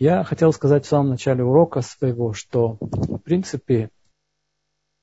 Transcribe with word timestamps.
Я 0.00 0.24
хотел 0.24 0.50
сказать 0.54 0.86
в 0.86 0.88
самом 0.88 1.10
начале 1.10 1.44
урока 1.44 1.82
своего, 1.82 2.32
что, 2.32 2.78
в 2.80 3.18
принципе, 3.18 3.90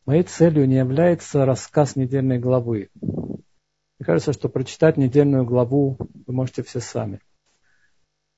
моей 0.07 0.23
целью 0.23 0.67
не 0.67 0.77
является 0.77 1.45
рассказ 1.45 1.95
недельной 1.95 2.39
главы. 2.39 2.89
Мне 2.99 4.03
кажется, 4.03 4.33
что 4.33 4.49
прочитать 4.49 4.97
недельную 4.97 5.45
главу 5.45 5.97
вы 6.25 6.33
можете 6.33 6.63
все 6.63 6.79
сами. 6.79 7.21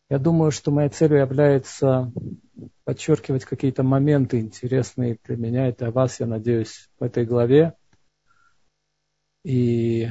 Я 0.09 0.19
думаю, 0.19 0.51
что 0.51 0.71
моей 0.71 0.89
целью 0.89 1.19
является 1.19 2.11
подчеркивать 2.83 3.46
какие-то 3.46 3.83
моменты 3.83 4.41
интересные 4.41 5.17
для 5.23 5.37
меня 5.37 5.69
и 5.69 5.73
для 5.73 5.91
вас, 5.91 6.19
я 6.19 6.26
надеюсь, 6.26 6.89
в 6.99 7.03
этой 7.05 7.26
главе. 7.26 7.73
И 9.46 10.10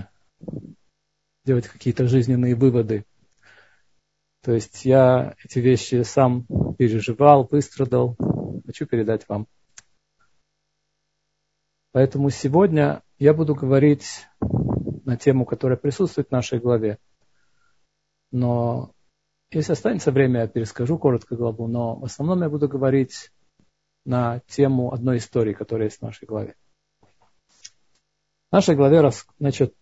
делать 1.45 1.69
какие-то 1.69 2.09
жизненные 2.09 2.55
выводы 2.55 3.05
то 4.49 4.55
есть 4.55 4.87
я 4.87 5.35
эти 5.45 5.59
вещи 5.59 6.01
сам 6.05 6.47
переживал, 6.79 7.47
выстрадал, 7.51 8.17
хочу 8.65 8.87
передать 8.87 9.29
вам. 9.29 9.47
Поэтому 11.93 12.31
сегодня 12.31 13.03
я 13.19 13.35
буду 13.35 13.55
говорить 13.55 14.27
на 15.05 15.19
тему, 15.19 15.45
которая 15.45 15.77
присутствует 15.77 16.29
в 16.29 16.33
нашей 16.33 16.61
главе. 16.61 16.97
Но 18.33 18.95
если 19.51 19.73
останется 19.73 20.13
время, 20.13 20.41
я 20.41 20.49
перескажу 20.49 20.97
коротко 20.97 21.37
главу, 21.37 21.67
но 21.67 21.97
в 21.97 22.05
основном 22.05 22.41
я 22.41 22.49
буду 22.49 22.69
говорить 22.69 23.31
на 24.07 24.41
тему 24.47 24.95
одной 24.95 25.19
истории, 25.19 25.53
которая 25.53 25.89
есть 25.89 25.99
в 25.99 26.03
нашей 26.05 26.25
главе. 26.25 26.55
В 27.03 28.53
нашей 28.53 28.77
главе, 28.77 29.11
значит, 29.39 29.75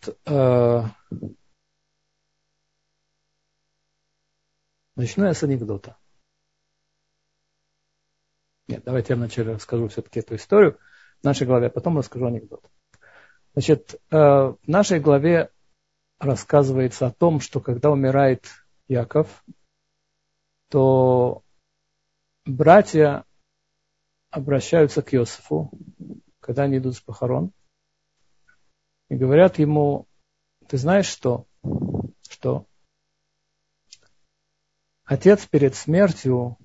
Начну 4.96 5.26
я 5.26 5.34
с 5.34 5.42
анекдота. 5.42 5.98
Нет, 8.66 8.82
давайте 8.84 9.12
я 9.12 9.16
вначале 9.16 9.52
расскажу 9.52 9.88
все-таки 9.88 10.20
эту 10.20 10.36
историю 10.36 10.78
в 11.20 11.24
нашей 11.24 11.46
главе, 11.46 11.66
а 11.66 11.70
потом 11.70 11.98
расскажу 11.98 12.26
анекдот. 12.26 12.68
Значит, 13.52 14.00
э, 14.10 14.16
в 14.16 14.58
нашей 14.66 14.98
главе 14.98 15.50
рассказывается 16.18 17.06
о 17.06 17.12
том, 17.12 17.40
что 17.40 17.60
когда 17.60 17.90
умирает 17.90 18.46
Яков, 18.88 19.44
то 20.68 21.42
братья 22.46 23.24
обращаются 24.30 25.02
к 25.02 25.14
Иосифу, 25.14 25.70
когда 26.40 26.64
они 26.64 26.78
идут 26.78 26.96
с 26.96 27.00
похорон, 27.00 27.52
и 29.10 29.14
говорят 29.14 29.58
ему, 29.58 30.06
ты 30.66 30.78
знаешь 30.78 31.06
что? 31.06 31.46
Что? 32.28 32.66
Отец 35.06 35.46
перед 35.46 35.76
смертью 35.76 36.58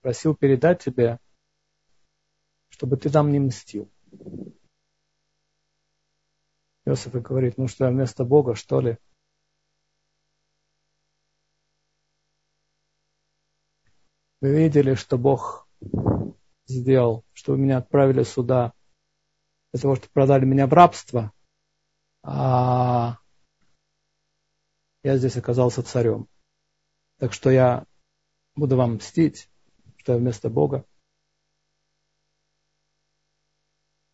просил 0.00 0.34
передать 0.34 0.82
тебе, 0.82 1.20
чтобы 2.70 2.96
ты 2.96 3.10
нам 3.10 3.30
не 3.30 3.38
мстил. 3.38 3.90
Иосиф 6.86 7.12
говорит, 7.12 7.58
ну 7.58 7.68
что, 7.68 7.84
я 7.84 7.90
вместо 7.90 8.24
Бога, 8.24 8.54
что 8.54 8.80
ли? 8.80 8.96
Вы 14.40 14.56
видели, 14.56 14.94
что 14.94 15.18
Бог 15.18 15.68
сделал, 16.66 17.26
что 17.34 17.52
вы 17.52 17.58
меня 17.58 17.76
отправили 17.76 18.22
сюда 18.22 18.72
для 19.72 19.82
того, 19.82 19.96
чтобы 19.96 20.12
продали 20.14 20.46
меня 20.46 20.66
в 20.66 20.72
рабство, 20.72 21.30
а 22.22 23.18
я 25.02 25.18
здесь 25.18 25.36
оказался 25.36 25.82
царем. 25.82 26.26
Так 27.18 27.32
что 27.32 27.50
я 27.50 27.86
буду 28.56 28.76
вам 28.76 28.94
мстить, 28.96 29.48
что 29.98 30.12
я 30.12 30.18
вместо 30.18 30.50
Бога. 30.50 30.84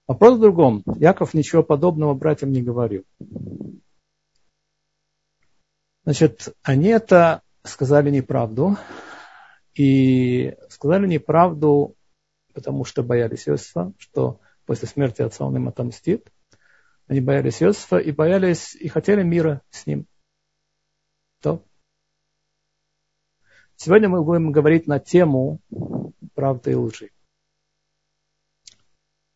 Вопрос 0.06 0.38
в 0.38 0.40
другом. 0.40 0.82
Яков 0.96 1.34
ничего 1.34 1.62
подобного 1.62 2.14
братьям 2.14 2.50
не 2.50 2.62
говорил. 2.62 3.04
Значит, 6.04 6.54
они 6.62 6.88
это 6.88 7.42
сказали 7.62 8.10
неправду. 8.10 8.76
И 9.74 10.56
сказали 10.68 11.06
неправду, 11.06 11.96
потому 12.52 12.84
что 12.84 13.02
боялись 13.02 13.48
Иосифа, 13.48 13.92
что 13.98 14.40
после 14.66 14.88
смерти 14.88 15.22
отца 15.22 15.44
он 15.44 15.56
им 15.56 15.68
отомстит. 15.68 16.30
Они 17.06 17.20
боялись 17.20 17.62
Иосифа 17.62 17.98
и 17.98 18.12
боялись 18.12 18.74
и 18.74 18.88
хотели 18.88 19.22
мира 19.22 19.62
с 19.70 19.86
ним. 19.86 20.06
То. 21.40 21.64
Сегодня 23.82 24.10
мы 24.10 24.22
будем 24.22 24.52
говорить 24.52 24.86
на 24.86 24.98
тему 24.98 25.62
правды 26.34 26.72
и 26.72 26.74
лжи. 26.74 27.10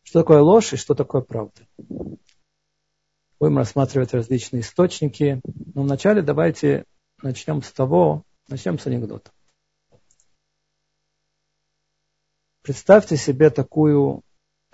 Что 0.03 0.19
такое 0.19 0.41
ложь 0.41 0.71
и 0.71 0.75
что 0.75 0.93
такое 0.93 1.23
правда? 1.23 1.67
Будем 3.39 3.57
рассматривать 3.57 4.13
различные 4.13 4.61
источники. 4.61 5.41
Но 5.73 5.81
вначале 5.81 6.21
давайте 6.21 6.85
начнем 7.23 7.63
с 7.63 7.71
того, 7.71 8.23
начнем 8.47 8.77
с 8.77 8.85
анекдота. 8.85 9.31
Представьте 12.61 13.17
себе 13.17 13.49
такую 13.49 14.21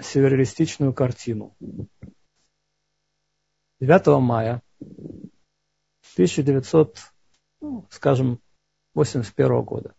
сюрреалистичную 0.01 0.93
картину. 0.93 1.55
9 3.79 4.21
мая 4.21 4.61
1900, 6.17 6.97
ну, 7.61 7.87
скажем, 7.89 8.41
1981 8.93 9.61
года. 9.63 9.95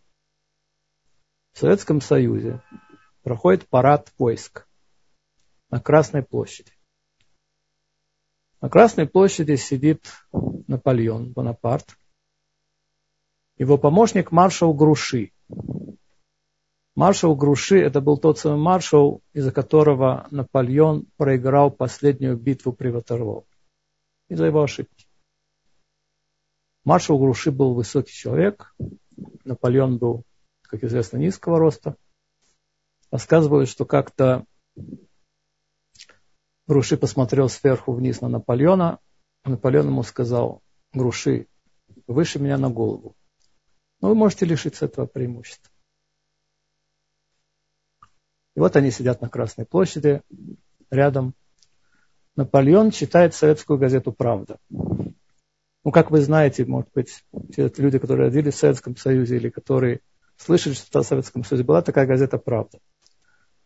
В 1.51 1.59
Советском 1.59 2.01
Союзе 2.01 2.61
проходит 3.21 3.67
парад 3.67 4.11
войск 4.17 4.67
на 5.69 5.79
Красной 5.79 6.23
площади. 6.23 6.71
На 8.61 8.69
Красной 8.69 9.07
площади 9.07 9.55
сидит 9.55 10.05
Наполеон 10.67 11.31
Бонапарт, 11.31 11.97
его 13.57 13.77
помощник 13.77 14.31
маршал 14.31 14.73
Груши. 14.73 15.31
Маршал 16.95 17.35
Груши 17.35 17.79
это 17.79 18.01
был 18.01 18.17
тот 18.17 18.39
самый 18.39 18.59
маршал, 18.59 19.21
из-за 19.33 19.51
которого 19.51 20.27
Наполеон 20.31 21.05
проиграл 21.17 21.71
последнюю 21.71 22.37
битву 22.37 22.73
при 22.73 22.89
Ватерлоо. 22.89 23.45
Из-за 24.27 24.45
его 24.45 24.63
ошибки. 24.63 24.92
Маршал 26.83 27.17
Груши 27.17 27.51
был 27.51 27.73
высокий 27.73 28.13
человек, 28.13 28.75
Наполеон 29.45 29.97
был, 29.97 30.23
как 30.63 30.83
известно, 30.83 31.17
низкого 31.17 31.59
роста. 31.59 31.95
Рассказывают, 33.11 33.69
что 33.69 33.85
как-то 33.85 34.45
Груши 36.67 36.97
посмотрел 36.97 37.49
сверху 37.49 37.93
вниз 37.93 38.21
на 38.21 38.27
Наполеона, 38.27 38.99
Наполеон 39.45 39.87
ему 39.87 40.03
сказал, 40.03 40.61
Груши, 40.93 41.47
выше 42.07 42.39
меня 42.39 42.57
на 42.57 42.69
голову. 42.69 43.15
Но 44.01 44.09
вы 44.09 44.15
можете 44.15 44.45
лишиться 44.45 44.85
этого 44.85 45.05
преимущества. 45.05 45.71
И 48.55 48.59
вот 48.59 48.75
они 48.75 48.91
сидят 48.91 49.21
на 49.21 49.29
Красной 49.29 49.65
площади, 49.65 50.21
рядом. 50.89 51.33
Наполеон 52.35 52.91
читает 52.91 53.33
советскую 53.33 53.79
газету 53.79 54.11
«Правда». 54.11 54.59
Ну, 55.83 55.91
как 55.91 56.11
вы 56.11 56.21
знаете, 56.21 56.65
может 56.65 56.89
быть, 56.93 57.25
те 57.53 57.69
люди, 57.77 57.99
которые 57.99 58.27
родились 58.27 58.53
в 58.53 58.57
Советском 58.57 58.95
Союзе 58.95 59.35
или 59.35 59.49
которые 59.49 59.99
слышали, 60.37 60.73
что 60.73 61.01
в 61.01 61.05
Советском 61.05 61.43
Союзе 61.43 61.65
была 61.65 61.81
такая 61.81 62.05
газета 62.05 62.37
«Правда». 62.37 62.79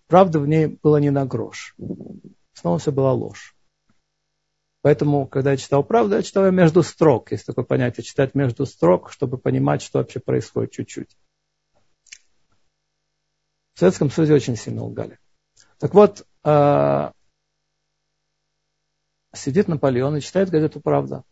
Правда 0.08 0.40
в 0.40 0.48
ней 0.48 0.68
была 0.82 1.00
не 1.00 1.12
на 1.12 1.26
грош. 1.26 1.76
Снова 2.54 2.80
все 2.80 2.92
была 2.92 3.14
ложь. 3.14 3.56
Поэтому, 4.82 5.28
когда 5.28 5.52
я 5.52 5.58
читал 5.58 5.84
«Правду», 5.84 6.16
я 6.16 6.24
читал 6.24 6.50
между 6.52 6.82
строк. 6.82 7.32
Есть 7.32 7.46
такое 7.46 7.66
понятие 7.66 8.04
читать 8.04 8.34
между 8.34 8.66
строк, 8.66 9.12
чтобы 9.12 9.38
понимать, 9.38 9.82
что 9.82 10.00
вообще 10.00 10.20
происходит 10.20 10.72
чуть-чуть. 10.72 11.18
В 13.74 13.80
Советском 13.80 14.10
Союзе 14.10 14.34
очень 14.34 14.56
сильно 14.56 14.84
лгали. 14.84 15.20
Так 15.78 15.94
вот, 15.94 16.26
а, 16.44 17.12
сидит 19.36 19.68
Наполеон 19.68 20.18
и 20.18 20.22
читает 20.22 20.50
газету 20.50 20.80
«Правда» 20.80 21.24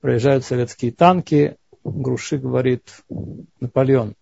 проезжают 0.00 0.44
советские 0.44 0.92
танки, 0.92 1.56
Груши 1.84 2.38
говорит, 2.38 3.02
Наполеон, 3.60 4.14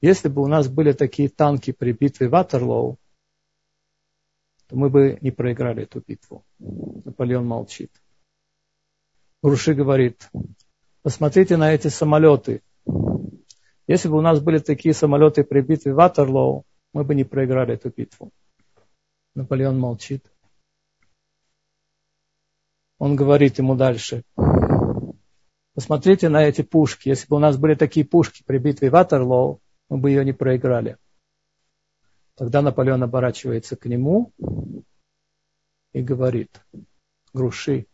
если 0.00 0.28
бы 0.28 0.42
у 0.42 0.46
нас 0.46 0.68
были 0.68 0.92
такие 0.92 1.28
танки 1.28 1.72
при 1.72 1.92
битве 1.92 2.28
Ватерлоу, 2.28 2.98
то 4.68 4.76
мы 4.76 4.90
бы 4.90 5.18
не 5.22 5.30
проиграли 5.30 5.84
эту 5.84 6.00
битву. 6.06 6.44
Наполеон 6.58 7.46
молчит. 7.46 7.90
Груши 9.42 9.74
говорит, 9.74 10.30
посмотрите 11.02 11.56
на 11.56 11.72
эти 11.72 11.88
самолеты. 11.88 12.62
Если 13.86 14.08
бы 14.08 14.18
у 14.18 14.20
нас 14.20 14.40
были 14.40 14.58
такие 14.58 14.94
самолеты 14.94 15.42
при 15.42 15.62
битве 15.62 15.94
Ватерлоу, 15.94 16.64
мы 16.92 17.04
бы 17.04 17.14
не 17.14 17.24
проиграли 17.24 17.74
эту 17.74 17.90
битву. 17.90 18.30
Наполеон 19.34 19.78
молчит. 19.78 20.30
Он 22.98 23.16
говорит 23.16 23.58
ему 23.58 23.74
дальше, 23.74 24.24
Посмотрите 25.78 26.28
на 26.28 26.42
эти 26.42 26.62
пушки. 26.62 27.08
Если 27.08 27.28
бы 27.28 27.36
у 27.36 27.38
нас 27.38 27.56
были 27.56 27.76
такие 27.76 28.04
пушки 28.04 28.42
при 28.44 28.58
битве 28.58 28.90
Ватерлоу, 28.90 29.60
мы 29.88 29.98
бы 29.98 30.10
ее 30.10 30.24
не 30.24 30.32
проиграли. 30.32 30.96
Тогда 32.34 32.62
Наполеон 32.62 33.04
оборачивается 33.04 33.76
к 33.76 33.86
нему 33.86 34.32
и 35.92 36.02
говорит, 36.02 36.60
груши, 37.32 37.86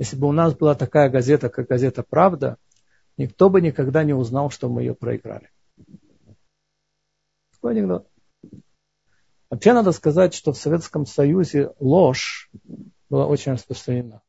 если 0.00 0.16
бы 0.16 0.26
у 0.26 0.32
нас 0.32 0.56
была 0.56 0.74
такая 0.74 1.08
газета, 1.08 1.50
как 1.50 1.68
газета 1.68 2.02
«Правда», 2.02 2.56
никто 3.16 3.48
бы 3.48 3.60
никогда 3.60 4.02
не 4.02 4.12
узнал, 4.12 4.50
что 4.50 4.68
мы 4.68 4.82
ее 4.82 4.96
проиграли. 4.96 5.50
Такой 7.52 7.74
анекдот. 7.74 8.08
Вообще 9.50 9.72
надо 9.72 9.92
сказать, 9.92 10.34
что 10.34 10.52
в 10.52 10.58
Советском 10.58 11.06
Союзе 11.06 11.70
ложь 11.78 12.50
была 13.12 13.26
очень 13.26 13.52
распространена. 13.52 14.22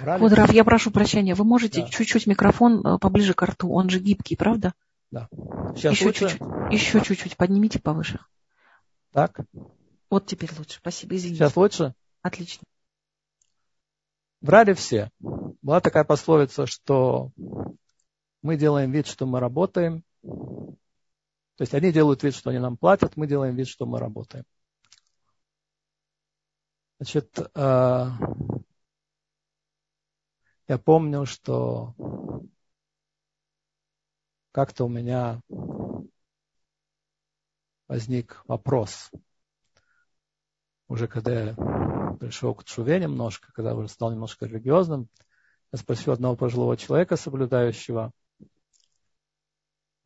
Раф, 0.00 0.52
я 0.52 0.64
прошу 0.64 0.90
прощения, 0.90 1.36
вы 1.36 1.44
можете 1.44 1.82
да. 1.82 1.88
чуть-чуть 1.88 2.26
микрофон 2.26 2.84
э, 2.84 2.98
поближе 2.98 3.34
к 3.34 3.42
рту, 3.42 3.72
он 3.72 3.88
же 3.88 4.00
гибкий, 4.00 4.36
правда? 4.36 4.74
Да. 5.12 5.28
Сейчас 5.76 5.92
еще 5.92 6.12
чуть-чуть, 6.12 6.40
еще 6.72 7.00
чуть-чуть 7.00 7.36
поднимите 7.36 7.78
повыше. 7.78 8.18
Так? 9.12 9.40
Вот 10.10 10.26
теперь 10.26 10.50
лучше, 10.58 10.78
спасибо, 10.78 11.14
извините. 11.14 11.38
Сейчас 11.38 11.56
лучше? 11.56 11.94
Отлично. 12.20 12.64
Врали 14.40 14.74
все. 14.74 15.10
Была 15.62 15.80
такая 15.80 16.02
пословица, 16.02 16.66
что 16.66 17.30
мы 18.42 18.56
делаем 18.56 18.90
вид, 18.90 19.06
что 19.06 19.24
мы 19.24 19.38
работаем. 19.38 20.02
То 20.22 21.60
есть 21.60 21.74
они 21.74 21.92
делают 21.92 22.24
вид, 22.24 22.34
что 22.34 22.50
они 22.50 22.58
нам 22.58 22.76
платят, 22.76 23.16
мы 23.16 23.28
делаем 23.28 23.54
вид, 23.54 23.68
что 23.68 23.86
мы 23.86 24.00
работаем. 24.00 24.44
Значит, 27.04 27.38
э, 27.38 28.06
я 30.68 30.78
помню, 30.78 31.26
что 31.26 31.92
как-то 34.52 34.86
у 34.86 34.88
меня 34.88 35.42
возник 37.88 38.42
вопрос, 38.46 39.10
уже 40.88 41.06
когда 41.06 41.42
я 41.42 41.54
пришел 42.18 42.54
к 42.54 42.64
Чуве 42.64 42.98
немножко, 42.98 43.52
когда 43.52 43.74
уже 43.74 43.88
стал 43.88 44.10
немножко 44.10 44.46
религиозным, 44.46 45.10
я 45.72 45.78
спросил 45.78 46.14
одного 46.14 46.36
пожилого 46.36 46.74
человека, 46.78 47.16
соблюдающего, 47.16 48.12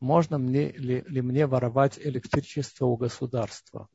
можно 0.01 0.37
мне, 0.37 0.73
ли, 0.73 0.99
ли 1.07 1.21
мне 1.21 1.47
воровать 1.47 1.97
электричество 1.97 2.87
у 2.87 2.97
государства? 2.97 3.87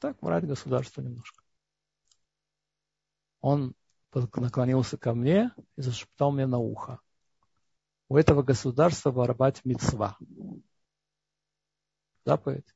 Так, 0.00 0.16
воровать 0.22 0.46
государство 0.46 1.02
немножко. 1.02 1.44
Он 3.42 3.74
наклонился 4.12 4.96
ко 4.96 5.14
мне 5.14 5.52
и 5.76 5.82
зашептал 5.82 6.32
мне 6.32 6.46
на 6.46 6.58
ухо. 6.58 7.00
У 8.08 8.16
этого 8.16 8.42
государства 8.42 9.10
воровать 9.10 9.62
мецва. 9.64 10.16
Заповедь. 12.24 12.66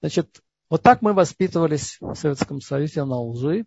Значит, 0.00 0.42
вот 0.68 0.82
так 0.82 1.02
мы 1.02 1.12
воспитывались 1.12 1.98
в 2.00 2.14
Советском 2.14 2.60
Союзе 2.60 3.04
на 3.04 3.20
лжи. 3.20 3.64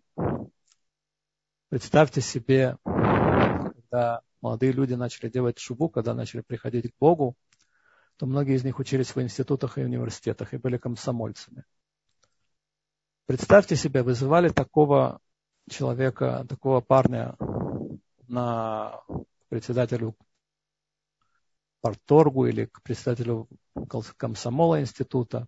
Представьте 1.70 2.20
себе, 2.20 2.76
когда 2.84 4.20
молодые 4.42 4.72
люди 4.72 4.92
начали 4.92 5.30
делать 5.30 5.58
шубу, 5.58 5.88
когда 5.88 6.14
начали 6.14 6.42
приходить 6.42 6.92
к 6.92 6.98
Богу, 7.00 7.34
то 8.18 8.26
многие 8.26 8.56
из 8.56 8.64
них 8.64 8.78
учились 8.78 9.14
в 9.14 9.22
институтах 9.22 9.78
и 9.78 9.84
университетах 9.84 10.52
и 10.52 10.58
были 10.58 10.76
комсомольцами. 10.76 11.64
Представьте 13.28 13.76
себе, 13.76 14.02
вызывали 14.02 14.48
такого 14.48 15.20
человека, 15.68 16.46
такого 16.48 16.80
парня 16.80 17.36
на 18.26 19.02
председателю 19.50 20.16
парторгу 21.82 22.46
или 22.46 22.64
к 22.64 22.80
председателю 22.82 23.46
комсомола 24.16 24.80
института. 24.80 25.46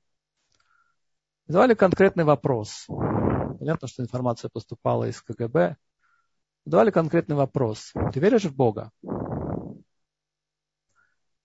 Задавали 1.46 1.72
конкретный 1.72 2.24
вопрос. 2.24 2.84
Понятно, 2.86 3.88
что 3.88 4.02
информация 4.02 4.50
поступала 4.50 5.08
из 5.08 5.22
КГБ. 5.22 5.78
Задавали 6.66 6.90
конкретный 6.90 7.36
вопрос. 7.36 7.94
Ты 8.12 8.20
веришь 8.20 8.44
в 8.44 8.54
Бога? 8.54 8.90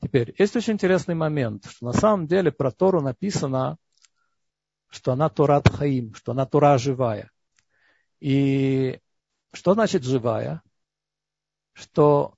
Теперь, 0.01 0.35
есть 0.37 0.57
очень 0.57 0.73
интересный 0.73 1.15
момент, 1.15 1.63
что 1.65 1.85
на 1.85 1.93
самом 1.93 2.27
деле 2.27 2.51
про 2.51 2.71
Тору 2.71 2.99
написано, 2.99 3.77
что 4.95 5.11
она 5.11 5.29
Торат 5.29 5.67
Хаим, 5.67 6.13
что 6.15 6.31
она 6.31 6.45
Тора 6.45 6.77
живая. 6.77 7.29
И 8.21 8.99
что 9.51 9.73
значит 9.73 10.03
живая? 10.03 10.61
Что 11.73 12.35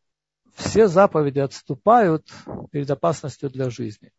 все 0.55 0.87
заповеди 0.87 1.37
отступают 1.37 2.27
перед 2.71 2.89
опасностью 2.89 3.51
для 3.51 3.69
жизни. 3.69 4.11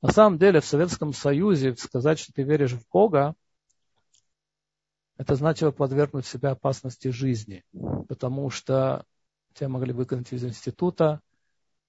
На 0.00 0.12
самом 0.12 0.38
деле 0.38 0.60
в 0.60 0.64
Советском 0.64 1.12
Союзе 1.12 1.76
сказать, 1.76 2.18
что 2.18 2.32
ты 2.32 2.42
веришь 2.42 2.72
в 2.72 2.88
Бога, 2.88 3.34
это 5.18 5.34
значило 5.34 5.72
подвергнуть 5.72 6.26
себя 6.26 6.52
опасности 6.52 7.08
жизни, 7.08 7.64
потому 8.08 8.48
что 8.48 9.04
тебя 9.52 9.68
могли 9.68 9.92
выкинуть 9.92 10.32
из 10.32 10.42
института, 10.42 11.20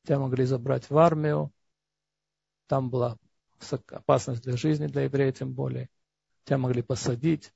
тебя 0.03 0.19
могли 0.19 0.43
забрать 0.43 0.89
в 0.89 0.97
армию, 0.97 1.51
там 2.67 2.89
была 2.89 3.17
опасность 3.73 4.43
для 4.43 4.57
жизни, 4.57 4.87
для 4.87 5.03
еврея 5.03 5.31
тем 5.31 5.53
более, 5.53 5.89
тебя 6.45 6.57
могли 6.57 6.81
посадить 6.81 7.51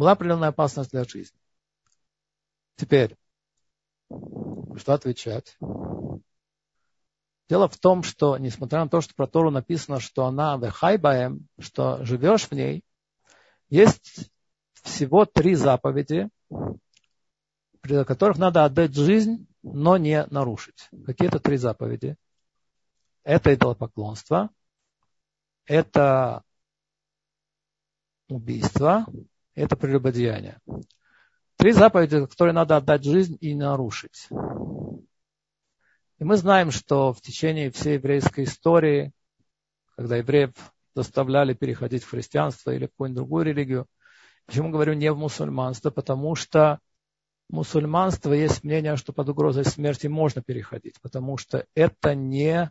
была 0.00 0.12
определенная 0.12 0.48
опасность 0.48 0.92
для 0.92 1.04
жизни. 1.04 1.38
Теперь, 2.76 3.18
что 4.08 4.94
отвечать? 4.94 5.58
Дело 7.50 7.68
в 7.68 7.76
том, 7.76 8.02
что, 8.02 8.38
несмотря 8.38 8.84
на 8.84 8.88
то, 8.88 9.02
что 9.02 9.14
про 9.14 9.26
Тору 9.26 9.50
написано, 9.50 10.00
что 10.00 10.24
она 10.24 10.56
вехайбаем, 10.56 11.46
что 11.58 12.02
живешь 12.02 12.48
в 12.48 12.52
ней, 12.52 12.82
есть 13.68 14.30
всего 14.72 15.26
три 15.26 15.54
заповеди, 15.54 16.30
при 17.82 18.02
которых 18.04 18.38
надо 18.38 18.64
отдать 18.64 18.94
жизнь, 18.94 19.46
но 19.62 19.98
не 19.98 20.24
нарушить. 20.30 20.88
Какие 21.04 21.28
это 21.28 21.40
три 21.40 21.58
заповеди? 21.58 22.16
Это 23.22 23.54
идолопоклонство, 23.54 24.50
это 25.66 26.42
убийство 28.28 29.06
это 29.54 29.76
прелюбодеяние. 29.76 30.58
Три 31.56 31.72
заповеди, 31.72 32.26
которые 32.26 32.54
надо 32.54 32.76
отдать 32.76 33.04
жизнь 33.04 33.36
и 33.40 33.54
нарушить. 33.54 34.28
И 36.18 36.24
мы 36.24 36.36
знаем, 36.36 36.70
что 36.70 37.12
в 37.12 37.20
течение 37.20 37.70
всей 37.70 37.94
еврейской 37.94 38.44
истории, 38.44 39.12
когда 39.96 40.16
евреев 40.16 40.52
заставляли 40.94 41.54
переходить 41.54 42.02
в 42.02 42.10
христианство 42.10 42.70
или 42.70 42.86
в 42.86 42.90
какую-нибудь 42.90 43.16
другую 43.16 43.44
религию, 43.44 43.86
почему 44.46 44.70
говорю 44.70 44.94
не 44.94 45.12
в 45.12 45.18
мусульманство, 45.18 45.90
потому 45.90 46.34
что 46.34 46.78
мусульманство 47.48 48.32
есть 48.32 48.64
мнение, 48.64 48.96
что 48.96 49.12
под 49.12 49.28
угрозой 49.28 49.64
смерти 49.64 50.06
можно 50.06 50.42
переходить, 50.42 51.00
потому 51.00 51.36
что 51.36 51.66
это 51.74 52.14
не 52.14 52.70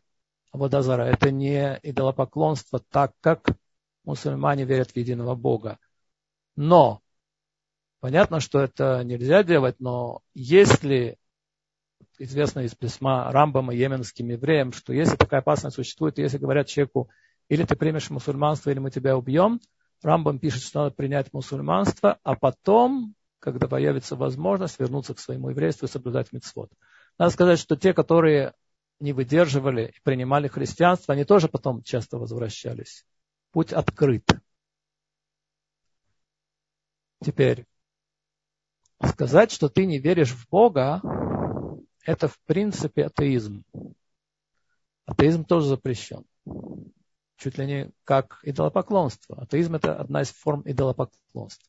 водозара, 0.51 1.03
это 1.03 1.31
не 1.31 1.79
идолопоклонство, 1.83 2.79
так 2.89 3.13
как 3.21 3.49
мусульмане 4.03 4.65
верят 4.65 4.91
в 4.91 4.95
единого 4.95 5.35
Бога. 5.35 5.77
Но, 6.55 7.01
понятно, 7.99 8.39
что 8.39 8.59
это 8.59 9.03
нельзя 9.03 9.43
делать, 9.43 9.75
но 9.79 10.21
если 10.33 11.17
известно 12.17 12.61
из 12.61 12.75
письма 12.75 13.31
Рамбама 13.31 13.73
йеменским 13.73 14.29
евреям, 14.29 14.73
что 14.73 14.93
если 14.93 15.15
такая 15.15 15.41
опасность 15.41 15.75
существует, 15.75 16.17
если 16.17 16.37
говорят 16.37 16.67
человеку, 16.67 17.09
или 17.47 17.63
ты 17.63 17.75
примешь 17.75 18.09
мусульманство, 18.09 18.69
или 18.69 18.79
мы 18.79 18.91
тебя 18.91 19.17
убьем, 19.17 19.59
Рамбам 20.01 20.39
пишет, 20.39 20.63
что 20.63 20.83
надо 20.83 20.95
принять 20.95 21.33
мусульманство, 21.33 22.19
а 22.23 22.35
потом, 22.35 23.15
когда 23.39 23.67
появится 23.67 24.15
возможность, 24.15 24.79
вернуться 24.79 25.13
к 25.13 25.19
своему 25.19 25.49
еврейству 25.49 25.85
и 25.85 25.89
соблюдать 25.89 26.31
митцвот. 26.31 26.71
Надо 27.17 27.31
сказать, 27.31 27.59
что 27.59 27.75
те, 27.75 27.93
которые 27.93 28.53
не 28.99 29.13
выдерживали 29.13 29.93
и 29.95 30.01
принимали 30.03 30.47
христианство, 30.47 31.13
они 31.13 31.23
тоже 31.23 31.47
потом 31.47 31.83
часто 31.83 32.17
возвращались. 32.17 33.05
Путь 33.51 33.73
открыт. 33.73 34.27
Теперь, 37.23 37.65
сказать, 39.05 39.51
что 39.51 39.69
ты 39.69 39.85
не 39.85 39.99
веришь 39.99 40.31
в 40.31 40.47
Бога, 40.49 41.01
это 42.05 42.27
в 42.27 42.39
принципе 42.45 43.05
атеизм. 43.05 43.63
Атеизм 45.05 45.43
тоже 45.43 45.67
запрещен. 45.67 46.25
Чуть 47.37 47.57
ли 47.57 47.65
не 47.65 47.91
как 48.03 48.39
идолопоклонство. 48.43 49.41
Атеизм 49.41 49.75
это 49.75 49.95
одна 49.95 50.21
из 50.21 50.29
форм 50.29 50.61
идолопоклонства. 50.65 51.67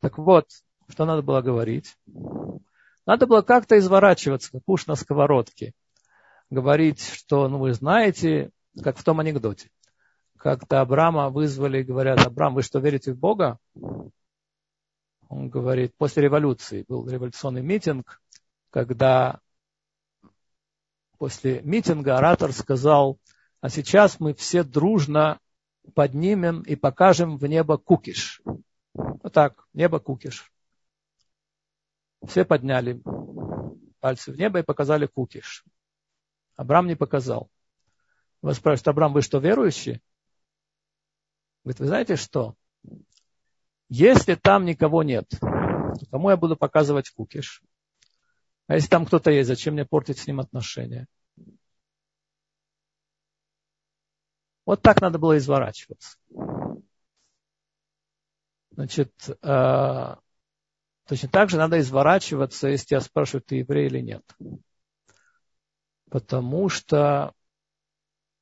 Так 0.00 0.18
вот, 0.18 0.48
что 0.88 1.04
надо 1.04 1.22
было 1.22 1.40
говорить? 1.42 1.96
Надо 3.06 3.26
было 3.26 3.42
как-то 3.42 3.78
изворачиваться, 3.78 4.50
как 4.52 4.62
уж 4.66 4.86
на 4.86 4.94
сковородке. 4.94 5.74
Говорить, 6.52 7.02
что, 7.02 7.48
ну 7.48 7.56
вы 7.56 7.72
знаете, 7.72 8.50
как 8.82 8.98
в 8.98 9.02
том 9.02 9.20
анекдоте. 9.20 9.70
Как-то 10.36 10.82
Абрама 10.82 11.30
вызвали 11.30 11.80
и 11.80 11.82
говорят, 11.82 12.26
Абрам, 12.26 12.52
вы 12.52 12.60
что, 12.60 12.78
верите 12.78 13.14
в 13.14 13.18
Бога? 13.18 13.56
Он 15.30 15.48
говорит, 15.48 15.96
после 15.96 16.24
революции 16.24 16.84
был 16.86 17.08
революционный 17.08 17.62
митинг, 17.62 18.20
когда 18.68 19.40
после 21.16 21.62
митинга 21.62 22.18
оратор 22.18 22.52
сказал, 22.52 23.18
а 23.62 23.70
сейчас 23.70 24.20
мы 24.20 24.34
все 24.34 24.62
дружно 24.62 25.38
поднимем 25.94 26.60
и 26.60 26.76
покажем 26.76 27.38
в 27.38 27.46
небо 27.46 27.78
кукиш. 27.78 28.42
Вот 28.92 29.32
так, 29.32 29.66
небо 29.72 30.00
кукиш. 30.00 30.52
Все 32.26 32.44
подняли 32.44 33.02
пальцы 34.00 34.32
в 34.32 34.36
небо 34.36 34.58
и 34.58 34.62
показали 34.62 35.06
кукиш. 35.06 35.64
Абрам 36.56 36.86
не 36.86 36.96
показал. 36.96 37.50
Вас 38.40 38.56
спрашивают, 38.56 38.88
Абрам, 38.88 39.12
вы 39.12 39.22
что, 39.22 39.38
верующий? 39.38 40.02
Говорит, 41.64 41.80
вы 41.80 41.86
знаете 41.86 42.16
что? 42.16 42.56
Если 43.88 44.34
там 44.34 44.64
никого 44.64 45.02
нет, 45.02 45.28
то 45.28 46.06
кому 46.10 46.30
я 46.30 46.36
буду 46.36 46.56
показывать 46.56 47.10
кукиш? 47.10 47.62
А 48.66 48.74
если 48.74 48.88
там 48.88 49.06
кто-то 49.06 49.30
есть, 49.30 49.48
зачем 49.48 49.74
мне 49.74 49.84
портить 49.84 50.18
с 50.18 50.26
ним 50.26 50.40
отношения? 50.40 51.06
Вот 54.64 54.80
так 54.80 55.00
надо 55.00 55.18
было 55.18 55.36
изворачиваться. 55.36 56.16
Значит, 58.70 59.12
э, 59.42 60.16
точно 61.06 61.28
так 61.28 61.50
же 61.50 61.58
надо 61.58 61.78
изворачиваться, 61.80 62.68
если 62.68 62.86
тебя 62.86 63.00
спрашивают, 63.00 63.46
ты 63.46 63.56
еврей 63.56 63.86
или 63.86 64.00
нет. 64.00 64.22
Потому 66.12 66.68
что 66.68 67.32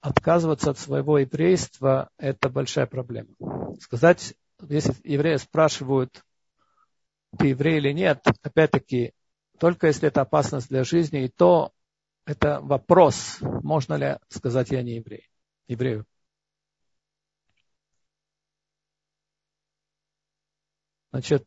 отказываться 0.01 0.71
от 0.71 0.79
своего 0.81 1.19
еврейства– 1.19 2.11
это 2.19 2.49
большая 2.49 2.87
проблема. 2.87 3.29
Сказать, 3.79 4.35
если 4.69 4.97
евреи 5.05 5.37
спрашивают, 5.37 6.25
ты 7.39 7.47
еврей 7.47 7.77
или 7.77 7.93
нет, 7.93 8.27
опять-таки, 8.43 9.13
только 9.61 9.87
если 9.87 10.09
это 10.09 10.23
опасность 10.23 10.69
для 10.69 10.83
жизни, 10.83 11.23
и 11.23 11.29
то 11.29 11.73
это 12.27 12.61
вопрос, 12.61 13.39
можно 13.41 13.95
ли 13.95 14.19
сказать, 14.27 14.73
я 14.73 14.83
не 14.83 14.97
еврей, 14.97 15.31
еврею. 15.69 16.07
Значит, 21.13 21.47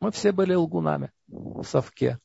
мы 0.00 0.10
все 0.12 0.32
были 0.32 0.54
лгунами 0.54 1.12
в 1.26 1.62
совке. 1.64 2.18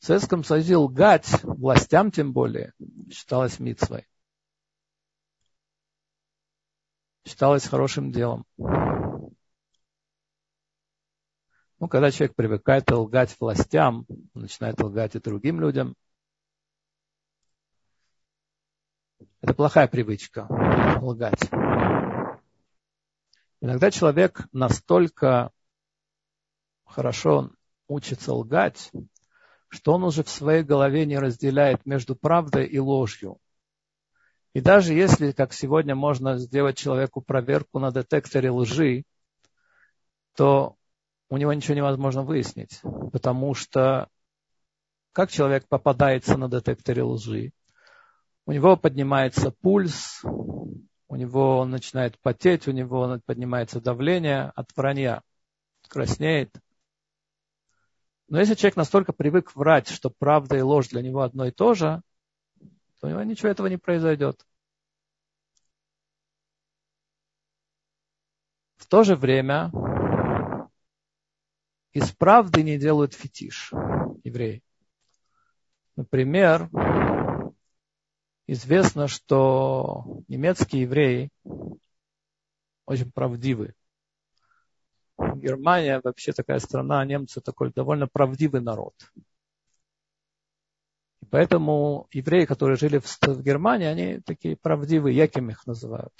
В 0.00 0.06
Советском 0.06 0.44
Союзе 0.44 0.76
лгать 0.76 1.42
властям 1.42 2.10
тем 2.10 2.32
более 2.32 2.72
считалось 3.10 3.58
митцвой. 3.58 4.06
Считалось 7.26 7.66
хорошим 7.66 8.10
делом. 8.10 8.46
Ну, 11.78 11.88
когда 11.88 12.10
человек 12.10 12.34
привыкает 12.34 12.90
лгать 12.90 13.36
властям, 13.38 14.06
начинает 14.34 14.80
лгать 14.80 15.16
и 15.16 15.20
другим 15.20 15.60
людям, 15.60 15.94
это 19.40 19.54
плохая 19.54 19.88
привычка 19.88 20.46
лгать. 21.00 21.40
Иногда 23.60 23.90
человек 23.90 24.48
настолько 24.52 25.50
хорошо 26.84 27.50
учится 27.88 28.32
лгать, 28.32 28.90
что 29.68 29.92
он 29.92 30.04
уже 30.04 30.24
в 30.24 30.30
своей 30.30 30.62
голове 30.62 31.06
не 31.06 31.18
разделяет 31.18 31.84
между 31.86 32.16
правдой 32.16 32.66
и 32.66 32.78
ложью. 32.78 33.38
И 34.52 34.60
даже 34.60 34.94
если, 34.94 35.32
как 35.32 35.52
сегодня, 35.52 35.94
можно 35.94 36.38
сделать 36.38 36.76
человеку 36.76 37.20
проверку 37.20 37.78
на 37.78 37.92
детекторе 37.92 38.50
лжи, 38.50 39.04
то 40.34 40.76
у 41.28 41.36
него 41.36 41.52
ничего 41.52 41.74
невозможно 41.74 42.22
выяснить, 42.22 42.80
потому 43.12 43.54
что 43.54 44.08
как 45.12 45.30
человек 45.30 45.68
попадается 45.68 46.36
на 46.36 46.48
детекторе 46.48 47.02
лжи, 47.02 47.52
у 48.46 48.52
него 48.52 48.76
поднимается 48.76 49.52
пульс, 49.60 50.22
у 51.10 51.16
него 51.16 51.58
он 51.58 51.70
начинает 51.70 52.16
потеть, 52.20 52.68
у 52.68 52.70
него 52.70 53.18
поднимается 53.26 53.80
давление 53.80 54.52
от 54.54 54.70
вранья, 54.76 55.22
краснеет. 55.88 56.54
Но 58.28 58.38
если 58.38 58.54
человек 58.54 58.76
настолько 58.76 59.12
привык 59.12 59.56
врать, 59.56 59.88
что 59.88 60.08
правда 60.08 60.56
и 60.56 60.60
ложь 60.60 60.88
для 60.88 61.02
него 61.02 61.22
одно 61.22 61.46
и 61.46 61.50
то 61.50 61.74
же, 61.74 62.00
то 63.00 63.08
у 63.08 63.10
него 63.10 63.24
ничего 63.24 63.48
этого 63.48 63.66
не 63.66 63.76
произойдет. 63.76 64.46
В 68.76 68.86
то 68.86 69.02
же 69.02 69.16
время 69.16 69.72
из 71.92 72.12
правды 72.12 72.62
не 72.62 72.78
делают 72.78 73.14
фетиш 73.14 73.72
евреи. 74.22 74.62
Например, 75.96 76.70
известно, 78.52 79.06
что 79.06 80.22
немецкие 80.26 80.82
евреи 80.82 81.30
очень 82.84 83.12
правдивы. 83.12 83.74
Германия 85.36 86.00
вообще 86.02 86.32
такая 86.32 86.58
страна, 86.58 87.04
немцы 87.04 87.40
такой 87.40 87.72
довольно 87.72 88.08
правдивый 88.08 88.60
народ. 88.60 88.94
И 91.22 91.26
поэтому 91.30 92.08
евреи, 92.10 92.44
которые 92.44 92.76
жили 92.76 92.98
в, 92.98 93.06
в 93.22 93.42
Германии, 93.42 93.86
они 93.86 94.20
такие 94.20 94.56
правдивые, 94.56 95.16
яким 95.16 95.50
их 95.50 95.66
называют. 95.66 96.14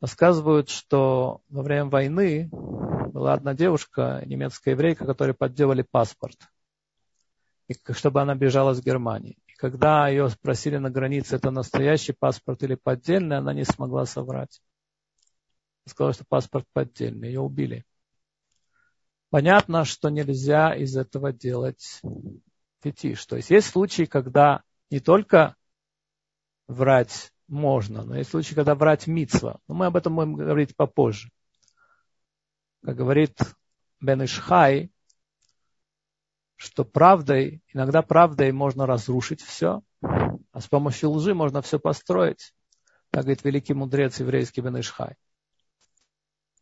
Рассказывают, 0.00 0.68
что 0.68 1.42
во 1.48 1.62
время 1.62 1.84
войны 1.84 2.48
была 2.50 3.34
одна 3.34 3.54
девушка, 3.54 4.22
немецкая 4.26 4.72
еврейка, 4.72 5.06
которой 5.06 5.34
подделали 5.34 5.82
паспорт, 5.82 6.38
и, 7.68 7.74
чтобы 7.92 8.20
она 8.20 8.34
бежала 8.34 8.74
с 8.74 8.82
Германии. 8.82 9.38
Когда 9.58 10.08
ее 10.08 10.30
спросили 10.30 10.78
на 10.78 10.88
границе, 10.88 11.36
это 11.36 11.50
настоящий 11.50 12.12
паспорт 12.12 12.62
или 12.62 12.76
поддельный, 12.76 13.38
она 13.38 13.52
не 13.52 13.64
смогла 13.64 14.06
соврать 14.06 14.60
сказала, 15.88 16.12
что 16.12 16.24
паспорт 16.24 16.66
поддельный. 16.72 17.28
Ее 17.28 17.40
убили. 17.40 17.84
Понятно, 19.30 19.84
что 19.84 20.08
нельзя 20.08 20.74
из 20.74 20.96
этого 20.96 21.32
делать 21.32 22.00
фетиш. 22.82 23.24
То 23.26 23.36
есть 23.36 23.50
есть 23.50 23.68
случаи, 23.68 24.04
когда 24.04 24.62
не 24.90 25.00
только 25.00 25.56
врать 26.66 27.32
можно, 27.46 28.04
но 28.04 28.16
есть 28.16 28.30
случаи, 28.30 28.54
когда 28.54 28.74
врать 28.74 29.06
мицва. 29.06 29.58
Но 29.66 29.74
мы 29.74 29.86
об 29.86 29.96
этом 29.96 30.14
будем 30.14 30.34
говорить 30.34 30.76
попозже. 30.76 31.30
Как 32.82 32.96
говорит 32.96 33.38
Бен 34.00 34.24
Ишхай, 34.24 34.90
что 36.58 36.84
правдой, 36.84 37.62
иногда 37.72 38.02
правдой 38.02 38.50
можно 38.50 38.84
разрушить 38.84 39.40
все, 39.40 39.80
а 40.02 40.60
с 40.60 40.66
помощью 40.66 41.10
лжи 41.10 41.32
можно 41.32 41.62
все 41.62 41.78
построить. 41.78 42.52
Так 43.10 43.22
говорит 43.22 43.44
великий 43.44 43.74
мудрец 43.74 44.18
еврейский 44.18 44.60
Бен 44.60 44.78
Ишхай. 44.80 45.14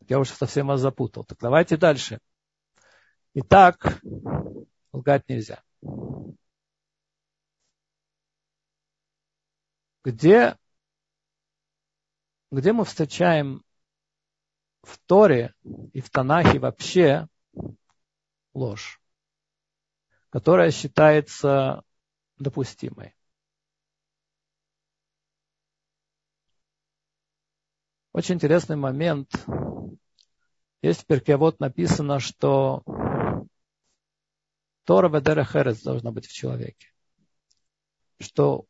Я 0.07 0.19
уже 0.19 0.33
совсем 0.33 0.67
вас 0.67 0.81
запутал. 0.81 1.25
Так 1.25 1.39
давайте 1.41 1.77
дальше. 1.77 2.19
Итак, 3.33 3.99
лгать 4.93 5.27
нельзя. 5.27 5.63
Где, 10.03 10.57
где 12.51 12.71
мы 12.71 12.85
встречаем 12.85 13.63
в 14.83 14.99
Торе 15.07 15.55
и 15.91 16.01
в 16.01 16.09
Танахе 16.11 16.59
вообще 16.59 17.27
ложь, 18.53 19.01
которая 20.29 20.71
считается 20.71 21.83
допустимой? 22.37 23.15
Очень 28.13 28.35
интересный 28.35 28.75
момент 28.75 29.31
есть 30.81 31.03
в 31.03 31.05
Перкевод 31.05 31.59
написано, 31.59 32.19
что 32.19 32.83
Тора 34.85 35.09
Ведерехерец 35.09 35.81
должна 35.81 36.11
быть 36.11 36.27
в 36.27 36.33
человеке. 36.33 36.87
Что 38.19 38.65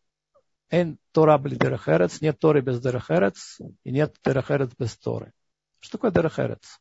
Эн 0.69 0.97
Тора 1.11 1.37
Дерехерец, 1.37 2.21
нет 2.21 2.39
Торы 2.39 2.61
без 2.61 2.81
Дерехерец, 2.81 3.59
и 3.83 3.91
нет 3.91 4.17
Дерехерец 4.25 4.71
без 4.77 4.97
Торы. 4.97 5.31
Что 5.79 5.97
такое 5.97 6.11
Дерехерец? 6.11 6.79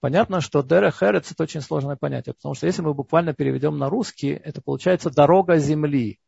Понятно, 0.00 0.40
что 0.40 0.62
Дерехерец 0.62 1.30
это 1.30 1.42
очень 1.42 1.60
сложное 1.60 1.96
понятие, 1.96 2.34
потому 2.34 2.54
что 2.54 2.66
если 2.66 2.80
мы 2.80 2.94
буквально 2.94 3.34
переведем 3.34 3.76
на 3.76 3.90
русский, 3.90 4.30
это 4.30 4.62
получается 4.62 5.10
дорога 5.10 5.58
земли. 5.58 6.18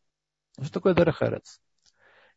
Что 0.61 0.73
такое 0.73 0.93
Дерехерец? 0.93 1.59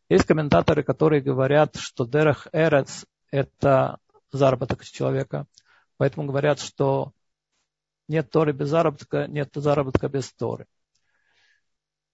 Есть 0.09 0.25
комментаторы, 0.25 0.83
которые 0.83 1.21
говорят, 1.21 1.75
что 1.75 2.05
Дерех 2.05 2.47
Эрец– 2.53 3.05
это 3.31 3.99
заработок 4.31 4.83
человека. 4.83 5.45
Поэтому 5.97 6.27
говорят, 6.27 6.59
что 6.59 7.11
нет 8.07 8.29
Торы 8.31 8.53
без 8.53 8.69
заработка, 8.69 9.27
нет 9.27 9.49
заработка 9.53 10.07
без 10.07 10.31
Торы. 10.33 10.65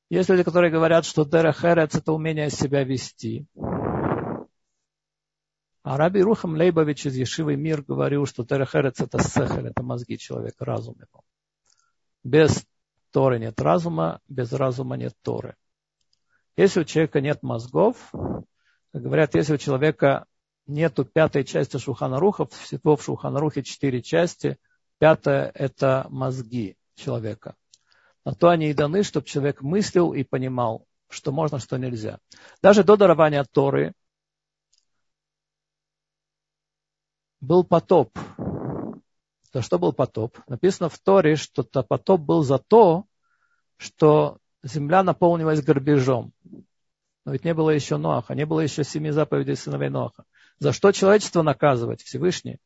Есть 0.10 0.30
люди, 0.30 0.44
которые 0.44 0.72
говорят, 0.72 1.06
что 1.06 1.24
Дерех 1.24 1.64
Эрец– 1.64 1.96
это 1.96 2.12
умение 2.12 2.50
себя 2.50 2.84
вести. 2.84 3.46
А 5.84 5.98
Раби 5.98 6.22
Рухам 6.22 6.56
Лейбович 6.56 7.08
из 7.08 7.18
Ешивы 7.18 7.58
Мир 7.58 7.82
говорил, 7.82 8.26
что 8.26 8.46
Терехерец 8.46 9.02
это 9.02 9.20
сехель, 9.20 9.68
это 9.68 9.84
мозги 9.84 10.18
человека, 10.18 10.64
разум 10.64 10.96
его. 10.96 11.22
Без 12.24 12.66
Торы 13.12 13.38
нет 13.38 13.60
разума, 13.60 14.22
без 14.30 14.54
разума 14.54 14.96
нет 14.96 15.14
Торы. 15.22 15.56
Если 16.56 16.80
у 16.80 16.84
человека 16.86 17.20
нет 17.20 17.44
мозгов, 17.44 17.98
говорят, 18.94 19.36
если 19.36 19.56
у 19.56 19.58
человека 19.58 20.26
нету 20.68 21.04
пятой 21.04 21.44
части 21.44 21.78
Шуханаруха, 21.78 22.46
всего 22.46 22.96
в 22.96 23.04
Шуханарухе 23.04 23.62
четыре 23.62 24.02
части, 24.02 24.58
пятая– 25.00 25.52
это 25.54 26.08
мозги 26.10 26.78
человека. 26.96 27.56
На 28.24 28.34
то 28.34 28.48
они 28.48 28.70
и 28.70 28.74
даны, 28.74 29.04
чтобы 29.04 29.26
человек 29.26 29.62
мыслил 29.62 30.14
и 30.14 30.24
понимал, 30.24 30.88
что 31.10 31.34
можно, 31.34 31.60
что 31.60 31.76
нельзя. 31.76 32.20
Даже 32.62 32.86
до 32.86 32.96
дарования 32.96 33.44
Торы 33.44 33.94
был 37.44 37.64
потоп. 37.64 38.18
За 39.52 39.62
что 39.62 39.78
был 39.78 39.94
потоп? 39.94 40.40
Написано 40.48 40.90
в 40.90 40.98
Торе, 40.98 41.36
что 41.36 41.64
потоп 41.64 42.22
был 42.22 42.44
за 42.44 42.58
то, 42.58 43.06
что 43.78 44.38
земля 44.64 45.04
наполнилась 45.04 45.62
горбежом. 45.62 46.34
Но 47.26 47.34
ведь 47.34 47.44
не 47.44 47.54
было 47.54 47.70
еще 47.70 47.98
Ноаха, 47.98 48.34
не 48.34 48.46
было 48.46 48.62
еще 48.62 48.84
семи 48.84 49.12
заповедей 49.12 49.56
сыновей 49.56 49.90
Ноаха. 49.90 50.24
За 50.60 50.72
что 50.72 50.92
человечество 50.92 51.42
наказывать 51.42 52.02
Всевышний? 52.02 52.60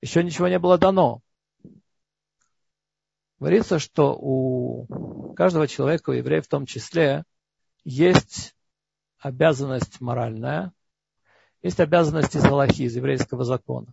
Еще 0.00 0.24
ничего 0.24 0.48
не 0.48 0.58
было 0.58 0.78
дано. 0.78 1.20
Говорится, 3.38 3.78
что 3.78 4.16
у 4.16 5.34
каждого 5.34 5.66
человека, 5.66 6.10
у 6.10 6.14
еврея 6.14 6.42
в 6.42 6.48
том 6.48 6.66
числе, 6.66 7.24
есть 7.84 8.54
обязанность 9.18 10.00
моральная, 10.00 10.72
есть 11.62 11.80
обязанности 11.80 12.38
из 12.38 12.44
Аллахи, 12.44 12.82
из 12.82 12.96
еврейского 12.96 13.44
закона. 13.44 13.92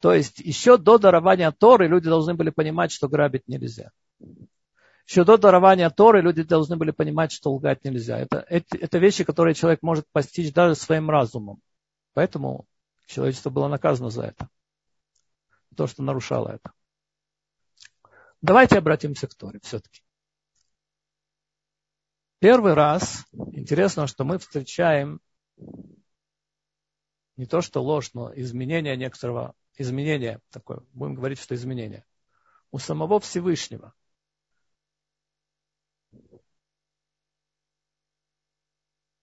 То 0.00 0.12
есть 0.12 0.38
еще 0.38 0.76
до 0.76 0.98
дарования 0.98 1.50
Торы 1.50 1.88
люди 1.88 2.08
должны 2.08 2.34
были 2.34 2.50
понимать, 2.50 2.92
что 2.92 3.08
грабить 3.08 3.48
нельзя. 3.48 3.90
Еще 5.06 5.24
до 5.24 5.36
дарования 5.36 5.88
Торы 5.90 6.20
люди 6.20 6.42
должны 6.42 6.76
были 6.76 6.90
понимать, 6.90 7.32
что 7.32 7.52
лгать 7.52 7.84
нельзя. 7.84 8.18
Это, 8.18 8.44
это, 8.48 8.76
это 8.78 8.98
вещи, 8.98 9.24
которые 9.24 9.54
человек 9.54 9.82
может 9.82 10.06
постичь 10.12 10.52
даже 10.52 10.74
своим 10.74 11.10
разумом. 11.10 11.60
Поэтому 12.14 12.66
человечество 13.06 13.50
было 13.50 13.68
наказано 13.68 14.10
за 14.10 14.24
это. 14.24 14.48
То, 15.76 15.86
что 15.86 16.02
нарушало 16.02 16.50
это. 16.50 16.72
Давайте 18.40 18.78
обратимся 18.78 19.26
к 19.26 19.34
Торе 19.34 19.58
все-таки. 19.62 20.02
Первый 22.38 22.74
раз, 22.74 23.24
интересно, 23.32 24.06
что 24.06 24.24
мы 24.24 24.38
встречаем 24.38 25.20
не 27.36 27.46
то 27.46 27.60
что 27.60 27.82
ложь, 27.82 28.12
но 28.14 28.32
изменение 28.34 28.96
некоторого, 28.96 29.54
изменение 29.76 30.40
такое, 30.50 30.82
будем 30.92 31.14
говорить, 31.14 31.38
что 31.38 31.54
изменение, 31.54 32.04
у 32.70 32.78
самого 32.78 33.20
Всевышнего. 33.20 33.94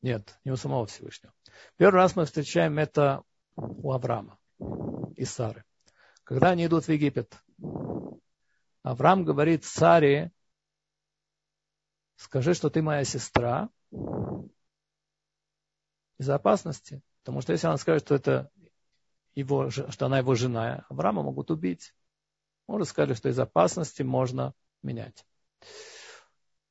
Нет, 0.02 0.40
не 0.44 0.52
у 0.52 0.56
самого 0.56 0.88
Всевышнего. 0.88 1.34
Первый 1.78 1.98
раз 1.98 2.16
мы 2.16 2.26
встречаем 2.26 2.80
это 2.80 3.24
у 3.56 3.92
Авраама 3.92 4.40
и 5.16 5.26
Сары. 5.26 5.64
Когда 6.24 6.52
они 6.52 6.66
идут 6.66 6.86
в 6.86 6.92
Египет, 6.92 7.38
Авраам 8.84 9.26
говорит 9.26 9.64
Саре, 9.64 10.32
скажи, 12.16 12.56
что 12.56 12.70
ты 12.70 12.82
моя 12.82 13.04
сестра, 13.04 13.70
из-за 16.22 16.36
опасности. 16.36 17.02
Потому 17.24 17.42
что 17.42 17.52
если 17.52 17.66
она 17.66 17.78
скажет, 17.78 18.04
что 18.04 18.14
это 18.16 18.52
его, 19.34 19.72
что 19.72 20.06
она 20.06 20.20
его 20.20 20.36
жена, 20.36 20.86
Авраама 20.88 21.24
могут 21.24 21.50
убить. 21.50 21.96
Можно 22.68 22.86
сказать, 22.86 23.18
что 23.18 23.28
из 23.28 23.40
опасности 23.40 24.04
можно 24.04 24.54
менять. 24.84 25.26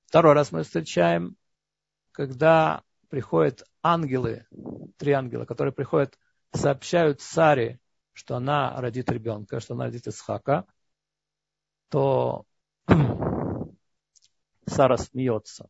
Второй 0.07 0.35
раз 0.35 0.53
мы 0.53 0.63
встречаем, 0.63 1.37
когда 2.13 2.85
приходят 3.09 3.65
ангелы, 3.83 4.47
три 4.97 5.13
ангела, 5.13 5.45
которые 5.47 5.73
приходят, 5.73 6.17
сообщают 6.53 7.21
Саре, 7.21 7.81
что 8.13 8.37
она 8.37 8.81
родит 8.81 9.11
ребенка, 9.11 9.59
что 9.59 9.75
она 9.75 9.87
родит 9.87 10.07
Исхака, 10.07 10.65
то 11.89 12.45
Сара 14.67 14.97
смеется. 14.97 15.69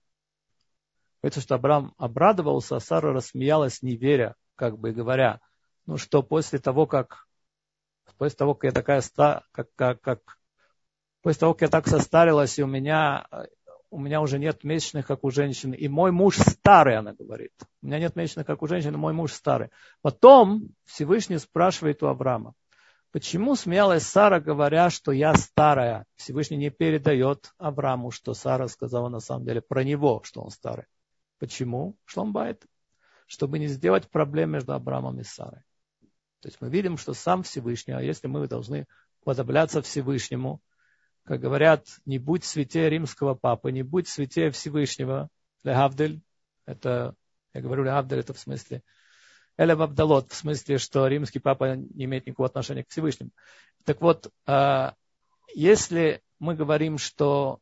Говорится, 1.23 1.41
что 1.41 1.55
Абрам 1.57 1.95
обрадовался, 1.99 2.77
а 2.77 2.81
Сара 2.81 3.13
рассмеялась, 3.13 3.83
не 3.83 3.97
веря, 3.97 4.37
как 4.57 4.79
бы 4.79 4.93
говоря, 4.93 5.41
ну 5.87 5.97
что 5.97 6.23
после 6.23 6.59
того, 6.59 6.87
как 6.87 7.27
после 8.17 8.37
того, 8.37 8.55
как 8.55 8.65
я 8.65 8.73
такая 8.73 9.01
ста, 9.01 9.45
как, 9.53 9.69
как, 9.75 10.01
как 10.01 10.39
после 11.23 11.41
того, 11.41 11.55
как 11.55 11.63
я 11.63 11.69
так 11.69 11.89
состарилась, 11.89 12.59
и 12.59 12.63
у 12.63 12.67
меня, 12.67 13.27
у 13.91 13.99
меня 13.99 14.21
уже 14.21 14.39
нет 14.39 14.65
месячных, 14.65 15.07
как 15.07 15.25
у 15.25 15.31
женщины, 15.31 15.75
и 15.75 15.89
мой 15.89 16.13
муж 16.13 16.37
старый, 16.39 16.97
она 16.97 17.13
говорит. 17.13 17.53
У 17.83 17.87
меня 17.87 17.99
нет 17.99 18.17
месячных, 18.17 18.47
как 18.47 18.63
у 18.63 18.67
женщины, 18.67 18.97
мой 18.97 19.13
муж 19.13 19.33
старый. 19.33 19.71
Потом 20.03 20.69
Всевышний 20.85 21.39
спрашивает 21.39 22.03
у 22.03 22.07
Авраама, 22.07 22.55
почему 23.13 23.57
смеялась 23.57 24.05
Сара, 24.05 24.41
говоря, 24.41 24.91
что 24.91 25.13
я 25.13 25.35
старая? 25.35 26.07
Всевышний 26.17 26.57
не 26.57 26.71
передает 26.71 27.53
Аврааму, 27.59 28.11
что 28.11 28.35
Сара 28.35 28.69
сказала 28.69 29.09
на 29.09 29.21
самом 29.21 29.45
деле 29.45 29.61
про 29.61 29.83
него, 29.83 30.23
что 30.25 30.43
он 30.43 30.51
старый. 30.51 30.87
Почему? 31.41 31.97
Шломбайт. 32.05 32.65
Чтобы 33.27 33.59
не 33.59 33.67
сделать 33.67 34.09
проблем 34.09 34.51
между 34.51 34.75
Авраамом 34.75 35.19
и 35.19 35.25
Сарой. 35.25 35.63
То 36.41 36.49
есть 36.49 36.61
мы 36.61 36.69
видим, 36.69 36.97
что 36.97 37.15
сам 37.15 37.43
Всевышний, 37.43 37.95
а 37.95 38.01
если 38.01 38.29
мы 38.29 38.47
должны 38.47 38.87
подобляться 39.25 39.83
Всевышнему, 39.83 40.63
как 41.25 41.41
говорят, 41.41 41.87
не 42.07 42.19
будь 42.19 42.45
святее 42.45 42.89
римского 42.89 43.35
папы, 43.35 43.73
не 43.73 43.83
будь 43.83 44.09
святее 44.09 44.51
Всевышнего, 44.51 45.29
Лехавдель, 45.65 46.23
это, 46.67 47.15
я 47.53 47.61
говорю 47.61 47.85
Лехавдель, 47.85 48.21
это 48.21 48.33
в 48.33 48.39
смысле, 48.39 48.83
Эля 49.57 49.75
Абдалот, 49.75 50.33
в 50.33 50.35
смысле, 50.35 50.79
что 50.79 51.07
римский 51.07 51.39
папа 51.39 51.77
не 51.77 52.05
имеет 52.05 52.27
никакого 52.27 52.49
отношения 52.49 52.85
к 52.85 52.89
Всевышнему. 52.89 53.31
Так 53.85 54.01
вот, 54.01 54.33
а, 54.47 54.95
если 55.55 56.23
мы 56.39 56.55
говорим, 56.55 56.97
что 56.97 57.61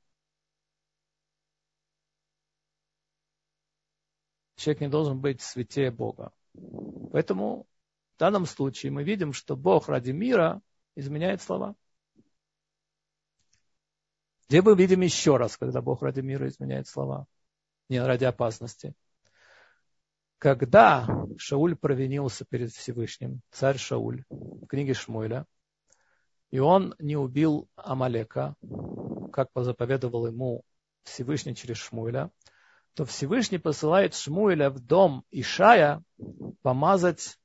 человек 4.59 4.81
не 4.81 4.88
должен 4.88 5.21
быть 5.21 5.40
святее 5.40 5.90
Бога. 5.90 6.33
Поэтому 7.12 7.66
в 8.16 8.18
данном 8.18 8.44
случае 8.44 8.92
мы 8.92 9.05
видим, 9.05 9.33
что 9.33 9.57
Бог 9.57 9.88
ради 9.88 10.11
мира 10.11 10.61
изменяет 10.97 11.40
слова. 11.40 11.77
Где 14.49 14.61
мы 14.61 14.75
видим 14.77 15.01
еще 15.03 15.37
раз, 15.37 15.57
когда 15.57 15.81
Бог 15.81 16.03
ради 16.03 16.21
мира 16.21 16.49
изменяет 16.49 16.88
слова? 16.88 17.27
Не 17.88 18.01
ради 18.01 18.25
опасности. 18.25 18.94
Когда 20.38 21.07
Шауль 21.37 21.77
провинился 21.77 22.44
перед 22.44 22.73
Всевышним, 22.73 23.40
царь 23.51 23.79
Шауль, 23.79 24.25
в 24.29 24.66
книге 24.66 24.94
Шмуэля, 24.94 25.47
и 26.51 26.59
он 26.59 26.94
не 26.99 27.16
убил 27.16 27.68
Амалека, 27.77 28.55
как 29.33 29.53
позаповедовал 29.53 30.27
ему 30.27 30.64
Всевышний 31.05 31.55
через 31.55 31.77
Шмуэля, 31.77 32.31
то 32.94 33.05
Всевышний 33.05 33.59
посылает 33.59 34.14
Шмуэля 34.14 34.70
в 34.70 34.81
дом 34.81 35.24
Ишая 35.31 36.03
помазать 36.62 37.38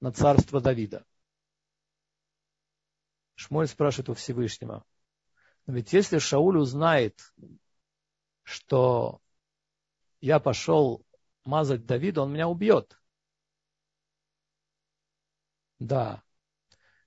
на 0.00 0.12
царство 0.12 0.60
Давида. 0.60 1.04
Шмуэль 3.34 3.68
спрашивает 3.68 4.10
у 4.10 4.14
Всевышнего, 4.14 4.84
но 5.66 5.74
ведь 5.74 5.92
если 5.92 6.18
Шауль 6.18 6.58
узнает, 6.58 7.18
что 8.42 9.20
я 10.20 10.38
пошел 10.40 11.04
мазать 11.44 11.86
Давида, 11.86 12.22
он 12.22 12.32
меня 12.32 12.48
убьет. 12.48 13.00
Да, 15.78 16.22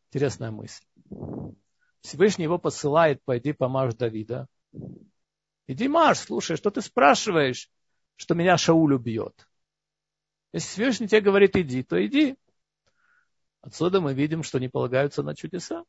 интересная 0.07 0.49
мысль. 0.49 0.83
Всевышний 2.01 2.45
его 2.45 2.57
посылает, 2.57 3.23
пойди 3.23 3.53
помажь 3.53 3.93
Давида. 3.93 4.47
Иди 5.67 5.87
маш, 5.87 6.19
слушай, 6.19 6.57
что 6.57 6.71
ты 6.71 6.81
спрашиваешь? 6.81 7.69
что 8.15 8.35
меня 8.35 8.57
Шауль 8.57 8.93
убьет. 8.93 9.47
Если 10.51 10.67
Всевышний 10.67 11.07
тебе 11.07 11.21
говорит, 11.21 11.55
иди, 11.55 11.83
то 11.83 12.03
иди. 12.05 12.37
Отсюда 13.61 14.01
мы 14.01 14.13
видим, 14.13 14.43
что 14.43 14.59
не 14.59 14.69
полагаются 14.69 15.23
на 15.23 15.35
чудеса. 15.35 15.83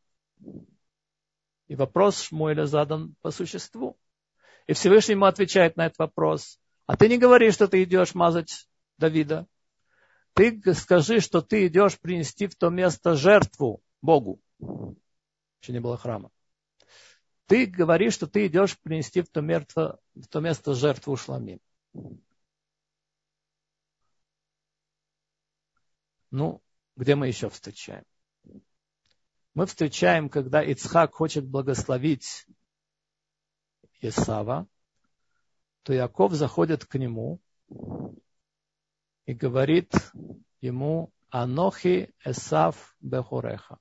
И 1.66 1.76
вопрос 1.76 2.22
Шмуэля 2.22 2.66
задан 2.66 3.14
по 3.20 3.30
существу. 3.30 3.98
И 4.66 4.72
Всевышний 4.72 5.12
ему 5.12 5.26
отвечает 5.26 5.76
на 5.76 5.86
этот 5.86 5.98
вопрос. 5.98 6.58
А 6.86 6.96
ты 6.96 7.08
не 7.08 7.18
говори, 7.18 7.50
что 7.50 7.68
ты 7.68 7.82
идешь 7.82 8.14
мазать 8.14 8.68
Давида. 8.98 9.46
Ты 10.34 10.60
скажи, 10.74 11.20
что 11.20 11.42
ты 11.42 11.66
идешь 11.66 11.98
принести 11.98 12.46
в 12.46 12.56
то 12.56 12.70
место 12.70 13.14
жертву 13.14 13.82
Богу. 14.02 14.40
Еще 15.60 15.72
не 15.72 15.80
было 15.80 15.96
храма. 15.96 16.30
Ты 17.46 17.66
говоришь, 17.66 18.14
что 18.14 18.26
ты 18.26 18.46
идешь 18.46 18.78
принести 18.78 19.20
в 19.20 19.28
то, 19.28 19.40
место, 19.40 20.00
в 20.14 20.26
то 20.26 20.40
место 20.40 20.74
жертву 20.74 21.16
Шламим. 21.16 21.60
Ну, 26.30 26.62
где 26.96 27.14
мы 27.14 27.28
еще 27.28 27.50
встречаем? 27.50 28.04
Мы 29.52 29.66
встречаем, 29.66 30.28
когда 30.28 30.62
Ицхак 30.62 31.14
хочет 31.14 31.46
благословить 31.46 32.46
Исава, 34.00 34.66
то 35.82 35.92
Яков 35.92 36.32
заходит 36.32 36.86
к 36.86 36.96
нему 36.96 37.40
и 39.26 39.34
говорит 39.34 39.92
ему 40.60 41.12
Анохи 41.28 42.12
Эсав 42.24 42.96
Бехореха. 43.00 43.78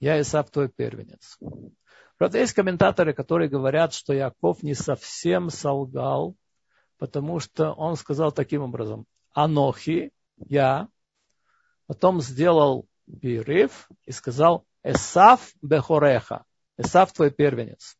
Я 0.00 0.20
Исав 0.20 0.50
твой 0.50 0.70
первенец. 0.70 1.38
Правда, 2.20 2.36
есть 2.36 2.52
комментаторы, 2.52 3.14
которые 3.14 3.48
говорят, 3.48 3.94
что 3.94 4.12
Яков 4.12 4.62
не 4.62 4.74
совсем 4.74 5.48
солгал, 5.48 6.36
потому 6.98 7.40
что 7.40 7.72
он 7.72 7.96
сказал 7.96 8.30
таким 8.30 8.60
образом. 8.60 9.06
Анохи, 9.32 10.12
я, 10.36 10.88
потом 11.86 12.20
сделал 12.20 12.86
перерыв 13.22 13.88
и 14.04 14.12
сказал 14.12 14.66
Эсав 14.82 15.54
Бехореха. 15.62 16.44
Эсав 16.76 17.10
твой 17.14 17.30
первенец. 17.30 17.96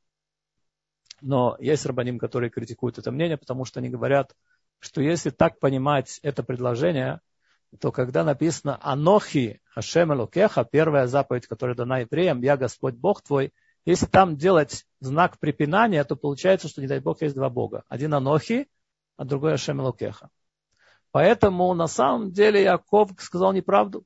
Но 1.22 1.56
есть 1.58 1.86
рабаним, 1.86 2.18
которые 2.18 2.50
критикуют 2.50 2.98
это 2.98 3.10
мнение, 3.10 3.38
потому 3.38 3.64
что 3.64 3.80
они 3.80 3.88
говорят, 3.88 4.36
что 4.80 5.00
если 5.00 5.30
так 5.30 5.58
понимать 5.60 6.20
это 6.22 6.42
предложение, 6.42 7.22
то 7.80 7.90
когда 7.90 8.22
написано 8.22 8.78
«Анохи 8.82 9.62
Хашем 9.64 10.12
Элокеха», 10.12 10.62
первая 10.70 11.06
заповедь, 11.06 11.46
которая 11.46 11.74
дана 11.74 12.00
евреям, 12.00 12.42
«Я 12.42 12.58
Господь 12.58 12.96
Бог 12.96 13.22
твой», 13.22 13.54
если 13.84 14.06
там 14.06 14.36
делать 14.36 14.86
знак 15.00 15.38
препинания, 15.38 16.04
то 16.04 16.16
получается, 16.16 16.68
что, 16.68 16.80
не 16.80 16.86
дай 16.86 17.00
Бог, 17.00 17.22
есть 17.22 17.34
два 17.34 17.48
Бога. 17.48 17.84
Один 17.88 18.14
Анохи, 18.14 18.68
а 19.16 19.24
другой 19.24 19.52
Хашем 19.52 19.80
Элокеха. 19.80 20.30
Поэтому 21.12 21.72
на 21.74 21.86
самом 21.86 22.30
деле 22.30 22.62
Яков 22.62 23.10
сказал 23.18 23.52
неправду. 23.52 24.04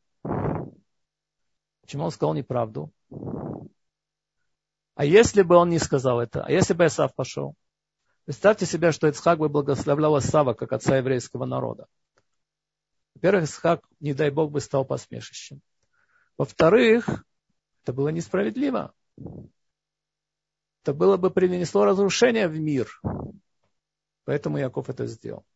Почему 1.83 2.05
он 2.05 2.11
сказал 2.11 2.35
неправду? 2.35 2.93
А 4.95 5.05
если 5.05 5.43
бы 5.43 5.57
он 5.57 5.71
не 5.71 5.79
сказал 5.79 6.21
это? 6.21 6.45
А 6.45 6.51
если 6.51 6.73
бы 6.73 6.87
Исав 6.87 7.15
пошел? 7.15 7.55
Представьте 8.25 8.65
себе, 8.65 8.93
что 8.93 9.09
Ицхак 9.09 9.39
бы 9.39 9.49
благословлял 9.49 10.19
Исава, 10.19 10.55
как 10.55 10.73
отца 10.73 10.97
еврейского 10.97 11.45
народа. 11.45 11.87
Во-первых, 13.15 13.45
Исхак, 13.45 13.85
не 14.01 14.15
дай 14.15 14.31
Бог, 14.31 14.51
бы 14.51 14.61
стал 14.61 14.85
посмешищем. 14.85 15.61
Во-вторых, 16.39 17.25
это 17.83 17.93
было 17.93 18.09
несправедливо. 18.09 18.95
Это 20.85 20.93
было 20.93 21.17
бы 21.17 21.31
принесло 21.31 21.87
разрушение 21.87 22.47
в 22.47 22.61
мир. 22.61 23.01
Поэтому 24.25 24.59
Яков 24.59 24.91
это 24.91 25.07
сделал. 25.07 25.47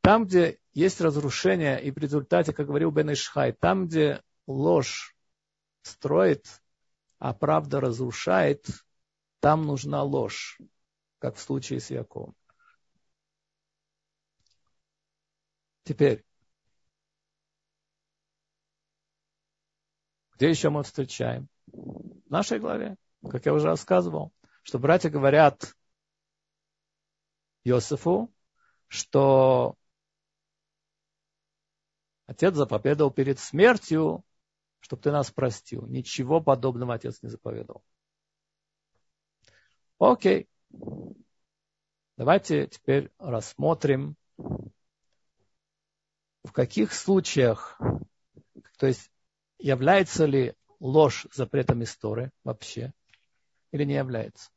Там, 0.00 0.26
где 0.26 0.58
есть 0.74 1.00
разрушение, 1.00 1.80
и 1.80 1.92
в 1.92 1.98
результате, 1.98 2.52
как 2.52 2.66
говорил 2.66 2.90
Бен 2.90 3.12
Ишхай, 3.12 3.52
там, 3.52 3.86
где 3.86 4.20
ложь 4.48 5.14
строит, 5.82 6.48
а 7.20 7.32
правда 7.32 7.80
разрушает, 7.80 8.66
там 9.38 9.66
нужна 9.66 10.02
ложь, 10.02 10.58
как 11.20 11.36
в 11.36 11.40
случае 11.40 11.78
с 11.78 11.90
Яковом. 11.90 12.34
Теперь, 15.84 16.24
где 20.34 20.50
еще 20.50 20.70
мы 20.70 20.82
встречаем? 20.82 21.48
В 21.66 22.30
нашей 22.30 22.58
главе, 22.58 22.96
как 23.30 23.46
я 23.46 23.54
уже 23.54 23.68
рассказывал, 23.68 24.32
что 24.66 24.80
братья 24.80 25.10
говорят 25.10 25.76
Иосифу, 27.62 28.34
что 28.88 29.76
отец 32.26 32.54
заповедовал 32.54 33.12
перед 33.12 33.38
смертью 33.38 34.24
чтобы 34.80 35.02
ты 35.02 35.10
нас 35.10 35.32
простил. 35.32 35.84
Ничего 35.86 36.40
подобного 36.40 36.94
отец 36.94 37.20
не 37.20 37.28
заповедовал. 37.28 37.82
Окей. 39.98 40.48
Давайте 42.16 42.68
теперь 42.68 43.10
рассмотрим, 43.18 44.16
в 46.44 46.52
каких 46.52 46.92
случаях, 46.92 47.80
то 48.78 48.86
есть 48.86 49.10
является 49.58 50.24
ли 50.24 50.54
ложь 50.78 51.26
запретом 51.32 51.82
истории 51.82 52.30
вообще, 52.44 52.92
или 53.72 53.82
не 53.82 53.94
является. 53.94 54.50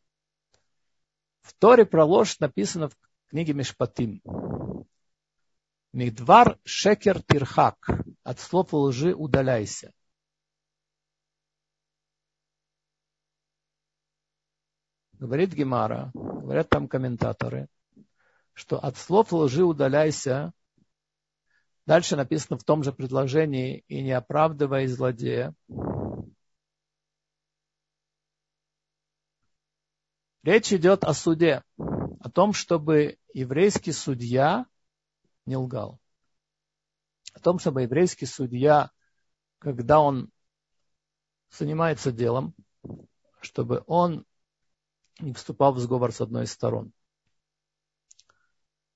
В 1.50 1.54
Торе 1.56 1.84
про 1.84 2.06
ложь 2.06 2.40
написано 2.40 2.90
в 2.90 2.98
книге 3.30 3.54
Мишпатим. 3.54 4.22
Мигдвар 5.94 6.60
шекер 6.64 7.24
тирхак. 7.24 7.90
От 8.22 8.40
слов 8.40 8.72
лжи 8.72 9.16
удаляйся. 9.16 9.92
Говорит 15.14 15.54
Гемара, 15.54 16.12
говорят 16.14 16.70
там 16.70 16.88
комментаторы, 16.88 17.68
что 18.54 18.78
от 18.78 18.98
слов 18.98 19.34
лжи 19.34 19.64
удаляйся. 19.64 20.54
Дальше 21.88 22.16
написано 22.16 22.60
в 22.60 22.64
том 22.64 22.84
же 22.84 22.94
предложении, 22.94 23.84
и 23.88 24.04
не 24.04 24.12
оправдывай 24.12 24.86
злодея. 24.86 25.56
Речь 30.44 30.72
идет 30.72 31.04
о 31.04 31.14
суде, 31.14 31.64
о 31.78 32.30
том, 32.30 32.54
чтобы 32.54 33.18
еврейский 33.34 33.92
судья 33.92 34.66
не 35.46 35.58
лгал. 35.58 36.00
О 37.34 37.40
том, 37.40 37.60
чтобы 37.60 37.82
еврейский 37.82 38.26
судья, 38.26 38.90
когда 39.60 40.00
он 40.00 40.30
занимается 41.52 42.12
делом, 42.12 42.56
чтобы 43.42 43.84
он 43.86 44.26
не 45.20 45.34
вступал 45.34 45.74
в 45.74 45.80
сговор 45.80 46.14
с 46.14 46.22
одной 46.22 46.46
из 46.46 46.52
сторон, 46.52 46.94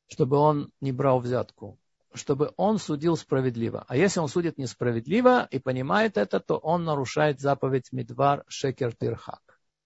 чтобы 0.08 0.38
он 0.38 0.72
не 0.80 0.94
брал 0.94 1.20
взятку, 1.20 1.78
чтобы 2.14 2.54
он 2.56 2.78
судил 2.78 3.18
справедливо. 3.18 3.84
А 3.90 3.98
если 3.98 4.22
он 4.22 4.30
судит 4.30 4.58
несправедливо 4.58 5.46
и 5.52 5.60
понимает 5.60 6.18
это, 6.18 6.40
то 6.40 6.58
он 6.58 6.86
нарушает 6.86 7.42
заповедь 7.42 7.92
Мидвар 7.92 8.46
Шекер 8.48 8.96
Тирхак. 8.96 9.43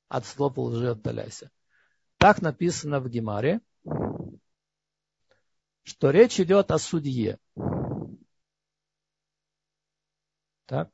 От 0.09 0.25
слов 0.25 0.57
лжи 0.57 0.91
отдаляйся. 0.91 1.51
Так 2.17 2.41
написано 2.41 2.99
в 2.99 3.09
Гемаре, 3.09 3.61
что 5.83 6.09
речь 6.11 6.39
идет 6.39 6.71
о 6.71 6.77
судье. 6.77 7.39
Так? 10.65 10.91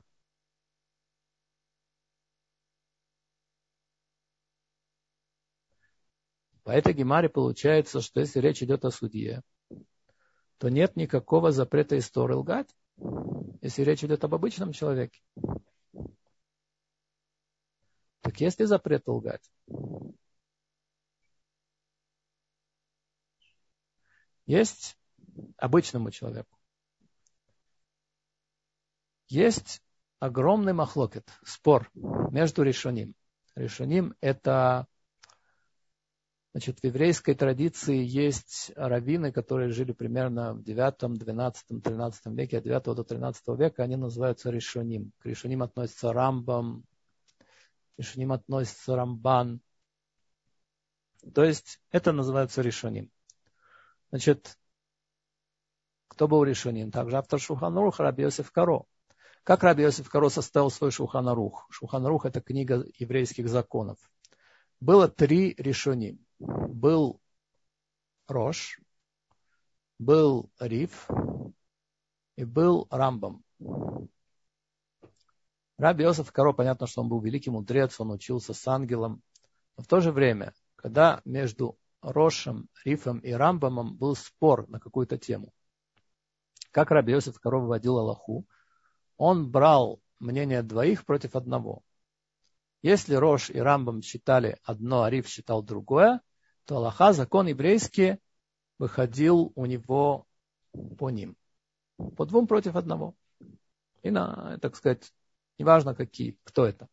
По 6.64 6.72
этой 6.72 6.94
гемаре 6.94 7.28
получается, 7.28 8.02
что 8.02 8.22
если 8.22 8.40
речь 8.40 8.64
идет 8.64 8.86
о 8.86 8.92
судье, 8.92 9.42
то 10.60 10.70
нет 10.70 10.96
никакого 10.96 11.52
запрета 11.52 11.98
истории 11.98 12.36
лгать, 12.36 12.74
если 13.62 13.84
речь 13.84 14.04
идет 14.04 14.24
об 14.24 14.34
обычном 14.34 14.72
человеке. 14.72 15.20
Так 18.34 18.42
есть 18.42 18.60
ли 18.60 18.66
запрет 18.66 19.08
лгать? 19.08 19.48
Есть 24.48 24.98
обычному 25.58 26.10
человеку. 26.10 26.58
Есть 29.28 29.84
огромный 30.18 30.74
махлокет, 30.74 31.30
спор 31.46 31.92
между 31.94 32.64
решением. 32.64 33.14
Решением 33.54 34.16
это 34.20 34.88
Значит, 36.54 36.80
в 36.80 36.84
еврейской 36.84 37.34
традиции 37.34 38.04
есть 38.04 38.72
раввины, 38.76 39.32
которые 39.32 39.70
жили 39.70 39.92
примерно 39.92 40.54
в 40.54 40.64
9, 40.64 41.20
12, 41.20 41.84
13 41.84 42.26
веке, 42.28 42.58
от 42.60 42.64
9 42.64 42.84
до 42.96 43.04
13 43.04 43.48
века, 43.60 43.82
они 43.84 43.96
называются 43.96 44.52
решоним. 44.52 45.12
К 45.18 45.26
решоним 45.26 45.64
относится 45.64 46.14
Рамбам, 46.14 46.86
к 47.96 48.00
решоним 48.00 48.32
относится 48.32 48.96
Рамбан. 48.96 49.62
То 51.34 51.44
есть 51.44 51.80
это 51.92 52.12
называется 52.12 52.62
решоним. 52.62 53.12
Значит, 54.10 54.58
кто 56.08 56.28
был 56.28 56.44
решоним? 56.44 56.92
Также 56.92 57.18
автор 57.18 57.40
Шуханарух 57.40 58.00
Раби 58.00 58.28
Каро. 58.52 58.84
Как 59.44 59.64
Раби 59.64 59.88
Каро 60.10 60.30
составил 60.30 60.70
свой 60.70 60.92
Шуханарух? 60.92 61.68
Шуханарух– 61.70 62.26
это 62.28 62.42
книга 62.42 62.86
еврейских 62.98 63.50
законов. 63.50 63.98
Было 64.80 65.08
три 65.08 65.56
решоним 65.58 66.24
был 66.40 67.22
Рош, 68.28 68.80
был 70.00 70.52
Риф 70.60 71.10
и 72.36 72.44
был 72.44 72.88
Рамбам. 72.90 73.44
Раби 75.84 76.06
Иосиф 76.06 76.32
Каро, 76.32 76.54
понятно, 76.54 76.88
что 76.88 77.02
он 77.02 77.10
был 77.10 77.20
великий 77.20 77.50
мудрец, 77.50 78.00
он 78.00 78.12
учился 78.12 78.54
с 78.54 78.66
ангелом. 78.70 79.22
Но 79.76 79.84
в 79.84 79.88
то 79.88 80.00
же 80.00 80.14
время, 80.14 80.54
когда 80.78 81.20
между 81.26 81.78
Рошем, 82.02 82.70
Рифом 82.86 83.20
и 83.20 83.34
Рамбамом 83.34 83.98
был 83.98 84.16
спор 84.16 84.66
на 84.70 84.80
какую-то 84.80 85.18
тему, 85.18 85.52
как 86.72 86.90
Раби 86.90 87.12
Йосиф 87.12 87.38
Каро 87.38 87.60
выводил 87.60 87.98
Аллаху, 87.98 88.46
он 89.18 89.52
брал 89.52 90.00
мнение 90.22 90.64
двоих 90.64 91.06
против 91.06 91.36
одного. 91.36 91.82
Если 92.82 93.16
Рош 93.16 93.50
и 93.50 93.60
Рамбам 93.60 94.02
считали 94.02 94.60
одно, 94.64 95.04
Ариф 95.04 95.28
считал 95.28 95.64
другое, 95.64 96.22
то 96.64 96.78
Аллаха, 96.78 97.12
закон 97.12 97.48
еврейский, 97.48 98.20
выходил 98.80 99.52
у 99.56 99.66
него 99.66 100.28
по 100.98 101.10
ним. 101.10 101.36
По 102.16 102.26
двум 102.26 102.48
против 102.48 102.78
одного. 102.78 103.16
И, 104.02 104.12
на, 104.12 104.58
так 104.62 104.78
сказать, 104.78 105.12
неважно 105.58 105.96
какие, 105.96 106.38
кто 106.44 106.66
это. 106.66 106.88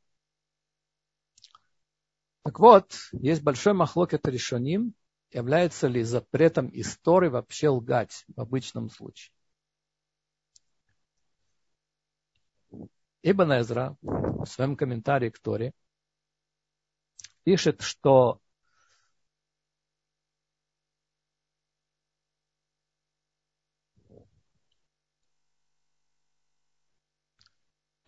Так 2.43 2.59
вот, 2.59 2.93
есть 3.13 3.43
большой 3.43 3.75
махлок 3.75 4.15
это 4.15 4.31
решеним, 4.31 4.95
является 5.31 5.87
ли 5.89 6.03
запретом 6.03 6.71
истории 6.73 7.29
вообще 7.29 7.69
лгать 7.69 8.25
в 8.35 8.41
обычном 8.41 8.91
случае. 8.91 9.33
Ибн 13.23 13.61
Эзра 13.61 13.97
в 14.01 14.47
своем 14.47 14.77
комментарии 14.77 15.29
к 15.29 15.39
Торе 15.39 15.73
пишет, 17.45 17.83
что 17.83 18.40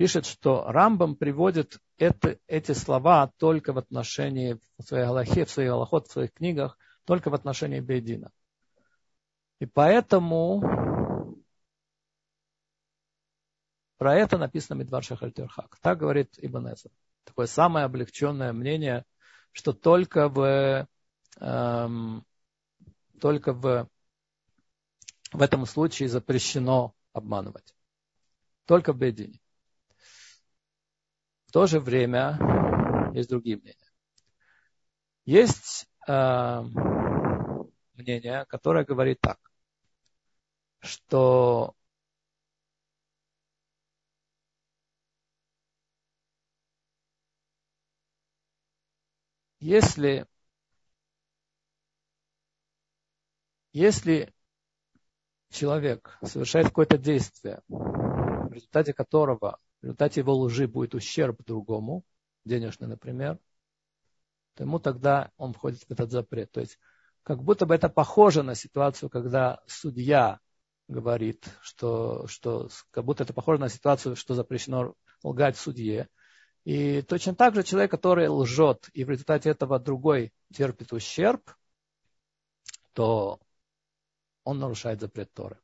пишет, 0.02 0.26
что 0.26 0.64
Рамбам 0.66 1.14
приводит 1.14 1.78
это, 1.96 2.36
эти 2.48 2.72
слова 2.72 3.30
только 3.36 3.72
в 3.72 3.78
отношении 3.78 4.58
в 4.76 4.82
своей 4.82 5.04
Галахе, 5.04 5.44
в 5.44 5.50
своих 5.52 5.68
Галахот, 5.68 6.08
в 6.08 6.10
своих 6.10 6.32
книгах, 6.32 6.76
только 7.04 7.30
в 7.30 7.34
отношении 7.34 7.78
Бейдина. 7.78 8.32
И 9.60 9.66
поэтому 9.66 11.38
про 13.96 14.16
это 14.16 14.38
написано 14.38 14.76
Мидвар 14.76 15.04
Шахальтерхак. 15.04 15.78
Так 15.80 15.98
говорит 15.98 16.34
Ибн 16.38 16.72
Эзер. 16.72 16.90
Такое 17.22 17.46
самое 17.46 17.86
облегченное 17.86 18.52
мнение, 18.52 19.04
что 19.52 19.72
только 19.72 20.28
в, 20.28 20.88
эм, 21.38 22.26
только 23.20 23.52
в, 23.52 23.88
в 25.30 25.42
этом 25.42 25.64
случае 25.64 26.08
запрещено 26.08 26.92
обманывать. 27.12 27.72
Только 28.66 28.92
в 28.92 28.96
Бейдине. 28.96 29.41
В 31.52 31.60
то 31.60 31.66
же 31.66 31.80
время 31.80 32.38
есть 33.12 33.28
другие 33.28 33.58
мнения. 33.58 33.76
Есть 35.26 35.86
э, 36.08 36.62
мнение, 37.92 38.46
которое 38.46 38.86
говорит 38.86 39.20
так, 39.20 39.38
что 40.80 41.74
если, 49.60 50.26
если 53.74 54.32
человек 55.50 56.18
совершает 56.24 56.68
какое-то 56.68 56.96
действие, 56.96 57.60
в 57.68 58.50
результате 58.50 58.94
которого 58.94 59.58
в 59.82 59.84
результате 59.84 60.20
его 60.20 60.34
лжи 60.36 60.68
будет 60.68 60.94
ущерб 60.94 61.44
другому, 61.44 62.04
денежный, 62.44 62.86
например, 62.86 63.38
то 64.54 64.62
ему 64.62 64.78
тогда 64.78 65.32
он 65.36 65.52
входит 65.52 65.82
в 65.82 65.90
этот 65.90 66.12
запрет. 66.12 66.52
То 66.52 66.60
есть 66.60 66.78
как 67.24 67.42
будто 67.42 67.66
бы 67.66 67.74
это 67.74 67.88
похоже 67.88 68.44
на 68.44 68.54
ситуацию, 68.54 69.10
когда 69.10 69.60
судья 69.66 70.38
говорит, 70.86 71.48
что, 71.62 72.26
что 72.28 72.68
как 72.92 73.04
будто 73.04 73.24
это 73.24 73.32
похоже 73.34 73.60
на 73.60 73.68
ситуацию, 73.68 74.14
что 74.14 74.34
запрещено 74.34 74.94
лгать 75.24 75.56
судье. 75.56 76.08
И 76.64 77.02
точно 77.02 77.34
так 77.34 77.54
же 77.56 77.64
человек, 77.64 77.90
который 77.90 78.28
лжет, 78.28 78.88
и 78.92 79.02
в 79.04 79.10
результате 79.10 79.50
этого 79.50 79.80
другой 79.80 80.32
терпит 80.52 80.92
ущерб, 80.92 81.56
то 82.92 83.40
он 84.44 84.58
нарушает 84.60 85.00
запрет 85.00 85.32
Торы. 85.32 85.58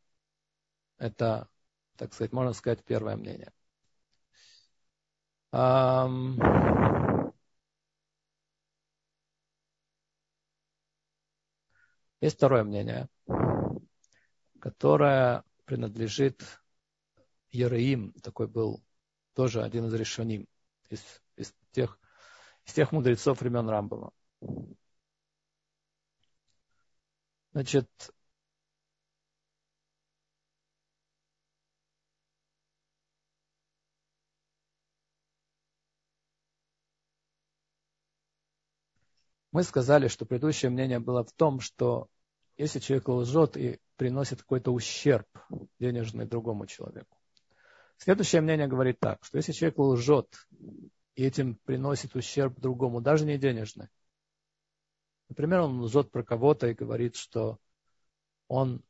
Это, 0.97 1.49
так 1.97 2.13
сказать, 2.15 2.33
можно 2.33 2.53
сказать, 2.53 2.83
первое 2.85 3.17
мнение. 3.17 3.53
Есть 12.21 12.37
второе 12.37 12.65
мнение, 12.65 13.09
которое 14.61 15.45
принадлежит 15.65 16.43
Ереим, 17.51 18.13
такой 18.23 18.47
был 18.47 18.83
тоже 19.35 19.63
один 19.63 19.87
из 19.87 19.95
решеним 19.95 20.47
из, 20.91 21.03
из, 21.37 21.55
тех, 21.73 21.99
из 22.65 22.75
тех 22.75 22.93
мудрецов 22.93 23.41
времен 23.41 23.69
Рамбова. 23.69 24.13
Значит, 27.53 27.89
Мы 39.53 39.63
сказали, 39.63 40.09
что 40.09 40.27
предыдущее 40.27 40.71
мнение 40.71 40.99
было 40.99 41.25
в 41.25 41.33
том, 41.33 41.61
что 41.61 42.09
если 42.57 42.81
человек 42.81 43.09
лжет 43.09 43.57
и 43.57 43.81
приносит 43.97 44.43
какой-то 44.43 44.73
ущерб 44.73 45.27
денежный 45.79 46.27
другому 46.27 46.67
человеку. 46.67 47.17
Следующее 47.97 48.43
мнение 48.43 48.69
говорит 48.69 49.01
так, 49.01 49.25
что 49.25 49.39
если 49.39 49.53
человек 49.53 49.79
лжет 49.79 50.49
и 51.15 51.25
этим 51.25 51.57
приносит 51.57 52.15
ущерб 52.15 52.59
другому, 52.61 53.01
даже 53.01 53.25
не 53.25 53.39
денежный, 53.39 53.89
например, 55.29 55.61
он 55.61 55.81
лжет 55.81 56.11
про 56.11 56.23
кого-то 56.23 56.69
и 56.69 56.75
говорит, 56.75 57.17
что 57.17 57.59
он 58.47 58.83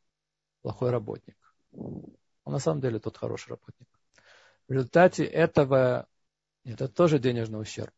плохой 0.62 0.90
работник. 0.90 1.36
Он 1.72 2.52
на 2.52 2.58
самом 2.58 2.80
деле 2.80 2.98
тот 2.98 3.16
хороший 3.16 3.50
работник. 3.50 3.88
В 4.68 4.72
результате 4.72 5.24
этого, 5.24 6.06
это 6.64 6.88
тоже 6.88 7.18
денежный 7.18 7.60
ущерб. 7.60 7.94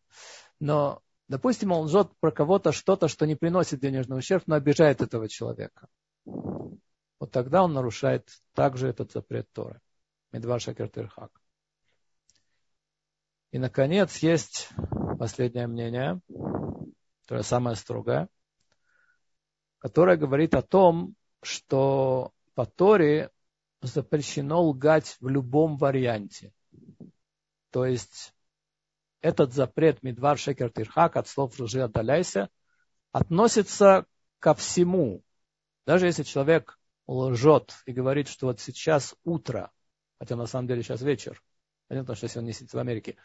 Но 0.60 1.02
Допустим, 1.30 1.70
он 1.70 1.84
лжет 1.84 2.10
про 2.18 2.32
кого-то 2.32 2.72
что-то, 2.72 3.06
что 3.06 3.24
не 3.24 3.36
приносит 3.36 3.78
денежный 3.78 4.18
ущерб, 4.18 4.42
но 4.48 4.56
обижает 4.56 5.00
этого 5.00 5.28
человека. 5.28 5.86
Вот 6.24 7.30
тогда 7.30 7.62
он 7.62 7.72
нарушает 7.72 8.28
также 8.52 8.88
этот 8.88 9.12
запрет 9.12 9.48
Торы. 9.52 9.80
Медвар 10.32 10.60
Шакертырхак. 10.60 11.30
И, 13.52 13.60
наконец, 13.60 14.16
есть 14.16 14.70
последнее 15.20 15.68
мнение, 15.68 16.20
которое 17.22 17.44
самое 17.44 17.76
строгое, 17.76 18.28
которое 19.78 20.16
говорит 20.16 20.56
о 20.56 20.62
том, 20.62 21.14
что 21.42 22.32
по 22.54 22.66
Торе 22.66 23.30
запрещено 23.82 24.64
лгать 24.64 25.16
в 25.20 25.28
любом 25.28 25.76
варианте. 25.76 26.52
То 27.70 27.86
есть 27.86 28.34
этот 29.20 29.52
запрет 29.52 30.02
Мидвар 30.02 30.38
Шекер 30.38 30.70
Тирхак 30.70 31.16
от 31.16 31.28
слов 31.28 31.58
лжи 31.58 31.82
отдаляйся 31.82 32.48
относится 33.12 34.06
ко 34.38 34.54
всему. 34.54 35.22
Даже 35.86 36.06
если 36.06 36.22
человек 36.22 36.78
лжет 37.06 37.74
и 37.86 37.92
говорит, 37.92 38.28
что 38.28 38.46
вот 38.46 38.60
сейчас 38.60 39.14
утро, 39.24 39.70
хотя 40.18 40.36
на 40.36 40.46
самом 40.46 40.68
деле 40.68 40.82
сейчас 40.82 41.02
вечер, 41.02 41.42
понятно, 41.88 42.14
что 42.14 42.24
если 42.24 42.38
он 42.38 42.44
не 42.44 42.52
сидит 42.52 42.72
в 42.72 42.78
Америке, 42.78 43.16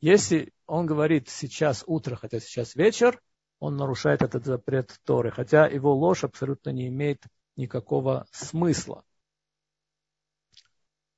если 0.00 0.52
он 0.66 0.86
говорит 0.86 1.28
сейчас 1.28 1.84
утро, 1.86 2.16
хотя 2.16 2.40
сейчас 2.40 2.74
вечер, 2.74 3.20
он 3.58 3.76
нарушает 3.76 4.22
этот 4.22 4.44
запрет 4.44 4.98
Торы, 5.04 5.30
хотя 5.30 5.66
его 5.66 5.94
ложь 5.94 6.24
абсолютно 6.24 6.70
не 6.70 6.88
имеет 6.88 7.22
никакого 7.56 8.26
смысла. 8.32 9.04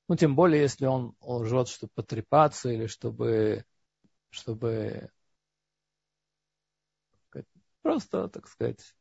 Ну, 0.07 0.15
тем 0.15 0.35
более, 0.35 0.61
если 0.61 0.85
он 0.85 1.15
лжет, 1.19 1.67
чтобы 1.67 1.91
потрепаться 1.95 2.69
или 2.69 2.85
чтобы 2.85 3.65
чтобы 4.35 5.09
просто, 7.81 8.27
так 8.27 8.47
сказать, 8.47 8.95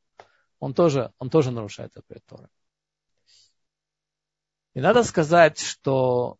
он 0.59 0.75
тоже, 0.75 1.13
он 1.19 1.31
тоже 1.31 1.51
нарушает 1.51 1.93
запрет 1.93 2.25
Торы. 2.27 2.49
И 4.75 4.81
надо 4.81 5.03
сказать, 5.03 5.59
что 5.59 6.39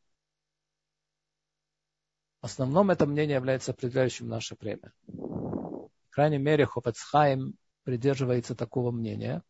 в 2.41 2.47
основном 2.47 2.91
это 2.91 3.07
мнение 3.07 3.37
является 3.37 3.73
определяющим 3.73 4.29
наше 4.29 4.57
время. 4.61 4.93
В 5.07 6.11
крайней 6.11 6.39
мере, 6.39 6.67
Хофецхайм 6.67 7.55
придерживается 7.85 8.55
такого 8.55 8.91
мнения, 8.91 9.43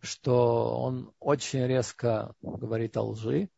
что 0.00 0.78
он 0.80 1.12
очень 1.18 1.66
резко 1.66 2.34
говорит 2.42 2.96
о 2.96 3.02
лжи, 3.02 3.48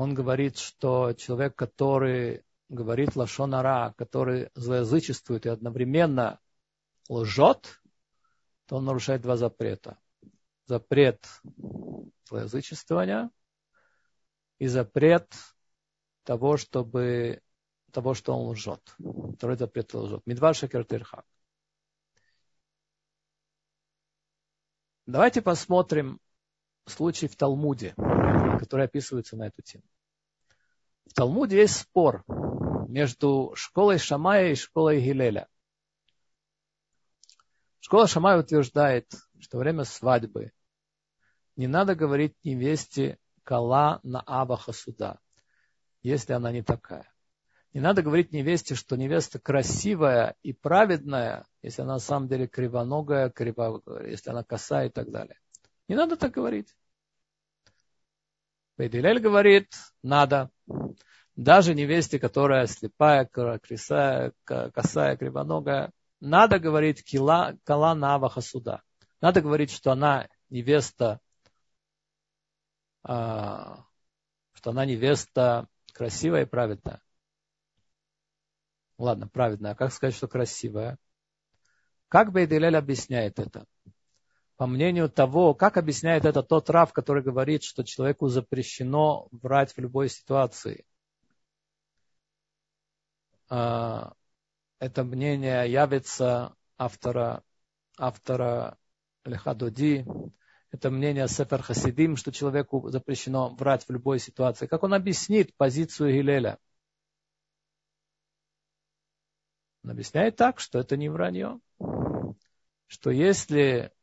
он 0.00 0.14
говорит, 0.14 0.56
что 0.56 1.12
человек, 1.12 1.54
который 1.56 2.42
говорит 2.70 3.16
лашонара, 3.16 3.92
который 3.98 4.48
злоязычествует 4.54 5.44
и 5.44 5.50
одновременно 5.50 6.40
лжет, 7.10 7.82
то 8.64 8.76
он 8.76 8.86
нарушает 8.86 9.20
два 9.20 9.36
запрета. 9.36 9.98
запрет 10.64 11.22
злоязычествования 12.24 13.30
и 14.58 14.68
запрет 14.68 15.34
того, 16.24 16.56
чтобы 16.56 17.42
того, 17.92 18.14
что 18.14 18.34
он 18.34 18.52
лжет. 18.52 18.80
Второй 19.36 19.58
запрет 19.58 19.92
лжет. 19.92 20.22
Мидвар 20.24 20.54
шакер. 20.54 20.86
Давайте 25.04 25.42
посмотрим 25.42 26.20
случай 26.86 27.28
в 27.28 27.36
Талмуде, 27.36 27.94
который 28.60 28.86
описывается 28.86 29.36
на 29.36 29.48
эту 29.48 29.60
тему. 29.60 29.84
В 31.10 31.12
Талмуде 31.12 31.56
есть 31.56 31.76
спор 31.76 32.24
между 32.88 33.52
школой 33.56 33.98
Шамая 33.98 34.52
и 34.52 34.54
школой 34.54 35.02
Гилеля. 35.02 35.48
Школа 37.80 38.06
Шамая 38.06 38.38
утверждает, 38.38 39.12
что 39.40 39.56
во 39.56 39.64
время 39.64 39.82
свадьбы 39.82 40.52
не 41.56 41.66
надо 41.66 41.96
говорить 41.96 42.36
невесте 42.44 43.18
кала 43.42 43.98
на 44.04 44.20
аваха 44.20 44.72
суда, 44.72 45.18
если 46.00 46.32
она 46.32 46.52
не 46.52 46.62
такая. 46.62 47.12
Не 47.72 47.80
надо 47.80 48.02
говорить 48.02 48.32
невесте, 48.32 48.76
что 48.76 48.96
невеста 48.96 49.40
красивая 49.40 50.36
и 50.44 50.52
праведная, 50.52 51.44
если 51.60 51.82
она 51.82 51.94
на 51.94 51.98
самом 51.98 52.28
деле 52.28 52.46
кривоногая, 52.46 53.30
криво, 53.30 53.82
если 54.06 54.30
она 54.30 54.44
косая 54.44 54.86
и 54.86 54.92
так 54.92 55.10
далее. 55.10 55.40
Не 55.88 55.96
надо 55.96 56.16
так 56.16 56.30
говорить. 56.30 56.76
Бейдилель 58.80 59.20
говорит, 59.20 59.74
надо. 60.02 60.50
Даже 61.36 61.74
невесте, 61.74 62.18
которая 62.18 62.66
слепая, 62.66 63.26
косая, 63.26 64.32
косая 64.44 65.18
кривоногая, 65.18 65.92
надо 66.20 66.58
говорить 66.58 67.04
кила, 67.04 67.58
кала 67.64 67.94
наваха 67.94 68.40
суда. 68.40 68.80
Надо 69.20 69.42
говорить, 69.42 69.70
что 69.70 69.92
она 69.92 70.28
невеста, 70.48 71.20
а, 73.02 73.84
что 74.54 74.70
она 74.70 74.86
невеста 74.86 75.68
красивая 75.92 76.44
и 76.44 76.46
праведная. 76.46 77.02
Ладно, 78.96 79.28
праведная. 79.28 79.72
А 79.72 79.74
как 79.74 79.92
сказать, 79.92 80.14
что 80.14 80.26
красивая? 80.26 80.96
Как 82.08 82.32
Бейделель 82.32 82.78
объясняет 82.78 83.38
это? 83.40 83.66
По 84.60 84.66
мнению 84.66 85.08
того, 85.08 85.54
как 85.54 85.78
объясняет 85.78 86.26
это 86.26 86.42
тот 86.42 86.68
Рав, 86.68 86.92
который 86.92 87.22
говорит, 87.22 87.62
что 87.62 87.82
человеку 87.82 88.28
запрещено 88.28 89.26
врать 89.32 89.72
в 89.72 89.78
любой 89.78 90.10
ситуации. 90.10 90.84
А, 93.48 94.12
это 94.78 95.02
мнение 95.02 95.72
явится 95.72 96.54
автора, 96.76 97.42
автора 97.96 98.76
Лехадоди, 99.24 100.04
это 100.70 100.90
мнение 100.90 101.26
Сефер 101.26 101.62
Хасидим, 101.62 102.16
что 102.16 102.30
человеку 102.30 102.90
запрещено 102.90 103.54
врать 103.54 103.86
в 103.86 103.90
любой 103.90 104.18
ситуации. 104.18 104.66
Как 104.66 104.82
он 104.82 104.92
объяснит 104.92 105.56
позицию 105.56 106.12
Гилеля? 106.12 106.58
Он 109.84 109.92
объясняет 109.92 110.36
так, 110.36 110.60
что 110.60 110.78
это 110.78 110.98
не 110.98 111.08
вранье. 111.08 111.60
Что 112.88 113.08
если 113.10 113.94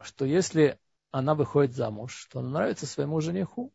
что 0.00 0.24
если 0.24 0.78
она 1.10 1.34
выходит 1.34 1.74
замуж, 1.74 2.26
то 2.30 2.40
она 2.40 2.50
нравится 2.50 2.86
своему 2.86 3.20
жениху. 3.20 3.72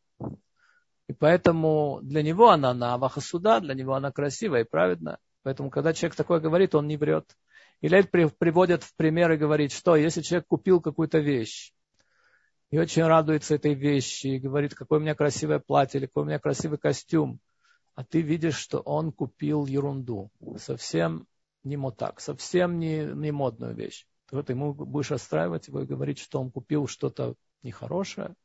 И 1.08 1.14
поэтому 1.14 2.00
для 2.04 2.22
него 2.22 2.50
она 2.50 2.74
на 2.74 2.94
Аваха 2.94 3.22
суда, 3.22 3.60
для 3.60 3.74
него 3.74 3.96
она 3.96 4.12
красивая 4.12 4.62
и 4.62 4.70
праведная. 4.70 5.20
Поэтому, 5.42 5.70
когда 5.70 5.94
человек 5.94 6.16
такое 6.16 6.40
говорит, 6.40 6.76
он 6.76 6.88
не 6.88 6.98
врет. 6.98 7.36
Или 7.82 8.02
приводят 8.02 8.84
в 8.84 8.94
пример 8.96 9.32
и 9.32 9.38
говорит, 9.38 9.72
что 9.72 9.96
если 9.96 10.22
человек 10.22 10.48
купил 10.48 10.82
какую-то 10.82 11.20
вещь, 11.20 11.74
и 12.72 12.78
очень 12.78 13.04
радуется 13.04 13.56
этой 13.56 13.74
вещи, 13.74 14.28
и 14.28 14.40
говорит, 14.40 14.76
какое 14.76 15.00
у 15.00 15.02
меня 15.02 15.16
красивое 15.16 15.60
платье, 15.60 16.00
или 16.00 16.08
какой 16.08 16.24
у 16.24 16.26
меня 16.26 16.40
красивый 16.40 16.78
костюм, 16.78 17.40
а 17.96 18.04
ты 18.04 18.22
видишь, 18.22 18.58
что 18.58 18.80
он 18.80 19.12
купил 19.12 19.66
ерунду, 19.66 20.30
совсем 20.58 21.26
не 21.64 21.78
мотак, 21.78 22.20
совсем 22.20 22.80
не, 22.80 23.06
не 23.06 23.32
модную 23.32 23.74
вещь 23.74 24.06
то 24.30 24.44
ты 24.44 24.54
ему 24.54 24.74
будешь 24.74 25.12
расстраивать 25.12 25.68
его 25.68 25.82
и 25.82 25.86
говорить, 25.86 26.20
что 26.20 26.40
он 26.40 26.52
купил 26.52 26.88
что-то 26.88 27.36
нехорошее. 27.64 28.36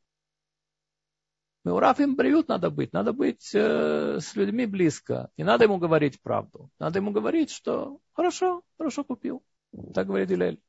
Меурав 1.65 1.99
им 2.01 2.17
приют 2.17 2.49
надо 2.49 2.71
быть, 2.71 2.93
надо 2.93 3.13
быть 3.13 3.55
э, 3.55 4.19
с 4.21 4.35
людьми 4.35 4.67
близко. 4.67 5.31
Не 5.37 5.45
надо 5.45 5.65
ему 5.65 5.79
говорить 5.79 6.21
правду. 6.21 6.71
Надо 6.79 6.99
ему 6.99 7.11
говорить, 7.11 7.51
что 7.51 8.01
хорошо, 8.13 8.63
хорошо 8.77 9.05
купил. 9.05 9.43
Так 9.95 10.07
говорит 10.07 10.31
Илель. 10.31 10.61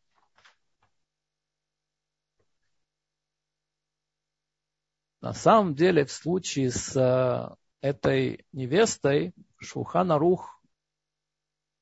На 5.21 5.34
самом 5.34 5.75
деле, 5.75 6.06
в 6.06 6.12
случае 6.12 6.71
с 6.71 6.95
э, 6.95 7.56
этой 7.82 8.45
невестой, 8.54 9.34
Шухана 9.58 10.17
Рух 10.17 10.62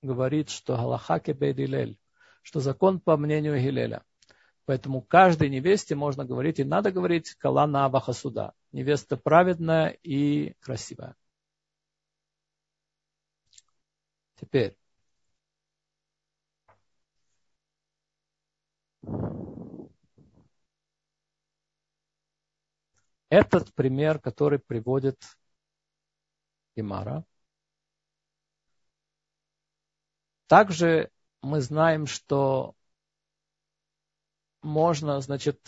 говорит, 0.01 0.49
что 0.49 0.75
Галаха 0.75 1.19
кебейд 1.19 1.59
Илель 1.59 1.99
что 2.43 2.59
закон 2.59 2.99
по 2.99 3.17
мнению 3.17 3.59
Гилеля. 3.59 4.03
Поэтому 4.65 5.01
каждой 5.01 5.49
невесте 5.49 5.95
можно 5.95 6.25
говорить, 6.25 6.59
и 6.59 6.63
надо 6.63 6.91
говорить 6.91 7.33
калана 7.35 7.85
абаха 7.85 8.13
суда. 8.13 8.53
Невеста 8.71 9.17
праведная 9.17 9.89
и 10.03 10.53
красивая. 10.61 11.15
Теперь. 14.35 14.77
Этот 23.29 23.73
пример, 23.73 24.19
который 24.19 24.59
приводит 24.59 25.19
Имара, 26.75 27.25
также 30.47 31.09
мы 31.43 31.61
знаем, 31.61 32.07
что 32.07 32.73
можно, 34.61 35.19
значит, 35.21 35.59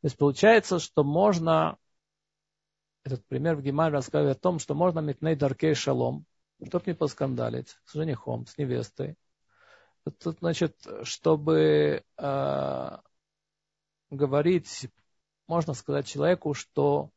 То 0.00 0.06
есть 0.06 0.16
получается, 0.16 0.78
что 0.78 1.04
можно, 1.04 1.76
этот 3.04 3.26
пример 3.26 3.56
в 3.56 3.60
Гемаре 3.60 3.92
рассказывает 3.92 4.38
о 4.38 4.40
том, 4.40 4.58
что 4.58 4.74
можно 4.74 5.00
метней 5.00 5.36
даркей 5.36 5.74
шалом, 5.74 6.24
чтобы 6.66 6.84
не 6.86 6.94
поскандалить 6.94 7.76
с 7.84 7.92
женихом, 7.92 8.46
с 8.46 8.56
невестой. 8.56 9.16
Тут, 10.04 10.38
значит, 10.38 10.74
чтобы 11.02 12.02
э, 12.16 12.98
говорить 14.08 14.88
можно 15.50 15.74
сказать 15.74 16.06
человеку, 16.06 16.54
что 16.54 17.10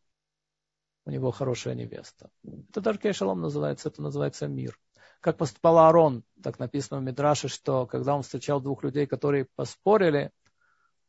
у 1.06 1.12
него 1.12 1.30
хорошая 1.30 1.76
невеста. 1.76 2.32
Это 2.70 2.82
Даркей 2.82 3.14
Шалом 3.14 3.42
называется, 3.42 3.90
это 3.90 4.02
называется 4.02 4.48
мир. 4.48 4.80
Как 5.22 5.38
поступал 5.38 5.78
Аарон, 5.78 6.24
так 6.42 6.58
написано 6.58 7.00
в 7.00 7.04
Мидраше, 7.04 7.48
что 7.48 7.86
когда 7.86 8.16
он 8.16 8.24
встречал 8.24 8.60
двух 8.60 8.84
людей, 8.84 9.06
которые 9.06 9.46
поспорили, 9.56 10.32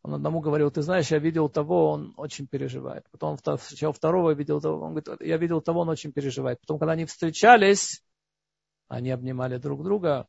он 0.02 0.12
одному 0.12 0.40
говорил, 0.40 0.70
ты 0.70 0.82
знаешь, 0.82 1.10
я 1.10 1.18
видел 1.18 1.48
того, 1.48 1.92
он 1.92 2.12
очень 2.18 2.46
переживает. 2.46 3.06
Потом 3.10 3.38
он 3.46 3.56
встречал 3.56 3.92
второго, 3.92 4.34
видел 4.34 4.60
того, 4.60 4.84
он 4.84 4.94
говорит, 4.94 5.22
я 5.22 5.38
видел 5.38 5.62
того, 5.62 5.80
он 5.80 5.88
очень 5.88 6.12
переживает. 6.12 6.60
Потом, 6.60 6.78
когда 6.78 6.92
они 6.92 7.06
встречались, 7.06 8.04
они 8.88 9.10
обнимали 9.10 9.56
друг 9.56 9.82
друга, 9.82 10.28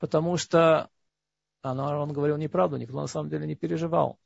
потому 0.00 0.36
что 0.36 0.90
он 1.62 2.12
говорил 2.12 2.36
неправду, 2.36 2.78
никто 2.78 3.00
на 3.00 3.06
самом 3.06 3.30
деле 3.30 3.46
не 3.46 3.54
переживал. 3.54 4.18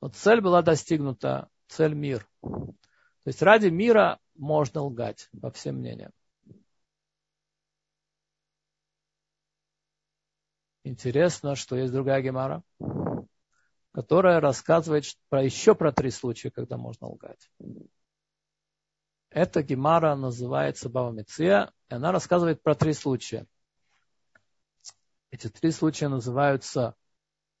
Но 0.00 0.08
цель 0.08 0.40
была 0.40 0.62
достигнута, 0.62 1.48
цель 1.70 1.94
мир. 1.94 2.28
То 2.42 3.26
есть 3.26 3.42
ради 3.42 3.68
мира 3.68 4.18
можно 4.34 4.82
лгать, 4.82 5.28
по 5.40 5.50
всем 5.50 5.76
мнениям. 5.76 6.12
Интересно, 10.82 11.54
что 11.54 11.76
есть 11.76 11.92
другая 11.92 12.22
гемара, 12.22 12.62
которая 13.92 14.40
рассказывает 14.40 15.04
про, 15.28 15.44
еще 15.44 15.74
про 15.74 15.92
три 15.92 16.10
случая, 16.10 16.50
когда 16.50 16.76
можно 16.76 17.06
лгать. 17.08 17.50
Эта 19.28 19.62
гемара 19.62 20.16
называется 20.16 20.88
Бава 20.88 21.12
Меция, 21.12 21.70
и 21.88 21.94
она 21.94 22.10
рассказывает 22.10 22.62
про 22.62 22.74
три 22.74 22.94
случая. 22.94 23.46
Эти 25.30 25.48
три 25.48 25.70
случая 25.70 26.08
называются 26.08 26.96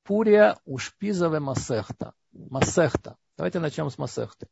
Пурия, 0.02 0.58
Ушпизове, 0.64 1.38
Масехта. 1.38 2.14
Масехта. 2.32 3.16
Давайте 3.40 3.58
начнем 3.58 3.88
с 3.88 3.96
Масехты. 3.96 4.48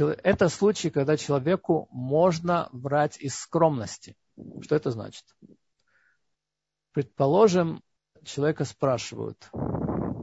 Это 0.00 0.48
случай, 0.48 0.88
когда 0.88 1.18
человеку 1.18 1.86
можно 1.90 2.70
врать 2.72 3.18
из 3.18 3.34
скромности. 3.38 4.16
Что 4.62 4.76
это 4.76 4.90
значит? 4.92 5.26
Предположим, 6.92 7.82
человека 8.24 8.64
спрашивают, 8.64 9.46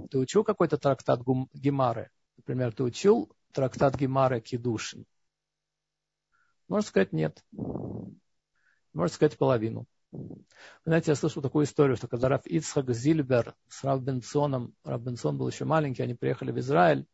ты 0.09 0.17
учил 0.17 0.43
какой-то 0.43 0.79
трактат 0.79 1.19
Гемары? 1.53 2.09
Например, 2.37 2.73
ты 2.73 2.81
учил 2.81 3.31
трактат 3.51 3.95
Гемары 3.95 4.41
Кедушин? 4.41 5.05
Можно 6.67 6.87
сказать 6.87 7.13
нет. 7.13 7.45
Можно 7.51 9.13
сказать 9.13 9.37
половину. 9.37 9.85
Знаете, 10.85 11.11
я 11.11 11.15
слышал 11.15 11.41
такую 11.41 11.65
историю, 11.65 11.97
что 11.97 12.07
когда 12.07 12.29
Раф 12.29 12.45
Ицхак 12.45 12.91
Зильбер 12.91 13.55
с 13.67 13.83
Раф 13.83 14.01
Бенсоном, 14.01 14.73
Раф 14.83 15.01
Бенсон 15.01 15.37
был 15.37 15.47
еще 15.47 15.65
маленький, 15.65 16.03
они 16.03 16.15
приехали 16.15 16.51
в 16.51 16.59
Израиль, 16.59 17.05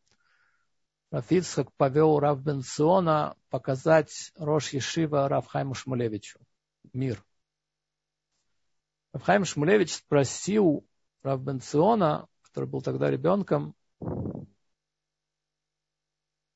Раф 1.12 1.32
Ицхак 1.32 1.72
повел 1.74 2.20
Раф 2.20 2.42
Бенсона 2.42 3.36
показать 3.50 4.32
Рош 4.38 4.70
Ешива 4.74 5.28
Раф 5.28 5.48
Хайму 5.48 5.74
Шмулевичу 5.74 6.40
мир. 6.94 7.24
Раф 9.14 9.24
Хайм 9.24 9.46
Шмулевич 9.46 9.96
спросил 9.96 10.86
Раф 11.22 11.42
Бенциона, 11.42 12.28
который 12.42 12.70
был 12.70 12.82
тогда 12.82 13.10
ребенком, 13.10 13.76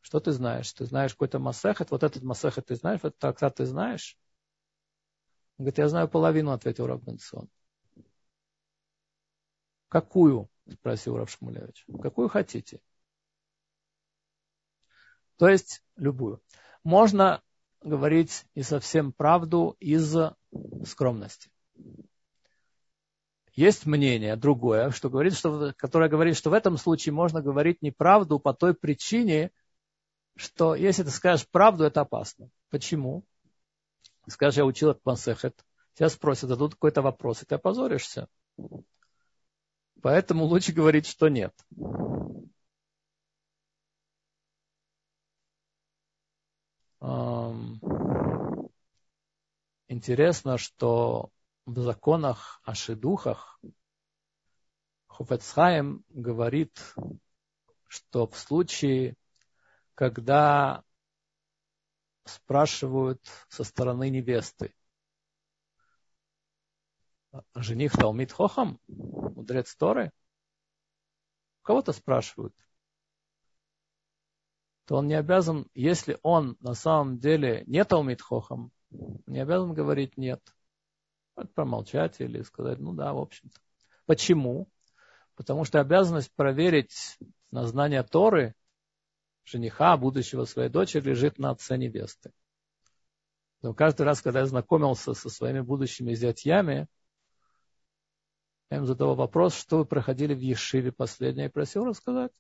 что 0.02 0.20
ты 0.20 0.32
знаешь? 0.32 0.72
Ты 0.74 0.86
знаешь 0.86 1.12
какой-то 1.12 1.40
масехет? 1.40 1.92
Вот 1.92 2.04
этот 2.04 2.24
масехет 2.24 2.66
ты 2.66 2.76
знаешь? 2.76 3.00
Вот 3.04 3.18
так 3.18 3.38
ты 3.54 3.66
знаешь? 3.66 4.18
Он 5.60 5.66
говорит, 5.66 5.78
я 5.78 5.90
знаю 5.90 6.08
половину, 6.08 6.52
ответил 6.52 6.88
Раб 6.88 7.04
Бенсон. 7.04 7.50
Какую? 9.90 10.50
Спросил 10.72 11.18
Раб 11.18 11.30
Шмулевич. 11.30 11.86
Какую 12.02 12.30
хотите? 12.30 12.80
То 15.36 15.50
есть 15.50 15.84
любую. 15.98 16.42
Можно 16.86 17.42
говорить 17.82 18.46
не 18.56 18.64
совсем 18.64 19.12
правду 19.12 19.76
из 19.82 20.16
скромности. 20.86 21.52
Есть 23.54 23.86
мнение 23.86 24.38
другое, 24.38 24.92
что 24.92 25.10
говорит, 25.10 25.34
что, 25.34 25.74
которое 25.76 26.10
говорит, 26.10 26.38
что 26.38 26.52
в 26.52 26.54
этом 26.54 26.78
случае 26.78 27.12
можно 27.12 27.42
говорить 27.42 27.82
неправду 27.82 28.40
по 28.40 28.54
той 28.54 28.74
причине, 28.74 29.52
что 30.38 30.74
если 30.76 31.04
ты 31.04 31.10
скажешь 31.10 31.50
правду, 31.50 31.84
это 31.84 32.00
опасно. 32.00 32.50
Почему? 32.70 33.26
Скажешь, 34.30 34.58
я 34.58 34.66
учил 34.66 34.90
от 34.92 35.04
Мансехет. 35.06 35.66
Тебя 35.94 36.10
спросят, 36.10 36.50
зададут 36.50 36.76
какой-то 36.76 37.02
вопрос, 37.02 37.44
и 37.44 37.46
ты 37.46 37.56
опозоришься. 37.56 38.28
Поэтому 40.02 40.46
лучше 40.46 40.72
говорить, 40.72 41.06
что 41.06 41.28
нет. 41.28 41.54
Интересно, 49.88 50.58
что 50.58 51.32
в 51.66 51.80
законах 51.80 52.62
о 52.64 52.76
шедухах 52.76 53.60
Хуфецхайм 55.08 56.04
говорит, 56.10 56.94
что 57.88 58.28
в 58.28 58.38
случае, 58.38 59.16
когда 59.96 60.84
спрашивают 62.30 63.22
со 63.50 63.64
стороны 63.64 64.10
невесты, 64.10 64.74
жених 67.56 67.94
Талмит 67.94 68.32
Хохам, 68.32 68.80
мудрец 68.88 69.76
Торы, 69.76 70.12
кого-то 71.62 71.92
спрашивают, 71.92 72.56
то 74.86 74.96
он 74.96 75.08
не 75.08 75.14
обязан, 75.14 75.68
если 75.76 76.18
он 76.24 76.58
на 76.62 76.74
самом 76.74 77.20
деле 77.20 77.64
не 77.68 77.84
Талмит 77.86 78.22
Хохам, 78.22 78.72
не 79.28 79.40
обязан 79.40 79.74
говорить 79.74 80.18
нет. 80.18 80.42
Промолчать 81.54 82.20
или 82.20 82.42
сказать, 82.42 82.80
ну 82.80 82.94
да, 82.94 83.14
в 83.14 83.20
общем-то. 83.20 83.60
Почему? 84.06 84.68
Потому 85.36 85.64
что 85.64 85.80
обязанность 85.80 86.34
проверить 86.36 87.18
на 87.52 87.66
знание 87.66 88.04
Торы 88.04 88.56
жениха, 89.50 89.98
будущего 89.98 90.46
своей 90.46 90.70
дочери, 90.70 91.10
лежит 91.10 91.40
на 91.40 91.52
отце 91.52 91.78
невесты. 91.78 92.32
Но 93.62 93.74
каждый 93.74 94.04
раз, 94.04 94.22
когда 94.22 94.40
я 94.40 94.46
знакомился 94.46 95.14
со 95.14 95.30
своими 95.30 95.60
будущими 95.62 96.14
зятьями, 96.14 96.88
я 98.70 98.78
им 98.78 98.86
задавал 98.86 99.16
вопрос, 99.16 99.56
что 99.56 99.80
вы 99.80 99.86
проходили 99.86 100.34
в 100.34 100.40
Ешиве 100.40 100.92
последнее, 100.92 101.48
и 101.48 101.52
просил 101.52 101.86
рассказать. 101.86 102.32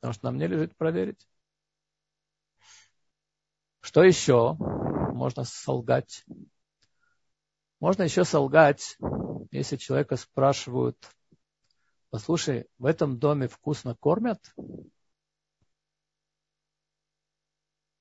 Потому 0.00 0.14
что 0.14 0.24
на 0.24 0.30
мне 0.30 0.46
лежит 0.46 0.76
проверить. 0.76 1.28
Что 3.80 4.02
еще 4.02 4.54
можно 4.54 5.44
солгать? 5.44 6.24
Можно 7.78 8.04
еще 8.04 8.24
солгать, 8.24 8.96
если 9.50 9.76
человека 9.76 10.16
спрашивают, 10.16 10.96
послушай, 12.16 12.66
в 12.78 12.86
этом 12.86 13.18
доме 13.18 13.46
вкусно 13.46 13.94
кормят? 13.94 14.40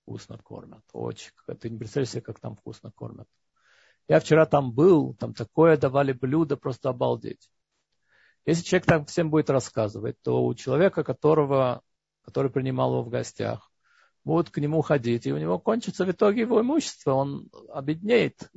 Вкусно 0.04 0.38
кормят, 0.38 0.84
очень. 0.94 1.32
Ты 1.60 1.70
не 1.70 1.78
представляешь 1.78 2.12
себе, 2.12 2.22
как 2.22 2.40
там 2.40 2.56
вкусно 2.56 2.92
кормят. 2.92 3.28
Я 4.08 4.22
вчера 4.22 4.46
там 4.46 4.72
был, 4.72 5.16
там 5.16 5.34
такое 5.34 5.76
давали 5.76 6.14
блюдо, 6.14 6.56
просто 6.56 6.88
обалдеть. 6.88 7.52
Если 8.46 8.64
человек 8.64 8.86
там 8.86 9.06
всем 9.06 9.30
будет 9.30 9.50
рассказывать, 9.50 10.16
то 10.22 10.46
у 10.46 10.56
человека, 10.56 11.04
которого, 11.04 11.82
который 12.22 12.50
принимал 12.50 12.92
его 12.92 13.04
в 13.04 13.10
гостях, 13.10 13.70
будут 14.24 14.50
к 14.50 14.60
нему 14.60 14.82
ходить, 14.82 15.26
и 15.26 15.34
у 15.34 15.38
него 15.38 15.60
кончится 15.60 16.06
в 16.06 16.12
итоге 16.12 16.44
его 16.44 16.62
имущество, 16.62 17.16
он 17.16 17.50
обеднеет. 17.68 18.50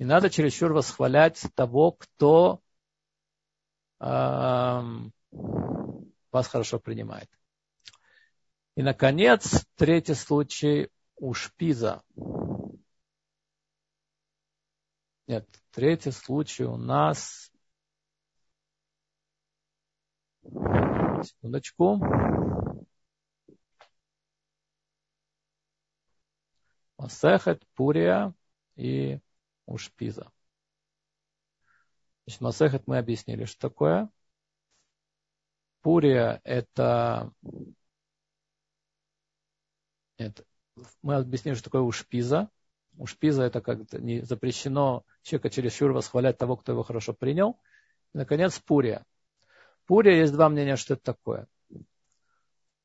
Не 0.00 0.04
надо 0.04 0.30
чересчур 0.30 0.72
восхвалять 0.72 1.40
того, 1.54 1.92
кто 1.92 2.60
вас 6.32 6.48
хорошо 6.48 6.80
принимает. 6.80 7.30
И, 8.74 8.82
наконец, 8.82 9.64
третий 9.76 10.14
случай 10.14 10.90
у 11.16 11.34
шпиза. 11.34 12.02
Нет, 15.28 15.48
третий 15.70 16.10
случай 16.10 16.64
у 16.64 16.76
нас... 16.76 17.50
Секундочку. 21.22 22.00
Масехет, 26.98 27.64
Пурия 27.74 28.34
и 28.74 29.20
Ушпиза. 29.66 30.32
Значит, 32.32 32.40
Масехет 32.40 32.86
мы 32.86 32.96
объяснили, 32.96 33.44
что 33.44 33.68
такое. 33.68 34.08
Пурия 35.82 36.40
это, 36.44 37.30
это 40.16 40.44
мы 41.02 41.16
объяснили, 41.16 41.54
что 41.54 41.64
такое 41.64 41.82
Ушпиза. 41.82 42.48
Ушпиза 42.96 43.42
это 43.42 43.60
как-то 43.60 44.00
не 44.00 44.22
запрещено 44.22 45.04
человека 45.22 45.50
чересчур 45.50 45.92
восхвалять 45.92 46.38
того, 46.38 46.56
кто 46.56 46.72
его 46.72 46.82
хорошо 46.82 47.12
принял. 47.12 47.60
И, 48.14 48.18
наконец, 48.18 48.58
Пурия. 48.58 49.04
Пурия 49.86 50.16
есть 50.20 50.32
два 50.32 50.48
мнения, 50.48 50.76
что 50.76 50.94
это 50.94 51.02
такое. 51.02 51.48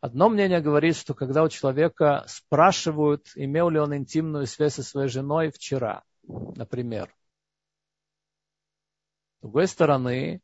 Одно 0.01 0.27
мнение 0.27 0.59
говорит, 0.59 0.97
что 0.97 1.13
когда 1.13 1.43
у 1.43 1.49
человека 1.49 2.25
спрашивают, 2.27 3.31
имел 3.35 3.69
ли 3.69 3.79
он 3.79 3.95
интимную 3.95 4.45
связь 4.45 4.73
со 4.73 4.83
своей 4.83 5.07
женой 5.07 5.51
вчера, 5.51 6.03
например. 6.23 7.15
С 9.38 9.41
другой 9.41 9.67
стороны, 9.67 10.41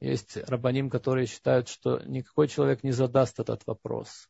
есть 0.00 0.36
рабаним, 0.36 0.90
которые 0.90 1.26
считают, 1.26 1.68
что 1.68 2.00
никакой 2.00 2.48
человек 2.48 2.82
не 2.82 2.92
задаст 2.92 3.38
этот 3.38 3.66
вопрос. 3.66 4.28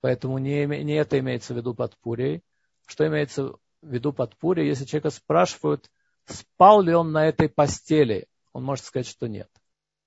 Поэтому 0.00 0.38
не, 0.38 0.66
не 0.66 0.94
это 0.94 1.18
имеется 1.18 1.54
в 1.54 1.56
виду 1.56 1.74
под 1.74 1.96
пурей. 1.98 2.42
Что 2.86 3.06
имеется 3.06 3.44
в 3.44 3.58
виду 3.82 4.12
под 4.12 4.36
пурей? 4.36 4.66
Если 4.66 4.84
человека 4.84 5.10
спрашивают, 5.10 5.90
спал 6.26 6.82
ли 6.82 6.94
он 6.94 7.12
на 7.12 7.26
этой 7.26 7.48
постели, 7.48 8.28
он 8.52 8.64
может 8.64 8.84
сказать, 8.84 9.06
что 9.06 9.28
нет. 9.28 9.48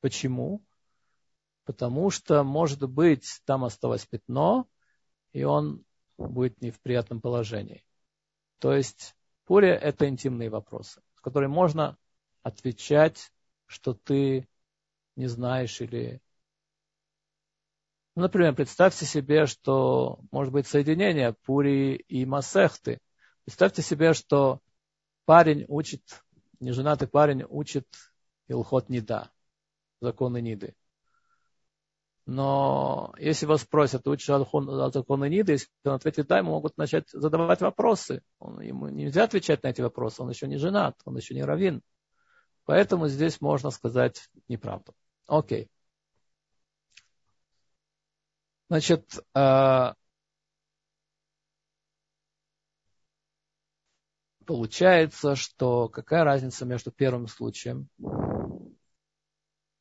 Почему? 0.02 0.62
потому 1.66 2.12
что, 2.12 2.44
может 2.44 2.88
быть, 2.90 3.42
там 3.46 3.66
осталось 3.66 4.06
пятно, 4.06 4.68
и 5.34 5.44
он 5.44 5.84
будет 6.18 6.62
не 6.62 6.72
в 6.72 6.80
приятном 6.80 7.20
положении. 7.20 7.84
То 8.60 8.74
есть 8.74 9.16
пуля– 9.46 9.76
это 9.82 10.08
интимные 10.08 10.50
вопросы, 10.50 11.02
с 11.26 11.28
которыми 11.28 11.52
можно 11.52 11.98
отвечать, 12.44 13.32
что 13.66 13.96
ты 13.96 14.48
не 15.16 15.26
знаешь 15.26 15.82
или... 15.82 16.22
Ну, 18.16 18.22
например, 18.22 18.54
представьте 18.54 19.06
себе, 19.06 19.48
что 19.48 20.20
может 20.32 20.54
быть 20.54 20.68
соединение 20.68 21.34
пури 21.34 21.96
и 21.96 22.28
масехты. 22.28 23.00
Представьте 23.44 23.82
себе, 23.82 24.14
что 24.14 24.62
парень 25.26 25.66
учит, 25.68 26.04
неженатый 26.60 27.08
парень 27.08 27.44
учит 27.50 27.88
Илхот 28.48 28.90
Нида, 28.90 29.32
законы 30.02 30.42
Ниды. 30.42 30.76
Но 32.26 33.14
если 33.20 33.46
вас 33.46 33.62
спросят, 33.62 34.08
учишь 34.08 34.26
закон 34.26 35.30
Ниды, 35.30 35.54
если 35.54 35.68
он 35.84 35.94
ответит 35.94 36.28
да, 36.28 36.40
ему 36.40 36.52
могут 36.52 36.76
начать 36.76 37.08
задавать 37.12 37.62
вопросы. 37.62 38.24
Он, 38.40 38.60
ему 38.62 38.88
нельзя 38.88 39.26
отвечать 39.26 39.62
на 39.62 39.68
эти 39.68 39.82
вопросы, 39.82 40.24
он 40.24 40.30
еще 40.30 40.48
не 40.48 40.58
женат, 40.58 40.96
он 41.06 41.16
еще 41.18 41.36
не 41.36 41.44
равин. 41.44 41.82
Поэтому 42.66 43.08
здесь 43.08 43.42
можно 43.42 43.70
сказать 43.70 44.28
неправду. 44.48 44.96
Окей. 45.28 45.70
Значит, 48.70 49.20
э, 49.36 49.94
получается, 54.48 55.36
что 55.36 55.90
какая 55.90 56.24
разница 56.24 56.66
между 56.66 56.92
первым 56.92 57.28
случаем, 57.28 57.88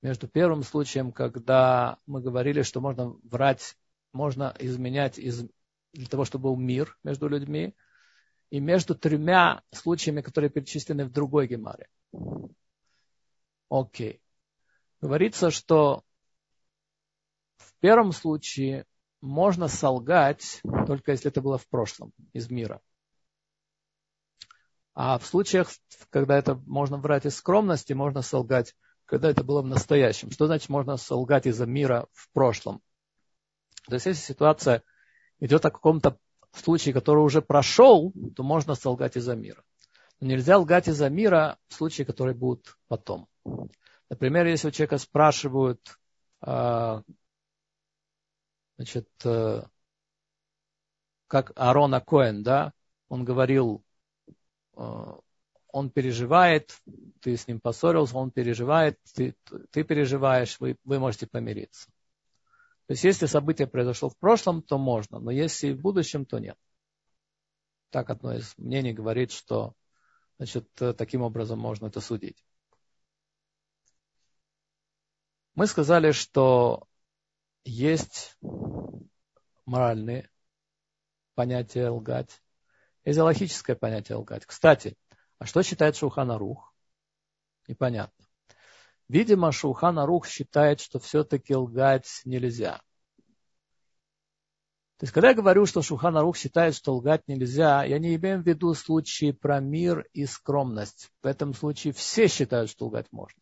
между 0.05 0.29
первым 0.29 0.63
случаем, 0.63 1.13
когда 1.13 1.97
мы 2.05 2.21
говорили, 2.21 2.61
что 2.61 2.83
можно 2.83 3.17
врать, 3.23 3.75
можно 4.13 4.55
изменять 4.59 5.19
из, 5.19 5.47
для 5.95 6.07
того, 6.07 6.27
чтобы 6.27 6.51
был 6.51 6.57
мир 6.57 6.99
между 7.03 7.27
людьми, 7.27 7.75
и 8.51 8.61
между 8.61 8.95
тремя 8.95 9.63
случаями, 9.73 10.21
которые 10.21 10.51
перечислены 10.51 11.07
в 11.07 11.11
другой 11.11 11.47
гемаре. 11.47 11.89
Окей. 13.71 14.21
Говорится, 15.01 15.51
что 15.51 16.05
в 17.57 17.73
первом 17.81 18.13
случае 18.13 18.85
можно 19.23 19.69
солгать, 19.69 20.61
только 20.87 21.13
если 21.13 21.31
это 21.31 21.41
было 21.41 21.57
в 21.57 21.67
прошлом, 21.67 22.13
из 22.35 22.51
мира. 22.51 22.83
А 24.93 25.19
в 25.19 25.25
случаях, 25.25 25.71
когда 26.11 26.37
это 26.37 26.57
можно 26.67 26.99
врать 26.99 27.25
из 27.25 27.37
скромности, 27.37 27.95
можно 27.95 28.21
солгать, 28.21 28.77
когда 29.07 29.31
это 29.31 29.45
было 29.45 29.63
в 29.63 29.67
настоящем. 29.67 30.31
Что 30.31 30.47
значит 30.47 30.69
можно 30.69 30.97
солгать 30.97 31.47
из-за 31.47 31.67
мира 31.67 32.07
в 32.13 32.31
прошлом? 32.33 32.81
То 33.87 33.95
есть, 33.95 34.07
если 34.07 34.23
ситуация 34.23 34.83
идет 35.41 35.65
о 35.67 35.71
каком-то 35.71 36.19
случае, 36.53 36.95
который 36.95 37.21
уже 37.21 37.43
прошел, 37.43 38.13
то 38.35 38.43
можно 38.43 38.75
солгать 38.75 39.17
из-за 39.17 39.35
мира. 39.35 39.63
Но 40.21 40.29
нельзя 40.29 40.59
лгать 40.59 40.89
из-за 40.89 41.09
мира 41.11 41.59
в 41.69 41.75
случае, 41.75 42.07
которые 42.07 42.35
будут 42.35 42.79
потом. 42.89 43.29
Например, 44.09 44.47
если 44.47 44.69
у 44.69 44.71
человека 44.71 44.99
спрашивают, 44.99 45.99
а, 46.41 47.03
значит, 48.77 49.09
э, 49.25 49.63
как 51.27 51.53
Арона 51.57 52.01
Коэн, 52.01 52.43
да, 52.43 52.73
он 53.09 53.25
говорил, 53.25 53.85
Э, 54.77 55.15
он 55.75 55.91
переживает, 55.91 56.81
ты 57.21 57.37
с 57.37 57.49
ним 57.49 57.59
поссорился, 57.59 58.17
он 58.17 58.31
переживает, 58.31 58.97
ты, 59.13 59.35
ты 59.73 59.83
переживаешь, 59.83 60.61
вы, 60.61 60.77
вы 60.85 61.01
можете 61.01 61.27
помириться. 61.27 61.91
То 62.87 62.93
есть, 62.93 63.03
если 63.03 63.27
событие 63.27 63.67
произошло 63.67 64.09
в 64.09 64.17
прошлом, 64.17 64.63
то 64.63 64.79
можно, 64.79 65.19
но 65.19 65.33
если 65.33 65.73
в 65.73 65.81
будущем, 65.81 66.27
то 66.27 66.39
нет. 66.39 66.57
Так 67.91 68.09
одно 68.09 68.37
из 68.37 68.57
мнений 68.57 68.93
говорит, 68.93 69.33
что 69.33 69.75
значит, 70.37 70.69
таким 70.97 71.23
образом 71.23 71.59
можно 71.59 71.87
это 71.87 72.01
судить. 72.01 72.47
Мы 75.57 75.67
сказали, 75.67 76.13
что 76.13 76.87
есть 77.65 78.39
моральные 79.67 80.31
понятия 81.35 81.89
лгать, 81.89 82.45
есть 83.05 83.19
логическое 83.19 83.75
понятие 83.75 84.19
лгать. 84.19 84.47
Кстати, 84.47 84.97
а 85.45 85.47
что 85.47 85.63
считает 85.63 85.95
Шухана 85.95 86.39
Рух? 86.39 86.73
Непонятно. 87.69 88.25
Видимо, 89.09 89.53
Шухана 89.53 90.07
Рух 90.07 90.27
считает, 90.27 90.81
что 90.81 90.99
все-таки 90.99 91.55
лгать 91.55 92.23
нельзя. 92.25 92.81
То 94.97 95.03
есть, 95.03 95.13
когда 95.13 95.29
я 95.29 95.35
говорю, 95.35 95.67
что 95.67 95.83
Шухана 95.83 96.23
Рух 96.23 96.39
считает, 96.39 96.75
что 96.75 96.95
лгать 96.95 97.29
нельзя, 97.29 97.85
я 97.85 97.99
не 97.99 98.17
имею 98.17 98.41
в 98.41 98.47
виду 98.47 98.73
случаи 98.73 99.33
про 99.33 99.61
мир 99.61 100.09
и 100.15 100.25
скромность. 100.25 101.13
В 101.23 101.27
этом 101.27 101.53
случае 101.53 101.93
все 101.93 102.27
считают, 102.27 102.71
что 102.71 102.87
лгать 102.87 103.13
можно. 103.13 103.39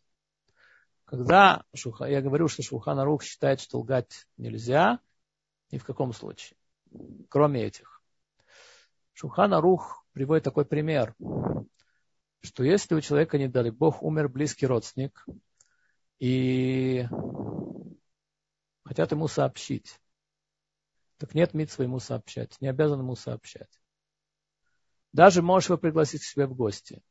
Когда 1.05 1.63
я 2.01 2.21
говорю, 2.21 2.49
что 2.49 2.65
Шухана 2.65 3.05
Рух 3.05 3.23
считает, 3.23 3.61
что 3.61 3.79
лгать 3.79 4.27
нельзя, 4.37 4.99
ни 5.71 5.79
в 5.79 5.85
каком 5.85 6.13
случае, 6.13 6.59
кроме 7.29 7.63
этих. 7.63 8.03
Шухана 9.13 9.61
Рух 9.61 10.05
приводит 10.15 10.43
такой 10.43 10.65
пример, 10.65 11.15
что 12.43 12.65
если 12.65 12.95
у 12.95 13.01
человека, 13.01 13.39
не 13.39 13.49
дали 13.49 13.71
Бог, 13.71 14.03
умер 14.03 14.29
близкий 14.29 14.67
родственник, 14.67 15.25
и 16.19 17.07
хотят 18.85 19.13
ему 19.13 19.29
сообщить, 19.29 19.99
так 21.19 21.35
нет 21.35 21.55
митства 21.55 21.85
ему 21.85 22.01
сообщать, 22.01 22.61
не 22.61 22.69
обязан 22.69 23.01
ему 23.01 23.15
сообщать. 23.15 23.81
Даже 25.13 25.43
можешь 25.43 25.69
его 25.69 25.79
пригласить 25.79 26.23
к 26.23 26.27
себе 26.27 26.47
в 26.47 26.55
гости. 26.55 27.03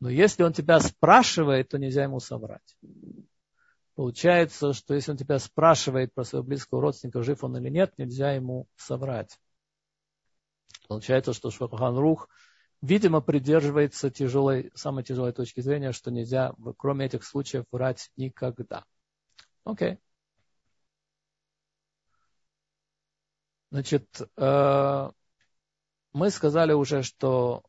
Но 0.00 0.10
если 0.10 0.42
он 0.42 0.52
тебя 0.52 0.80
спрашивает, 0.80 1.68
то 1.68 1.78
нельзя 1.78 2.04
ему 2.04 2.20
соврать. 2.20 2.76
Получается, 3.94 4.74
что 4.74 4.94
если 4.94 5.12
он 5.12 5.16
тебя 5.16 5.38
спрашивает 5.38 6.12
про 6.12 6.24
своего 6.24 6.46
близкого 6.46 6.82
родственника, 6.82 7.22
жив 7.22 7.42
он 7.42 7.56
или 7.56 7.70
нет, 7.70 7.94
нельзя 7.96 8.32
ему 8.32 8.68
соврать. 8.76 9.40
Получается, 10.86 11.32
что 11.32 11.50
Швахан 11.50 11.96
Рух, 11.96 12.28
видимо, 12.82 13.20
придерживается 13.20 14.10
тяжелой, 14.10 14.70
самой 14.74 15.04
тяжелой 15.04 15.32
точки 15.32 15.60
зрения, 15.60 15.92
что 15.92 16.10
нельзя, 16.10 16.54
кроме 16.78 17.06
этих 17.06 17.24
случаев, 17.24 17.64
врать 17.70 18.10
никогда. 18.16 18.84
Окей. 19.64 19.92
Okay. 19.92 19.98
Значит, 23.70 24.22
э, 24.36 25.10
мы 26.12 26.30
сказали 26.30 26.72
уже, 26.72 27.02
что 27.02 27.62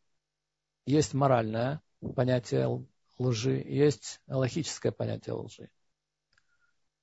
есть 0.86 1.14
моральное 1.14 1.82
понятие 2.16 2.86
лжи, 3.18 3.64
есть 3.68 4.22
логическое 4.28 4.92
понятие 4.92 5.34
лжи. 5.34 5.70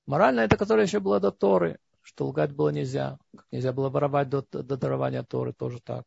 Моральное 0.05 0.45
это 0.45 0.55
которое 0.57 0.83
еще 0.83 0.99
было 0.99 1.19
до 1.19 1.31
Торы 1.31 1.79
что 2.05 2.27
лгать 2.27 2.51
было 2.53 2.69
нельзя. 2.69 3.17
Как 3.35 3.47
нельзя 3.51 3.73
было 3.73 3.89
воровать 3.89 4.29
до, 4.29 4.43
до 4.43 4.77
дарования 4.77 5.23
Торы, 5.23 5.53
тоже 5.53 5.79
так. 5.81 6.05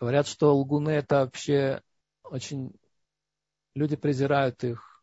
Говорят, 0.00 0.26
что 0.26 0.56
лгуны 0.56 0.90
это 0.90 1.20
вообще 1.20 1.82
очень... 2.24 2.72
Люди 3.74 3.96
презирают 3.96 4.64
их. 4.64 5.02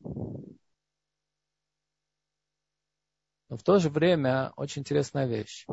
Но 3.49 3.55
в 3.55 3.63
то 3.63 3.77
же 3.79 3.89
время 3.89 4.51
очень 4.57 4.81
интересная 4.81 5.27
вещь. 5.27 5.65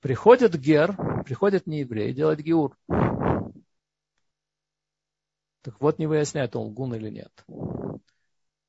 Приходит 0.00 0.56
гер, 0.56 0.96
приходит 1.24 1.66
не 1.66 1.80
еврей, 1.80 2.14
делать 2.14 2.40
геур. 2.40 2.78
Так 5.62 5.80
вот 5.80 5.98
не 5.98 6.06
выясняет, 6.06 6.56
он 6.56 6.68
лгун 6.68 6.94
или 6.94 7.10
нет. 7.10 7.44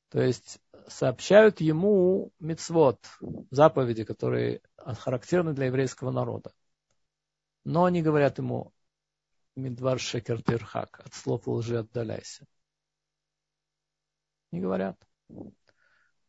То 0.09 0.21
есть 0.21 0.59
сообщают 0.87 1.61
ему 1.61 2.31
мицвод, 2.39 2.99
заповеди, 3.51 4.03
которые 4.03 4.61
характерны 4.77 5.53
для 5.53 5.67
еврейского 5.67 6.11
народа. 6.11 6.51
Но 7.63 7.85
они 7.85 8.01
говорят 8.01 8.37
ему 8.37 8.73
Мидвар 9.55 9.99
Шекер 9.99 10.41
Тирхак, 10.43 11.01
от 11.05 11.13
слов 11.13 11.47
лжи 11.47 11.79
отдаляйся. 11.79 12.45
Не 14.51 14.59
говорят. 14.59 14.97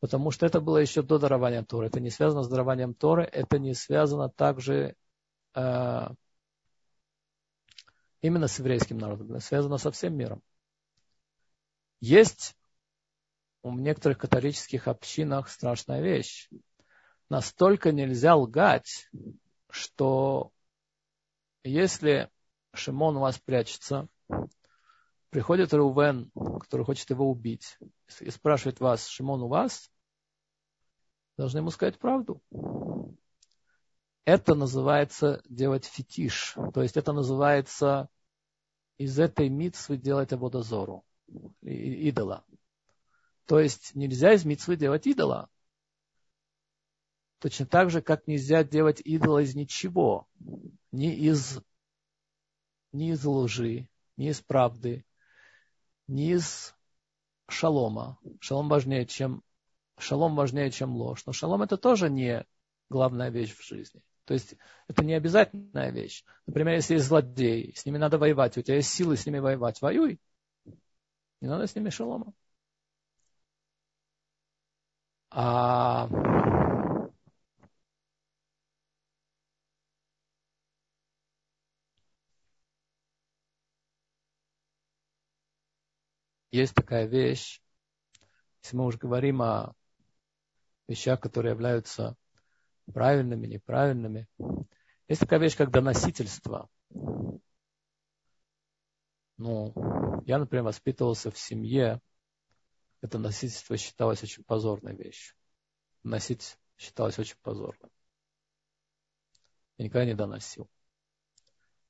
Потому 0.00 0.30
что 0.30 0.46
это 0.46 0.60
было 0.60 0.78
еще 0.78 1.02
до 1.02 1.18
дарования 1.18 1.64
Торы. 1.64 1.86
Это 1.86 2.00
не 2.00 2.10
связано 2.10 2.42
с 2.42 2.48
дарованием 2.48 2.94
Торы, 2.94 3.24
это 3.24 3.58
не 3.58 3.74
связано 3.74 4.28
также 4.28 4.94
э, 5.54 6.08
именно 8.20 8.46
с 8.46 8.58
еврейским 8.58 8.98
народом, 8.98 9.30
это 9.32 9.40
связано 9.40 9.78
со 9.78 9.90
всем 9.90 10.16
миром. 10.16 10.42
Есть 12.00 12.56
в 13.62 13.80
некоторых 13.80 14.18
католических 14.18 14.86
общинах 14.86 15.48
страшная 15.48 16.00
вещь. 16.00 16.48
Настолько 17.28 17.90
нельзя 17.90 18.36
лгать, 18.36 19.10
что 19.70 20.52
если 21.64 22.30
Шимон 22.76 23.16
у 23.16 23.20
вас 23.20 23.38
прячется, 23.38 24.08
приходит 25.30 25.74
Рувен, 25.74 26.30
который 26.60 26.84
хочет 26.84 27.10
его 27.10 27.30
убить, 27.30 27.78
и 28.20 28.30
спрашивает 28.30 28.80
вас, 28.80 29.06
Шимон 29.06 29.42
у 29.42 29.48
вас, 29.48 29.90
должны 31.36 31.58
ему 31.58 31.70
сказать 31.70 31.98
правду. 31.98 32.42
Это 34.24 34.54
называется 34.54 35.42
делать 35.48 35.84
фетиш. 35.84 36.56
То 36.74 36.82
есть 36.82 36.96
это 36.96 37.12
называется 37.12 38.08
из 38.98 39.18
этой 39.18 39.48
митсвы 39.48 39.96
делать 39.96 40.32
абодозору, 40.32 41.04
идола. 41.62 42.44
То 43.46 43.60
есть 43.60 43.94
нельзя 43.94 44.32
из 44.32 44.44
митцвы 44.44 44.76
делать 44.76 45.06
идола. 45.06 45.48
Точно 47.38 47.66
так 47.66 47.90
же, 47.90 48.02
как 48.02 48.26
нельзя 48.26 48.64
делать 48.64 49.00
идола 49.04 49.40
из 49.40 49.54
ничего. 49.54 50.26
Ни 50.90 51.14
из, 51.14 51.60
ни 52.92 53.12
из 53.12 53.24
лжи, 53.24 53.88
ни 54.16 54.28
из 54.28 54.40
правды, 54.40 55.04
ни 56.06 56.32
из 56.32 56.74
шалома. 57.48 58.18
Шалом 58.40 58.68
важнее, 58.68 59.06
чем, 59.06 59.42
шалом 59.98 60.34
важнее, 60.36 60.70
чем 60.70 60.94
ложь. 60.96 61.24
Но 61.26 61.32
шалом 61.32 61.62
это 61.62 61.76
тоже 61.76 62.10
не 62.10 62.44
главная 62.88 63.30
вещь 63.30 63.54
в 63.54 63.64
жизни. 63.64 64.02
То 64.24 64.34
есть 64.34 64.56
это 64.88 65.04
не 65.04 65.14
обязательная 65.14 65.90
вещь. 65.90 66.24
Например, 66.46 66.74
если 66.74 66.94
есть 66.94 67.06
злодеи, 67.06 67.72
с 67.76 67.86
ними 67.86 67.98
надо 67.98 68.18
воевать, 68.18 68.58
у 68.58 68.62
тебя 68.62 68.76
есть 68.76 68.90
силы 68.90 69.16
с 69.16 69.24
ними 69.24 69.38
воевать, 69.38 69.80
воюй. 69.80 70.20
Не 71.40 71.48
надо 71.48 71.66
с 71.66 71.74
ними 71.74 71.90
шалома. 71.90 72.32
А 75.30 76.08
есть 86.56 86.74
такая 86.74 87.06
вещь, 87.06 87.60
если 88.62 88.76
мы 88.76 88.86
уже 88.86 88.98
говорим 88.98 89.42
о 89.42 89.74
вещах, 90.88 91.20
которые 91.20 91.52
являются 91.52 92.16
правильными, 92.92 93.46
неправильными, 93.46 94.26
есть 95.08 95.20
такая 95.20 95.38
вещь, 95.38 95.56
как 95.56 95.70
доносительство. 95.70 96.68
Ну, 99.36 99.72
я, 100.24 100.38
например, 100.38 100.64
воспитывался 100.64 101.30
в 101.30 101.38
семье, 101.38 102.00
это 103.02 103.18
носительство 103.18 103.76
считалось 103.76 104.22
очень 104.22 104.42
позорной 104.42 104.96
вещью. 104.96 105.36
Носить 106.02 106.56
считалось 106.78 107.18
очень 107.18 107.36
позорным. 107.42 107.90
Я 109.76 109.84
никогда 109.84 110.06
не 110.06 110.14
доносил. 110.14 110.70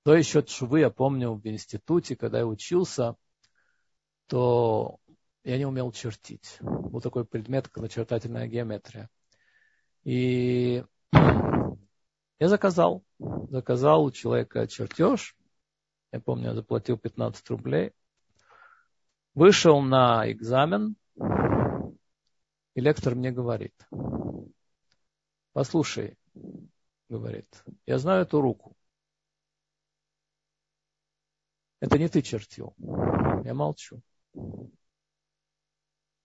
То 0.03 0.15
еще 0.15 0.45
швы 0.45 0.81
я 0.81 0.91
помню 0.91 1.35
в 1.35 1.47
институте, 1.47 2.17
когда 2.17 2.39
я 2.39 2.47
учился, 2.47 3.17
то 4.27 4.99
я 5.45 5.59
не 5.59 5.67
умел 5.67 5.93
чертить. 5.93 6.59
Был 6.61 7.01
такой 7.01 7.25
предмет, 7.25 7.69
как 7.69 7.83
начертательная 7.83 8.47
геометрия. 8.47 9.09
И 10.05 10.85
я 11.13 12.49
заказал. 12.49 13.05
Заказал 13.49 14.05
у 14.05 14.11
человека 14.11 14.67
чертеж. 14.67 15.37
Я 16.13 16.21
помню, 16.21 16.49
я 16.49 16.55
заплатил 16.55 16.99
15 16.99 17.49
рублей. 17.51 17.93
Вышел 19.35 19.83
на 19.83 20.31
экзамен, 20.33 20.97
и 22.77 22.81
лектор 22.81 23.15
мне 23.15 23.33
говорит, 23.33 23.75
послушай, 25.53 26.19
говорит, 27.09 27.65
я 27.87 27.99
знаю 27.99 28.23
эту 28.23 28.41
руку. 28.41 28.77
Это 31.81 31.99
не 31.99 32.09
ты 32.09 32.21
чертил. 32.21 32.75
Я 33.45 33.55
молчу. 33.55 34.03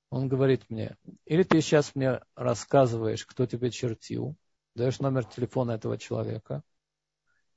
Он 0.09 0.28
говорит 0.28 0.70
мне, 0.70 0.97
или 1.26 1.43
ты 1.43 1.62
сейчас 1.62 1.95
мне 1.95 2.22
рассказываешь, 2.36 3.26
кто 3.26 3.45
тебе 3.45 3.72
чертил, 3.72 4.36
даешь 4.76 4.99
номер 4.99 5.24
телефона 5.24 5.72
этого 5.72 5.97
человека, 5.97 6.64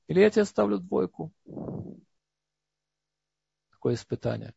или 0.07 0.21
я 0.21 0.29
тебе 0.29 0.45
ставлю 0.45 0.77
двойку. 0.77 1.33
Такое 3.71 3.95
испытание. 3.95 4.53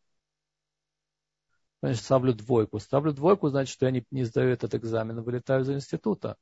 Значит, 1.83 2.03
ставлю 2.03 2.35
двойку. 2.35 2.79
Ставлю 2.79 3.13
двойку, 3.13 3.49
значит, 3.49 3.73
что 3.73 3.87
я 3.87 3.93
не, 3.93 4.05
не 4.11 4.25
сдаю 4.25 4.51
этот 4.51 4.75
экзамен, 4.75 5.23
вылетаю 5.23 5.63
из 5.63 5.71
института. 5.71 6.37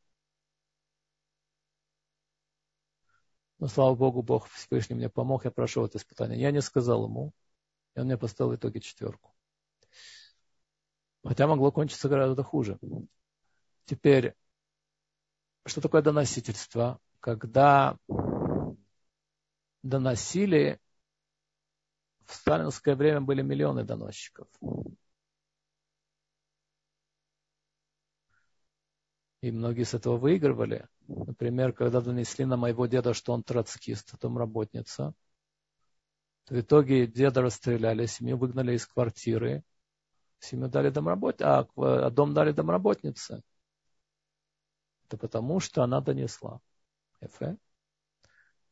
Но, 3.59 3.69
слава 3.69 3.95
Богу, 3.95 4.23
Бог 4.23 4.49
Всевышний 4.49 4.97
мне 4.97 5.09
помог, 5.09 5.45
я 5.45 5.51
прошел 5.51 5.87
это 5.87 5.99
испытание. 5.99 6.41
Я 6.41 6.51
не 6.51 6.61
сказал 6.61 7.05
ему, 7.05 7.33
и 7.95 8.01
он 8.01 8.07
мне 8.07 8.19
поставил 8.19 8.53
в 8.53 8.57
итоге 8.57 8.81
четверку. 8.81 9.36
Хотя 11.27 11.49
могло 11.49 11.72
кончиться 11.72 12.09
гораздо 12.09 12.45
хуже. 12.45 12.79
Теперь, 13.85 14.35
что 15.64 15.81
такое 15.81 16.01
доносительство? 16.01 17.01
Когда 17.18 17.99
доносили, 19.83 20.79
в 22.24 22.35
сталинское 22.35 22.95
время 22.95 23.20
были 23.20 23.43
миллионы 23.43 23.83
доносчиков. 23.83 24.47
И 29.41 29.51
многие 29.51 29.83
с 29.83 29.95
этого 29.95 30.16
выигрывали. 30.18 30.87
Например, 31.09 31.72
когда 31.72 32.01
донесли 32.01 32.45
на 32.45 32.57
моего 32.57 32.87
деда, 32.87 33.14
что 33.14 33.33
он 33.33 33.43
троцкист, 33.43 34.16
домработница, 34.20 35.12
то 36.45 36.55
в 36.55 36.61
итоге 36.61 37.09
деда 37.09 37.43
расстреляли, 37.43 38.07
семью 38.07 38.37
выгнали 38.39 38.74
из 38.74 38.87
квартиры, 38.87 39.64
семью 40.47 40.68
дали 40.68 40.90
домработ... 40.90 41.42
а, 41.42 41.66
а 41.76 42.11
дом 42.11 42.34
дали 42.34 42.53
домработнице. 42.53 43.42
Это 45.07 45.18
потому, 45.18 45.61
что 45.61 45.82
она 45.82 46.01
донесла. 46.01 46.61
Это 47.20 47.57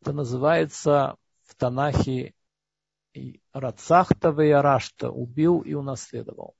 называется 0.04 1.16
в 1.44 1.54
Танахе 1.54 2.34
Рацахта 3.52 4.30
Веярашта, 4.30 5.10
убил 5.10 5.60
и 5.60 5.74
унаследовал. 5.74 6.56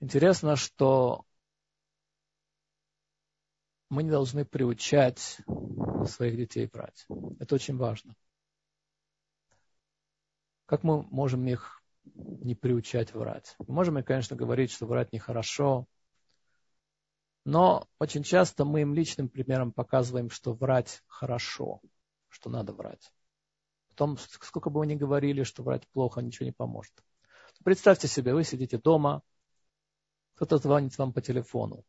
Интересно, 0.00 0.54
что 0.54 1.24
мы 3.88 4.04
не 4.04 4.10
должны 4.10 4.44
приучать 4.44 5.38
своих 6.06 6.36
детей 6.36 6.66
брать. 6.66 7.06
Это 7.40 7.56
очень 7.56 7.76
важно. 7.76 8.14
Как 10.68 10.82
мы 10.82 11.02
можем 11.04 11.46
их 11.46 11.82
не 12.04 12.54
приучать 12.54 13.14
врать? 13.14 13.56
Мы 13.58 13.74
можем, 13.74 14.04
конечно, 14.04 14.36
говорить, 14.36 14.70
что 14.70 14.84
врать 14.84 15.14
нехорошо, 15.14 15.86
но 17.46 17.88
очень 17.98 18.22
часто 18.22 18.66
мы 18.66 18.82
им 18.82 18.92
личным 18.92 19.30
примером 19.30 19.72
показываем, 19.72 20.28
что 20.28 20.52
врать 20.52 21.02
хорошо, 21.06 21.80
что 22.28 22.50
надо 22.50 22.74
врать. 22.74 23.10
Потом, 23.88 24.18
сколько 24.18 24.68
бы 24.68 24.80
вы 24.80 24.86
ни 24.86 24.94
говорили, 24.94 25.42
что 25.42 25.62
врать 25.62 25.88
плохо, 25.88 26.20
ничего 26.20 26.44
не 26.44 26.52
поможет. 26.52 26.92
Представьте 27.64 28.06
себе, 28.06 28.34
вы 28.34 28.44
сидите 28.44 28.76
дома, 28.76 29.22
кто-то 30.34 30.58
звонит 30.58 30.98
вам 30.98 31.14
по 31.14 31.22
телефону. 31.22 31.82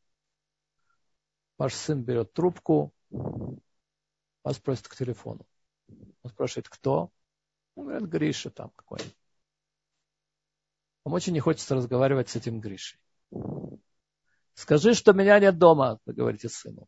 Ваш 1.58 1.74
сын 1.74 2.02
берет 2.02 2.32
трубку, 2.32 2.94
вас 3.10 4.58
просит 4.58 4.88
к 4.88 4.96
телефону. 4.96 5.46
Он 6.24 6.30
спрашивает, 6.30 6.70
кто? 6.70 7.12
Он 7.80 7.86
говорит, 7.86 8.10
Гриша 8.10 8.50
там 8.50 8.72
какой-нибудь. 8.76 9.16
Вам 11.06 11.14
очень 11.14 11.34
не 11.34 11.40
хочется 11.40 11.76
разговаривать 11.76 12.30
с 12.30 12.36
этим 12.36 12.60
Гришей. 12.60 13.00
Скажи, 14.54 14.94
что 14.94 15.14
меня 15.14 15.40
нет 15.40 15.58
дома, 15.58 16.00
говорите 16.06 16.50
сыну. 16.50 16.88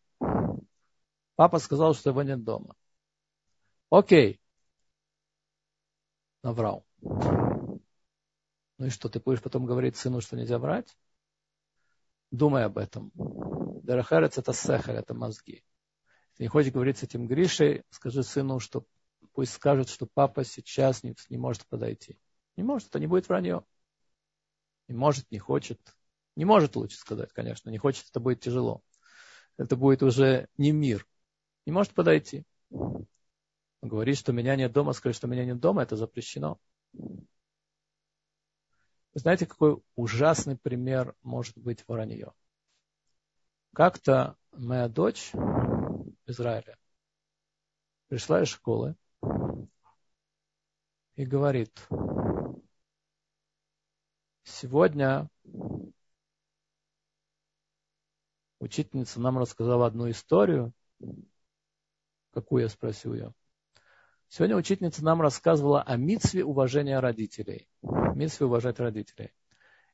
Папа 1.36 1.60
сказал, 1.60 1.94
что 1.94 2.10
его 2.10 2.22
нет 2.24 2.44
дома. 2.44 2.76
Окей. 3.89 4.42
Наврал. 6.44 6.86
Ну 7.02 8.86
и 8.88 8.89
что, 8.89 9.08
ты 9.08 9.22
будешь 9.22 9.42
потом 9.42 9.66
говорить 9.66 9.96
сыну, 9.96 10.20
что 10.20 10.36
нельзя 10.36 10.60
врать? 10.60 10.98
Думай 12.32 12.66
об 12.66 12.78
этом. 12.78 13.12
Дарахарец 13.16 14.38
это 14.38 14.52
сехер, 14.52 14.96
это 14.96 15.14
мозги. 15.14 15.64
Если 16.32 16.44
не 16.44 16.50
хочешь 16.50 16.74
говорить 16.74 16.98
с 16.98 17.04
этим 17.04 17.28
Гришей, 17.28 17.86
скажи 17.92 18.24
сыну, 18.24 18.60
что 18.60 18.86
пусть 19.34 19.54
скажет, 19.54 19.90
что 19.90 20.06
папа 20.06 20.44
сейчас 20.44 21.04
не, 21.04 21.16
не 21.30 21.38
может 21.38 21.66
подойти. 21.68 22.20
Не 22.58 22.64
может, 22.64 22.90
это 22.90 23.00
не 23.00 23.08
будет 23.08 23.28
вранье. 23.30 23.64
Не 24.88 24.96
может, 24.96 25.30
не 25.32 25.40
хочет. 25.40 25.80
Не 26.36 26.46
может 26.46 26.76
лучше 26.76 26.98
сказать, 26.98 27.32
конечно. 27.34 27.70
Не 27.70 27.78
хочет, 27.78 28.08
это 28.10 28.20
будет 28.20 28.42
тяжело. 28.42 28.82
Это 29.58 29.76
будет 29.76 30.04
уже 30.04 30.48
не 30.58 30.72
мир. 30.72 31.08
Не 31.66 31.72
может 31.72 31.94
подойти. 31.94 32.46
Говорить, 33.82 34.18
что 34.18 34.32
меня 34.32 34.56
нет 34.56 34.72
дома, 34.72 34.94
сказать, 34.94 35.16
что 35.16 35.28
меня 35.28 35.46
нет 35.46 35.60
дома, 35.60 35.84
это 35.84 35.96
запрещено. 35.96 36.60
Вы 39.14 39.20
знаете, 39.20 39.46
какой 39.46 39.82
ужасный 39.96 40.58
пример 40.58 41.16
может 41.22 41.58
быть 41.58 41.84
вранье? 41.88 42.34
Как-то 43.74 44.38
моя 44.52 44.88
дочь 44.88 45.32
в 45.34 46.14
Израиле 46.28 46.78
пришла 48.08 48.42
из 48.44 48.50
школы 48.50 48.96
и 51.16 51.26
говорит, 51.26 51.88
сегодня 54.43 55.30
учительница 58.59 59.20
нам 59.20 59.38
рассказала 59.38 59.88
одну 59.88 60.09
историю. 60.09 60.74
Какую 62.32 62.64
я 62.64 62.70
спросил 62.70 63.14
ее? 63.14 63.34
Сегодня 64.30 64.55
учительница 64.55 65.03
нам 65.03 65.22
рассказывала 65.22 65.82
о 65.82 65.97
митве 65.97 66.45
уважения 66.45 66.99
родителей. 66.99 67.68
Митве 67.82 68.45
уважать 68.45 68.80
родителей. 68.80 69.34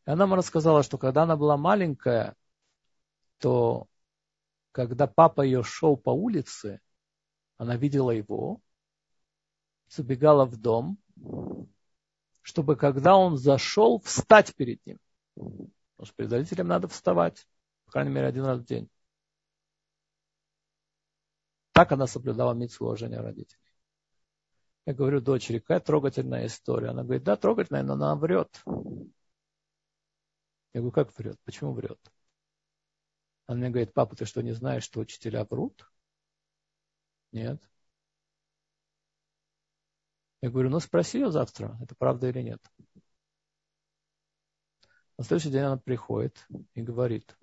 И 0.05 0.11
она 0.11 0.27
нам 0.27 0.35
рассказала, 0.35 0.83
что 0.83 0.99
когда 0.99 1.23
она 1.23 1.35
была 1.35 1.57
маленькая, 1.57 2.35
то 3.39 3.87
когда 4.71 5.07
папа 5.07 5.41
ее 5.41 5.63
шел 5.63 5.97
по 5.97 6.11
улице, 6.11 6.79
она 7.57 7.75
видела 7.75 8.11
его, 8.11 8.61
забегала 9.89 10.45
в 10.45 10.55
дом, 10.57 10.99
чтобы 12.41 12.75
когда 12.75 13.17
он 13.17 13.37
зашел, 13.37 13.99
встать 13.99 14.55
перед 14.55 14.85
ним. 14.85 14.99
Потому 15.35 16.05
что 16.05 16.15
перед 16.15 16.31
родителем 16.31 16.67
надо 16.67 16.87
вставать, 16.87 17.47
по 17.85 17.91
крайней 17.91 18.11
мере, 18.11 18.27
один 18.27 18.45
раз 18.45 18.59
в 18.59 18.65
день. 18.65 18.89
Так 21.73 21.91
она 21.91 22.07
соблюдала 22.07 22.53
митцву 22.53 22.87
уважения 22.87 23.19
родителей. 23.19 23.61
Я 24.85 24.93
говорю 24.93 25.19
дочери, 25.19 25.59
какая 25.59 25.81
трогательная 25.81 26.45
история. 26.45 26.89
Она 26.89 27.03
говорит, 27.03 27.23
да, 27.23 27.35
трогательная, 27.35 27.83
но 27.83 27.93
она 27.93 28.15
врет. 28.15 28.61
Я 30.73 30.79
говорю, 30.81 30.91
как 30.91 31.17
врет? 31.17 31.37
Почему 31.43 31.73
врет? 31.73 31.99
Он 33.47 33.57
мне 33.57 33.69
говорит, 33.69 33.93
папа, 33.93 34.15
ты 34.15 34.25
что, 34.25 34.41
не 34.41 34.53
знаешь, 34.53 34.83
что 34.83 35.01
учителя 35.01 35.43
врут? 35.43 35.91
Нет. 37.31 37.61
Я 40.41 40.51
говорю, 40.51 40.69
ну 40.69 40.79
спроси 40.79 41.19
ее 41.19 41.31
завтра, 41.31 41.77
это 41.81 41.95
правда 41.95 42.29
или 42.29 42.41
нет. 42.41 42.61
На 45.17 45.23
следующий 45.23 45.49
день 45.49 45.63
она 45.63 45.77
приходит 45.77 46.45
и 46.75 46.81
говорит, 46.81 47.35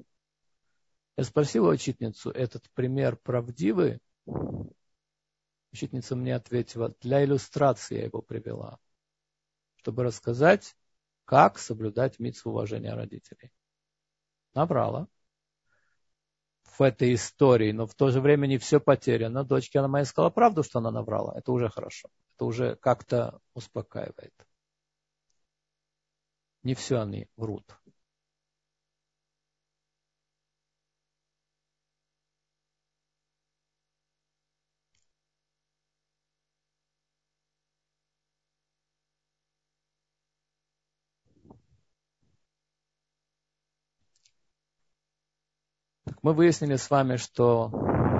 я 1.16 1.24
спросила 1.24 1.70
учительницу, 1.70 2.30
этот 2.30 2.70
пример 2.70 3.16
правдивый? 3.16 4.00
Учительница 5.72 6.14
мне 6.14 6.36
ответила, 6.36 6.94
для 7.00 7.24
иллюстрации 7.24 7.96
я 7.96 8.04
его 8.04 8.22
привела, 8.22 8.78
чтобы 9.76 10.04
рассказать, 10.04 10.76
как 11.24 11.58
соблюдать 11.58 12.20
митцву 12.20 12.52
уважения 12.52 12.94
родителей. 12.94 13.50
Набрала 14.54 15.08
в 16.62 16.80
этой 16.80 17.14
истории, 17.14 17.72
но 17.72 17.86
в 17.86 17.94
то 17.94 18.10
же 18.10 18.20
время 18.20 18.46
не 18.46 18.58
все 18.58 18.78
потеряно. 18.78 19.44
Дочке 19.44 19.80
она 19.80 19.88
моя 19.88 20.04
сказала 20.04 20.30
правду, 20.30 20.62
что 20.62 20.78
она 20.78 20.90
набрала. 20.90 21.36
Это 21.36 21.50
уже 21.52 21.68
хорошо. 21.68 22.08
Это 22.34 22.46
уже 22.46 22.74
как-то 22.76 23.40
успокаивает. 23.54 24.34
Не 26.64 26.74
все 26.74 27.00
они 27.00 27.28
врут. 27.36 27.64
Мы 46.22 46.32
выяснили 46.32 46.76
с 46.76 46.90
вами, 46.90 47.16
что 47.16 47.70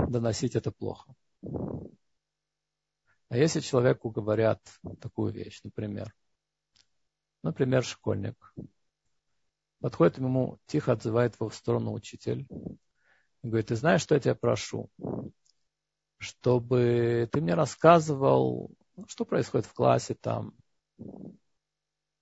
доносить 0.08 0.54
это 0.54 0.70
плохо. 0.70 1.14
А 3.34 3.36
если 3.36 3.58
человеку 3.58 4.10
говорят 4.10 4.60
такую 5.00 5.32
вещь, 5.32 5.58
например, 5.64 6.14
например, 7.42 7.82
школьник, 7.82 8.54
подходит 9.80 10.18
ему, 10.18 10.60
тихо 10.66 10.92
отзывает 10.92 11.34
его 11.34 11.48
в 11.48 11.54
сторону 11.56 11.92
учитель 11.94 12.46
говорит, 13.42 13.66
ты 13.66 13.74
знаешь, 13.74 14.02
что 14.02 14.14
я 14.14 14.20
тебя 14.20 14.36
прошу? 14.36 14.88
Чтобы 16.18 17.28
ты 17.32 17.40
мне 17.40 17.54
рассказывал, 17.54 18.70
что 19.08 19.24
происходит 19.24 19.66
в 19.66 19.74
классе 19.74 20.14
там, 20.14 20.54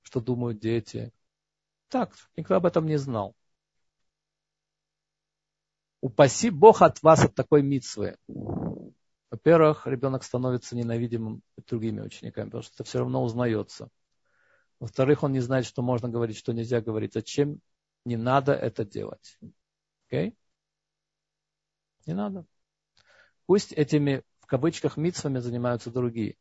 что 0.00 0.18
думают 0.18 0.60
дети. 0.60 1.12
Так, 1.90 2.14
никто 2.38 2.54
об 2.54 2.64
этом 2.64 2.86
не 2.86 2.96
знал. 2.96 3.36
Упаси 6.00 6.48
Бог 6.48 6.80
от 6.80 7.02
вас 7.02 7.22
от 7.22 7.34
такой 7.34 7.62
митсвы. 7.62 8.16
Во-первых, 9.32 9.86
ребенок 9.86 10.24
становится 10.24 10.76
ненавидимым 10.76 11.42
другими 11.66 12.02
учениками, 12.02 12.48
потому 12.48 12.62
что 12.62 12.74
это 12.74 12.84
все 12.84 12.98
равно 12.98 13.24
узнается. 13.24 13.88
Во-вторых, 14.78 15.22
он 15.22 15.32
не 15.32 15.40
знает, 15.40 15.64
что 15.64 15.80
можно 15.80 16.10
говорить, 16.10 16.36
что 16.36 16.52
нельзя 16.52 16.82
говорить. 16.82 17.14
Зачем 17.14 17.62
не 18.04 18.18
надо 18.18 18.52
это 18.52 18.84
делать? 18.84 19.38
Okay? 20.10 20.36
Не 22.04 22.12
надо. 22.12 22.44
Пусть 23.46 23.72
этими, 23.72 24.22
в 24.40 24.44
кавычках, 24.44 24.98
митсвами 24.98 25.38
занимаются 25.38 25.90
другие. 25.90 26.36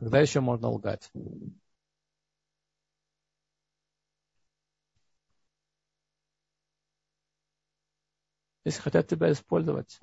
Когда 0.00 0.18
еще 0.18 0.40
можно 0.40 0.70
лгать? 0.70 1.12
Если 8.64 8.80
хотят 8.80 9.08
тебя 9.08 9.30
использовать. 9.30 10.00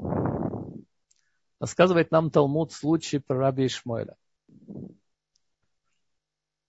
Рассказывает 1.60 2.12
нам 2.12 2.30
Талмуд 2.30 2.72
случай 2.74 3.18
про 3.18 3.38
раби 3.40 3.66
Ишмоэля. 3.66 4.16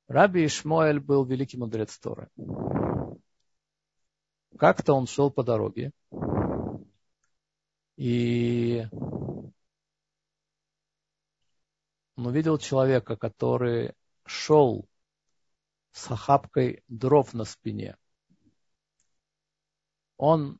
Раби 0.07 0.47
Ишмоэль 0.47 0.99
был 0.99 1.26
великий 1.26 1.59
мудрец 1.59 1.99
Торы. 1.99 2.31
Как-то 4.59 4.95
он 4.95 5.07
шел 5.07 5.31
по 5.31 5.45
дороге, 5.45 5.93
и 7.99 8.87
он 12.18 12.26
увидел 12.26 12.58
человека, 12.58 13.16
который 13.16 13.94
шел 14.26 14.88
с 15.92 16.10
охапкой 16.10 16.82
дров 16.88 17.32
на 17.32 17.44
спине. 17.44 17.96
Он 20.16 20.58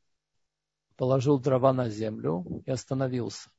положил 0.95 1.37
дрова 1.37 1.73
на 1.73 1.89
землю 1.89 2.63
и 2.65 2.71
остановился. 2.71 3.51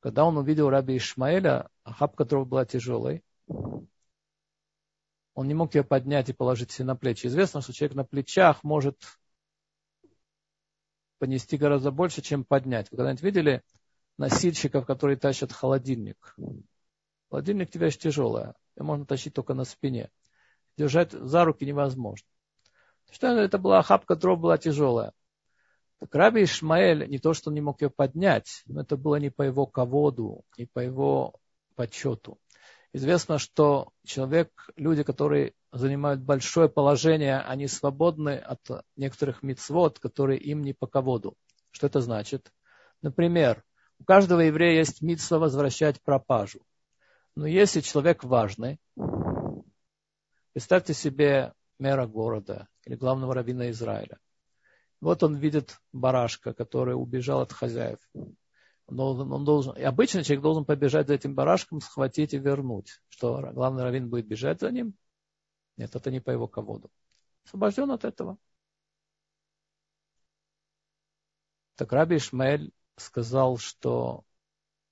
Когда 0.00 0.24
он 0.24 0.36
увидел 0.36 0.68
раби 0.68 0.96
Ишмаэля, 0.96 1.70
охапка 1.84 2.24
дров 2.24 2.48
была 2.48 2.66
тяжелой. 2.66 3.22
Он 3.46 3.86
не 5.46 5.54
мог 5.54 5.76
ее 5.76 5.84
поднять 5.84 6.28
и 6.28 6.32
положить 6.32 6.72
себе 6.72 6.86
на 6.86 6.96
плечи. 6.96 7.28
Известно, 7.28 7.60
что 7.60 7.72
человек 7.72 7.94
на 7.94 8.04
плечах 8.04 8.64
может 8.64 9.00
понести 11.18 11.56
гораздо 11.56 11.92
больше, 11.92 12.20
чем 12.20 12.44
поднять. 12.44 12.90
Вы 12.90 12.96
когда-нибудь 12.96 13.22
видели 13.22 13.62
носильщиков, 14.18 14.86
которые 14.86 15.16
тащат 15.16 15.52
холодильник. 15.52 16.36
Холодильник 17.30 17.70
тебя 17.70 17.86
вещь 17.86 17.98
тяжелая. 17.98 18.54
Ее 18.76 18.84
можно 18.84 19.06
тащить 19.06 19.34
только 19.34 19.54
на 19.54 19.64
спине. 19.64 20.10
Держать 20.76 21.12
за 21.12 21.44
руки 21.44 21.64
невозможно. 21.64 22.26
Что 23.10 23.28
это 23.28 23.58
была 23.58 23.78
охапка 23.78 24.16
дров, 24.16 24.40
была 24.40 24.58
тяжелая. 24.58 25.12
Так 26.00 26.14
Раби 26.14 26.44
Ишмаэль 26.44 27.08
не 27.08 27.18
то, 27.18 27.32
что 27.34 27.50
не 27.50 27.60
мог 27.60 27.80
ее 27.80 27.90
поднять, 27.90 28.62
но 28.66 28.82
это 28.82 28.96
было 28.96 29.16
не 29.16 29.30
по 29.30 29.42
его 29.42 29.66
ководу, 29.66 30.44
не 30.58 30.66
по 30.66 30.80
его 30.80 31.34
почету. 31.76 32.38
Известно, 32.92 33.38
что 33.38 33.92
человек, 34.04 34.68
люди, 34.76 35.02
которые 35.02 35.54
занимают 35.72 36.20
большое 36.20 36.68
положение, 36.68 37.40
они 37.40 37.66
свободны 37.66 38.36
от 38.36 38.60
некоторых 38.96 39.42
мицвод, 39.42 39.98
которые 39.98 40.38
им 40.38 40.62
не 40.62 40.72
по 40.72 40.86
ководу. 40.86 41.36
Что 41.72 41.88
это 41.88 42.00
значит? 42.00 42.52
Например, 43.02 43.64
у 44.04 44.06
каждого 44.06 44.40
еврея 44.40 44.80
есть 44.80 45.00
митсва 45.00 45.38
возвращать 45.38 45.98
пропажу. 46.02 46.60
Но 47.36 47.46
если 47.46 47.80
человек 47.80 48.22
важный, 48.22 48.78
представьте 50.52 50.92
себе 50.92 51.54
мэра 51.78 52.06
города 52.06 52.68
или 52.84 52.96
главного 52.96 53.32
раввина 53.34 53.70
Израиля. 53.70 54.18
Вот 55.00 55.22
он 55.22 55.36
видит 55.36 55.80
барашка, 55.94 56.52
который 56.52 56.92
убежал 56.92 57.40
от 57.40 57.54
хозяев. 57.54 57.98
Он 58.12 58.96
должен, 58.96 59.32
он 59.32 59.44
должен, 59.46 59.74
и 59.74 59.82
обычно 59.82 60.22
человек 60.22 60.42
должен 60.42 60.66
побежать 60.66 61.08
за 61.08 61.14
этим 61.14 61.34
барашком, 61.34 61.80
схватить 61.80 62.34
и 62.34 62.38
вернуть. 62.38 63.00
Что 63.08 63.40
главный 63.54 63.84
раввин 63.84 64.10
будет 64.10 64.26
бежать 64.26 64.60
за 64.60 64.70
ним? 64.70 64.92
Нет, 65.78 65.96
это 65.96 66.10
не 66.10 66.20
по 66.20 66.30
его 66.30 66.46
ководу. 66.46 66.90
Освобожден 67.46 67.90
от 67.90 68.04
этого. 68.04 68.36
Так 71.76 71.90
Раби 71.90 72.16
Ишмаэль 72.16 72.70
сказал, 72.96 73.58
что 73.58 74.24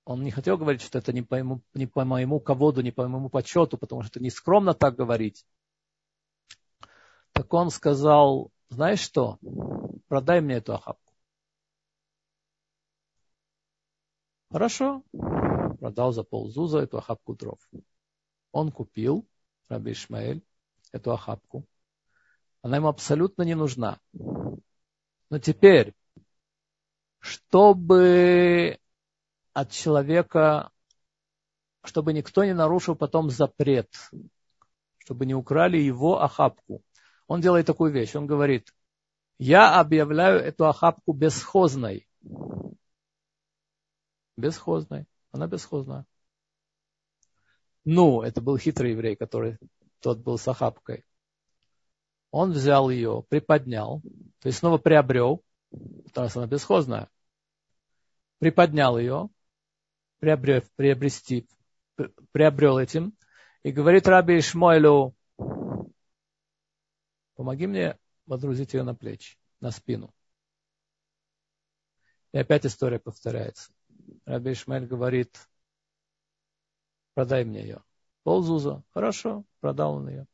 он 0.05 0.23
не 0.23 0.31
хотел 0.31 0.59
говорить, 0.59 0.83
что 0.83 0.99
это 0.99 1.13
не 1.13 1.23
по, 1.23 1.37
ему, 1.37 1.63
не 1.75 1.87
по 1.87 2.05
моему 2.05 2.41
ководу, 2.41 2.83
не 2.83 2.91
по 2.91 3.07
моему 3.09 3.29
почету, 3.29 3.79
потому 3.79 4.03
что 4.03 4.11
это 4.11 4.21
не 4.21 4.31
скромно 4.31 4.75
так 4.75 4.97
говорить. 4.97 5.47
Так 7.33 7.53
он 7.55 7.71
сказал, 7.71 8.51
знаешь 8.69 9.01
что, 9.01 9.39
продай 10.09 10.41
мне 10.41 10.57
эту 10.57 10.75
охапку. 10.75 11.13
Хорошо, 14.51 15.03
продал 15.81 16.13
за 16.13 16.25
ползуза 16.25 16.81
эту 16.81 16.99
охапку 16.99 17.35
дров. 17.35 17.59
Он 18.51 18.71
купил, 18.71 19.27
Раби 19.69 19.93
Ишмаэль, 19.93 20.45
эту 20.93 21.13
охапку. 21.13 21.65
Она 22.61 22.77
ему 22.77 22.89
абсолютно 22.89 23.43
не 23.43 23.55
нужна. 23.55 23.99
Но 24.13 25.39
теперь 25.39 25.95
чтобы 27.23 28.79
от 29.53 29.71
человека, 29.71 30.71
чтобы 31.85 32.13
никто 32.13 32.45
не 32.45 32.53
нарушил 32.53 32.97
потом 32.97 33.31
запрет, 33.31 33.89
чтобы 34.99 35.25
не 35.25 35.35
украли 35.35 35.79
его 35.79 36.21
охапку. 36.21 36.83
Он 37.29 37.41
делает 37.41 37.67
такую 37.67 37.93
вещь, 37.93 38.17
он 38.17 38.27
говорит, 38.27 38.75
я 39.39 39.79
объявляю 39.79 40.41
эту 40.41 40.67
охапку 40.67 41.13
бесхозной. 41.13 42.09
Бесхозной. 44.37 45.07
Она 45.31 45.47
бесхозная. 45.47 46.05
Ну, 47.85 48.23
это 48.23 48.41
был 48.41 48.59
хитрый 48.59 48.93
еврей, 48.93 49.15
который 49.15 49.59
тот 50.01 50.19
был 50.19 50.39
с 50.39 50.49
охапкой. 50.49 51.05
Он 52.33 52.51
взял 52.51 52.91
ее, 52.91 53.25
приподнял, 53.29 54.01
то 54.41 54.49
есть 54.49 54.59
снова 54.59 54.79
приобрел, 54.79 55.45
раз 56.15 56.37
она 56.37 56.47
бесхозная, 56.47 57.09
приподнял 58.39 58.99
ее, 58.99 59.29
приобрел, 60.19 60.63
приобрести, 60.77 61.49
приобрел 62.33 62.79
этим, 62.79 63.17
и 63.63 63.71
говорит 63.71 64.09
Раби 64.09 64.39
Ишмойлю, 64.39 65.15
помоги 67.35 67.67
мне 67.67 67.99
водрузить 68.27 68.75
ее 68.75 68.83
на 68.83 68.95
плечи, 68.95 69.39
на 69.61 69.71
спину. 69.71 70.13
И 72.33 72.39
опять 72.39 72.67
история 72.67 72.99
повторяется. 72.99 73.73
Раби 74.25 74.53
Ишмаэль 74.53 74.87
говорит, 74.87 75.49
продай 77.15 77.45
мне 77.45 77.63
ее. 77.63 77.83
Ползуза, 78.23 78.83
хорошо, 78.93 79.45
продал 79.61 79.95
он 79.95 80.09
ее. 80.09 80.27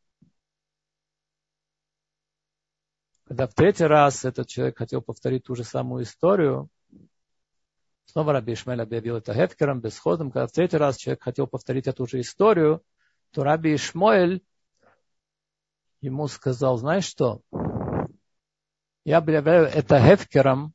Когда 3.29 3.47
в 3.47 3.53
третий 3.53 3.85
раз 3.85 4.25
этот 4.25 4.49
человек 4.49 4.79
хотел 4.79 5.03
повторить 5.03 5.45
ту 5.45 5.55
же 5.55 5.63
самую 5.63 6.05
историю, 6.05 6.71
снова 8.07 8.33
Раби 8.33 8.55
Ишмель 8.55 8.81
объявил 8.81 9.17
это 9.17 9.35
Хефкером, 9.35 9.83
бесходом. 9.83 10.31
Когда 10.31 10.47
в 10.47 10.53
третий 10.53 10.79
раз 10.79 10.97
человек 10.97 11.23
хотел 11.23 11.47
повторить 11.47 11.87
эту 11.87 12.07
же 12.07 12.23
историю, 12.23 12.83
то 13.33 13.45
Раби 13.45 13.75
Ишмоэль 13.75 14.43
ему 16.01 16.27
сказал, 16.27 16.79
знаешь 16.79 17.05
что, 17.05 17.43
я 19.05 19.19
объявляю 19.19 19.67
это 19.67 20.01
Хефкером, 20.01 20.73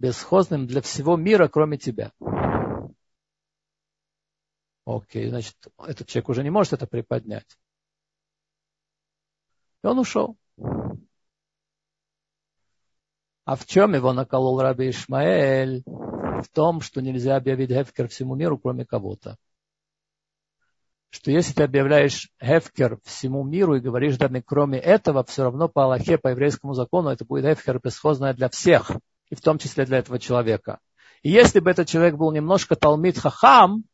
бесхозным 0.00 0.66
для 0.66 0.82
всего 0.82 1.16
мира, 1.16 1.46
кроме 1.46 1.78
тебя. 1.78 2.10
Окей, 4.84 5.28
значит, 5.28 5.54
этот 5.78 6.08
человек 6.08 6.30
уже 6.30 6.42
не 6.42 6.50
может 6.50 6.72
это 6.72 6.88
приподнять. 6.88 7.56
И 9.84 9.86
он 9.86 10.00
ушел. 10.00 10.36
А 13.44 13.56
в 13.56 13.66
чем 13.66 13.94
его 13.94 14.12
наколол 14.12 14.60
Раби 14.60 14.90
Ишмаэль? 14.90 15.82
В 15.84 16.48
том, 16.52 16.80
что 16.80 17.00
нельзя 17.02 17.36
объявить 17.36 17.70
Хефкер 17.70 18.08
всему 18.08 18.34
миру, 18.34 18.58
кроме 18.58 18.84
кого-то. 18.84 19.36
Что 21.10 21.30
если 21.30 21.52
ты 21.52 21.64
объявляешь 21.64 22.30
Хефкер 22.40 22.98
всему 23.04 23.44
миру 23.44 23.74
и 23.74 23.80
говоришь, 23.80 24.16
да, 24.16 24.30
кроме 24.44 24.78
этого, 24.78 25.24
все 25.24 25.42
равно 25.44 25.68
по 25.68 25.84
Аллахе, 25.84 26.18
по 26.18 26.28
еврейскому 26.28 26.74
закону, 26.74 27.10
это 27.10 27.24
будет 27.24 27.44
Хефкер 27.44 27.80
бесхозное 27.82 28.32
для 28.32 28.48
всех, 28.48 28.92
и 29.28 29.34
в 29.34 29.40
том 29.40 29.58
числе 29.58 29.84
для 29.84 29.98
этого 29.98 30.18
человека. 30.18 30.78
И 31.22 31.30
если 31.30 31.60
бы 31.60 31.70
этот 31.70 31.88
человек 31.88 32.16
был 32.16 32.32
немножко 32.32 32.76
Талмит 32.76 33.18
Хахам, 33.18 33.84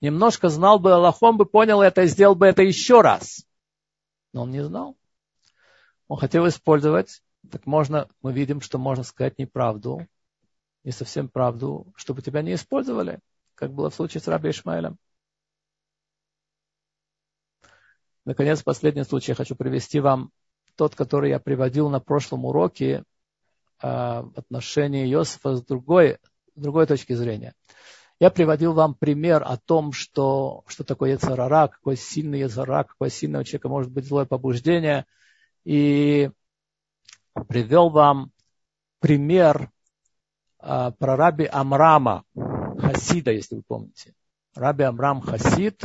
немножко 0.00 0.48
знал 0.48 0.78
бы 0.78 0.92
Аллахом, 0.92 1.36
бы 1.36 1.44
понял 1.44 1.80
это 1.82 2.02
и 2.02 2.06
сделал 2.06 2.34
бы 2.34 2.46
это 2.46 2.62
еще 2.62 3.02
раз. 3.02 3.44
Но 4.32 4.42
он 4.42 4.50
не 4.50 4.64
знал. 4.64 4.96
Он 6.08 6.18
хотел 6.18 6.46
использовать 6.48 7.22
так 7.48 7.66
можно, 7.66 8.08
мы 8.22 8.32
видим, 8.32 8.60
что 8.60 8.78
можно 8.78 9.04
сказать 9.04 9.38
неправду, 9.38 10.06
не 10.84 10.92
совсем 10.92 11.28
правду, 11.28 11.92
чтобы 11.96 12.22
тебя 12.22 12.42
не 12.42 12.54
использовали, 12.54 13.20
как 13.54 13.72
было 13.72 13.90
в 13.90 13.94
случае 13.94 14.20
с 14.20 14.28
Раби 14.28 14.50
Ишмаэлем. 14.50 14.98
Наконец, 18.24 18.62
последний 18.62 19.04
случай 19.04 19.32
я 19.32 19.36
хочу 19.36 19.56
привести 19.56 20.00
вам 20.00 20.30
тот, 20.76 20.94
который 20.94 21.30
я 21.30 21.40
приводил 21.40 21.88
на 21.88 22.00
прошлом 22.00 22.44
уроке 22.44 22.90
э, 22.92 23.02
в 23.82 24.32
отношении 24.36 25.10
Иосифа 25.10 25.56
с 25.56 25.62
другой, 25.64 26.18
другой 26.54 26.86
точки 26.86 27.14
зрения. 27.14 27.54
Я 28.20 28.30
приводил 28.30 28.74
вам 28.74 28.94
пример 28.94 29.42
о 29.44 29.56
том, 29.56 29.92
что, 29.92 30.62
что 30.66 30.84
такое 30.84 31.12
яцерара, 31.12 31.68
какой 31.68 31.96
сильный 31.96 32.40
яцерара, 32.40 32.84
какое 32.84 33.08
сильное 33.08 33.40
у 33.40 33.44
человека 33.44 33.68
может 33.70 33.90
быть 33.90 34.04
злое 34.04 34.26
побуждение. 34.26 35.06
И 35.64 36.30
привел 37.48 37.90
вам 37.90 38.30
пример 39.00 39.70
а, 40.58 40.90
про 40.92 41.16
раби 41.16 41.48
Амрама, 41.50 42.24
Хасида, 42.78 43.32
если 43.32 43.56
вы 43.56 43.62
помните. 43.66 44.14
Раби 44.54 44.84
Амрам 44.84 45.20
Хасид, 45.20 45.82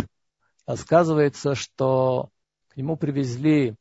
рассказывается, 0.65 1.55
что 1.55 2.29
к 2.69 2.77
нему 2.77 2.97
привезли, 2.97 3.75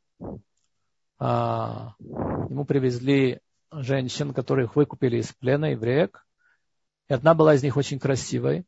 а, 1.19 1.93
к 1.97 2.49
нему 2.49 2.65
привезли 2.65 3.39
женщин, 3.71 4.33
которых 4.33 4.75
выкупили 4.75 5.17
из 5.17 5.33
плена, 5.33 5.71
евреек. 5.71 6.25
И 7.09 7.13
одна 7.13 7.33
была 7.33 7.55
из 7.55 7.63
них 7.63 7.77
очень 7.77 7.99
красивой. 7.99 8.65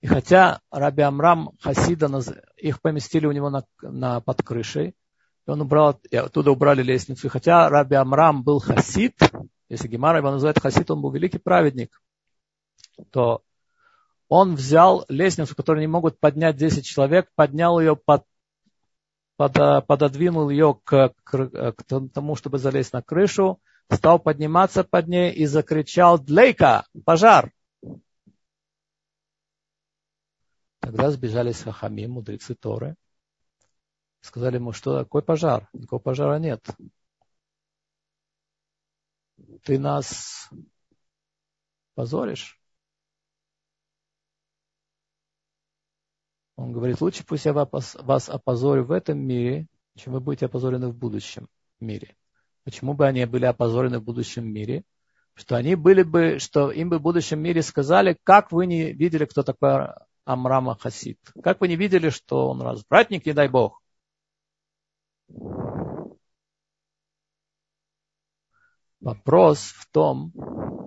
И 0.00 0.06
хотя 0.06 0.60
Раби 0.70 1.02
Амрам 1.02 1.50
Хасида, 1.60 2.08
их 2.56 2.80
поместили 2.80 3.26
у 3.26 3.32
него 3.32 3.50
на, 3.50 3.64
на, 3.82 4.20
под 4.20 4.42
крышей, 4.42 4.94
и 5.46 5.50
он 5.50 5.60
убрал, 5.62 6.00
и 6.10 6.16
оттуда 6.16 6.50
убрали 6.50 6.82
лестницу. 6.82 7.26
И 7.26 7.30
хотя 7.30 7.68
Раби 7.68 7.96
Амрам 7.96 8.42
был 8.42 8.60
хасид, 8.60 9.18
если 9.68 9.88
Гемара 9.88 10.18
его 10.18 10.30
называет 10.30 10.58
хасид, 10.58 10.90
он 10.90 11.00
был 11.00 11.10
великий 11.10 11.38
праведник, 11.38 12.00
то 13.10 13.42
он 14.28 14.54
взял 14.54 15.04
лестницу, 15.08 15.56
которую 15.56 15.80
не 15.80 15.88
могут 15.88 16.20
поднять 16.20 16.56
10 16.56 16.84
человек, 16.84 17.28
поднял 17.34 17.80
ее 17.80 17.96
под, 17.96 18.24
под, 19.36 19.86
пододвинул 19.86 20.50
ее 20.50 20.78
к, 20.84 21.14
к, 21.24 21.72
к 21.72 21.84
тому, 22.12 22.36
чтобы 22.36 22.58
залезть 22.58 22.92
на 22.92 23.02
крышу, 23.02 23.60
стал 23.90 24.18
подниматься 24.18 24.84
под 24.84 25.08
ней 25.08 25.32
и 25.32 25.46
закричал 25.46 26.18
«Длейка! 26.18 26.84
Пожар!» 27.04 27.50
Тогда 30.80 31.10
сбежались 31.10 31.62
хахами, 31.62 32.06
мудрецы 32.06 32.54
Торы, 32.54 32.96
Сказали 34.20 34.56
ему, 34.56 34.72
что 34.72 34.98
такой 34.98 35.22
пожар? 35.22 35.68
Никакого 35.72 36.00
пожара 36.00 36.38
нет. 36.38 36.64
Ты 39.64 39.78
нас 39.78 40.50
позоришь? 41.94 42.60
Он 46.56 46.72
говорит, 46.72 47.00
лучше 47.00 47.24
пусть 47.24 47.46
я 47.46 47.54
вас 47.54 48.28
опозорю 48.28 48.84
в 48.84 48.92
этом 48.92 49.18
мире, 49.18 49.66
чем 49.96 50.12
вы 50.12 50.20
будете 50.20 50.46
опозорены 50.46 50.88
в 50.88 50.94
будущем 50.94 51.48
мире. 51.80 52.16
Почему 52.64 52.92
бы 52.92 53.06
они 53.06 53.24
были 53.24 53.46
опозорены 53.46 53.98
в 53.98 54.04
будущем 54.04 54.46
мире? 54.46 54.84
Что 55.32 55.56
они 55.56 55.74
были 55.74 56.02
бы, 56.02 56.38
что 56.38 56.70
им 56.70 56.90
бы 56.90 56.98
в 56.98 57.02
будущем 57.02 57.40
мире 57.40 57.62
сказали, 57.62 58.18
как 58.24 58.52
вы 58.52 58.66
не 58.66 58.92
видели, 58.92 59.24
кто 59.24 59.42
такой 59.42 59.88
Амрама 60.26 60.76
Хасид? 60.76 61.18
Как 61.42 61.62
вы 61.62 61.68
не 61.68 61.76
видели, 61.76 62.10
что 62.10 62.50
он 62.50 62.60
развратник, 62.60 63.24
не 63.24 63.32
дай 63.32 63.48
Бог? 63.48 63.79
Вопрос 69.00 69.60
в 69.60 69.86
том, 69.90 70.32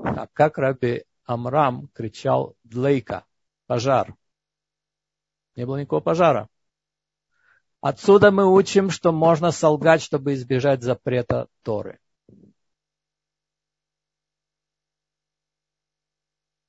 а 0.04 0.28
как 0.28 0.58
Раби 0.58 1.04
Амрам 1.26 1.88
кричал 1.94 2.56
«Длейка!» 2.64 3.26
пожар. 3.66 4.16
Не 5.56 5.66
было 5.66 5.78
никакого 5.78 6.02
пожара. 6.02 6.50
Отсюда 7.82 8.32
мы 8.32 8.46
учим, 8.52 8.90
что 8.90 9.12
можно 9.12 9.52
солгать, 9.52 10.02
чтобы 10.02 10.34
избежать 10.36 10.84
запрета 10.84 11.48
Торы. 11.64 12.00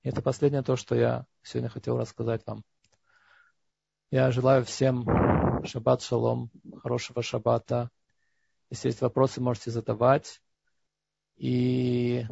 Это 0.02 0.22
последнее 0.22 0.62
то, 0.62 0.76
что 0.76 0.94
я 0.94 1.26
сегодня 1.42 1.70
хотел 1.70 1.98
рассказать 1.98 2.44
вам. 2.46 2.62
Я 4.10 4.30
желаю 4.30 4.64
всем 4.64 5.04
шаббат 5.64 6.02
шалом, 6.02 6.50
хорошего 6.82 7.22
шаббата. 7.22 7.90
Если 8.70 8.88
есть 8.88 9.00
вопросы, 9.00 9.40
можете 9.40 9.70
задавать. 9.70 10.40
И 11.36 12.24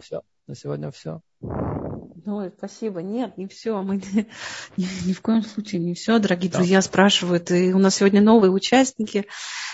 все. 0.00 0.22
На 0.46 0.54
сегодня 0.54 0.90
все. 0.90 1.20
Ой, 2.24 2.52
спасибо. 2.56 3.02
Нет, 3.02 3.36
не 3.36 3.48
все. 3.48 3.82
Мы 3.82 3.96
ни, 4.76 5.08
ни, 5.08 5.12
в 5.12 5.20
коем 5.20 5.42
случае 5.42 5.80
не 5.80 5.94
все. 5.94 6.18
Дорогие 6.18 6.50
да. 6.50 6.58
друзья 6.58 6.80
спрашивают. 6.80 7.50
И 7.50 7.72
у 7.72 7.78
нас 7.78 7.96
сегодня 7.96 8.20
новые 8.22 8.52
участники. 8.52 9.26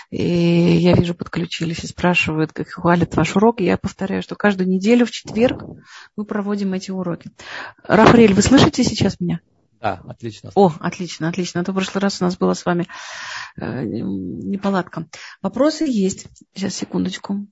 И 0.09 0.23
я 0.77 0.93
вижу, 0.93 1.13
подключились 1.13 1.83
и 1.83 1.87
спрашивают, 1.87 2.51
как 2.51 2.69
хвалят 2.69 3.15
ваш 3.15 3.35
урок. 3.35 3.61
И 3.61 3.65
я 3.65 3.77
повторяю, 3.77 4.23
что 4.23 4.35
каждую 4.35 4.67
неделю 4.67 5.05
в 5.05 5.11
четверг 5.11 5.63
мы 6.15 6.25
проводим 6.25 6.73
эти 6.73 6.89
уроки. 6.89 7.31
Рафаэль, 7.83 8.33
вы 8.33 8.41
слышите 8.41 8.83
сейчас 8.83 9.19
меня? 9.19 9.41
Да, 9.79 10.01
отлично. 10.07 10.51
О, 10.55 10.73
отлично, 10.79 11.29
отлично. 11.29 11.61
А 11.61 11.63
то 11.63 11.71
в 11.71 11.75
прошлый 11.75 12.01
раз 12.01 12.19
у 12.19 12.25
нас 12.25 12.35
была 12.35 12.55
с 12.55 12.65
вами 12.65 12.87
э, 13.57 13.83
неполадка. 13.85 15.07
Вопросы 15.41 15.85
есть. 15.87 16.27
Сейчас, 16.53 16.73
секундочку. 16.73 17.47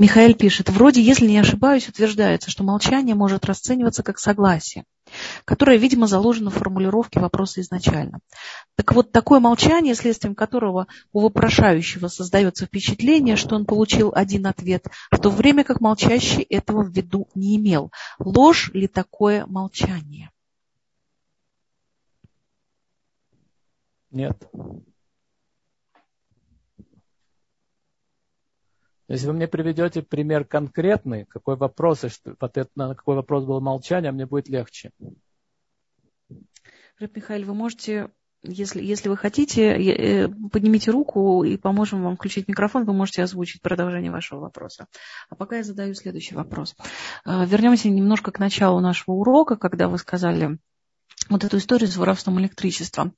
Михаил 0.00 0.34
пишет, 0.34 0.70
вроде, 0.70 1.02
если 1.02 1.26
не 1.26 1.36
ошибаюсь, 1.36 1.86
утверждается, 1.86 2.50
что 2.50 2.64
молчание 2.64 3.14
может 3.14 3.44
расцениваться 3.44 4.02
как 4.02 4.18
согласие. 4.18 4.84
которая, 5.44 5.76
видимо, 5.76 6.06
заложена 6.06 6.50
в 6.50 6.54
формулировке 6.54 7.18
вопроса 7.18 7.60
изначально. 7.60 8.20
Так 8.76 8.94
вот, 8.94 9.10
такое 9.10 9.40
молчание, 9.40 9.96
следствием 9.96 10.36
которого 10.36 10.86
у 11.12 11.20
вопрошающего 11.20 12.06
создается 12.06 12.66
впечатление, 12.66 13.34
что 13.34 13.56
он 13.56 13.66
получил 13.66 14.12
один 14.14 14.46
ответ, 14.46 14.86
в 15.10 15.18
то 15.18 15.30
время 15.30 15.64
как 15.64 15.80
молчащий 15.80 16.42
этого 16.42 16.84
в 16.84 16.92
виду 16.92 17.28
не 17.34 17.56
имел. 17.56 17.90
Ложь 18.20 18.70
ли 18.72 18.86
такое 18.86 19.44
молчание? 19.46 20.30
Нет. 24.12 24.48
Если 29.10 29.26
вы 29.26 29.32
мне 29.32 29.48
приведете 29.48 30.02
пример 30.02 30.44
конкретный, 30.44 31.24
какой 31.24 31.56
вопрос, 31.56 32.04
ответ 32.38 32.68
на 32.76 32.94
какой 32.94 33.16
вопрос 33.16 33.44
был 33.44 33.60
молчание, 33.60 34.12
мне 34.12 34.24
будет 34.24 34.48
легче. 34.48 34.92
Рэп 37.00 37.16
Михаил, 37.16 37.44
вы 37.44 37.54
можете, 37.54 38.10
если, 38.44 38.80
если 38.80 39.08
вы 39.08 39.16
хотите, 39.16 39.62
э, 39.72 40.28
поднимите 40.52 40.92
руку 40.92 41.42
и 41.42 41.56
поможем 41.56 42.04
вам 42.04 42.14
включить 42.14 42.46
микрофон, 42.46 42.84
вы 42.84 42.92
можете 42.92 43.24
озвучить 43.24 43.62
продолжение 43.62 44.12
вашего 44.12 44.38
вопроса. 44.38 44.86
А 45.28 45.34
пока 45.34 45.56
я 45.56 45.64
задаю 45.64 45.92
следующий 45.94 46.36
вопрос. 46.36 46.76
Э, 47.26 47.44
вернемся 47.46 47.90
немножко 47.90 48.30
к 48.30 48.38
началу 48.38 48.78
нашего 48.78 49.16
урока, 49.16 49.56
когда 49.56 49.88
вы 49.88 49.98
сказали 49.98 50.58
вот 51.28 51.42
эту 51.42 51.56
историю 51.56 51.88
с 51.88 51.96
воровством 51.96 52.38
электричества. 52.38 53.10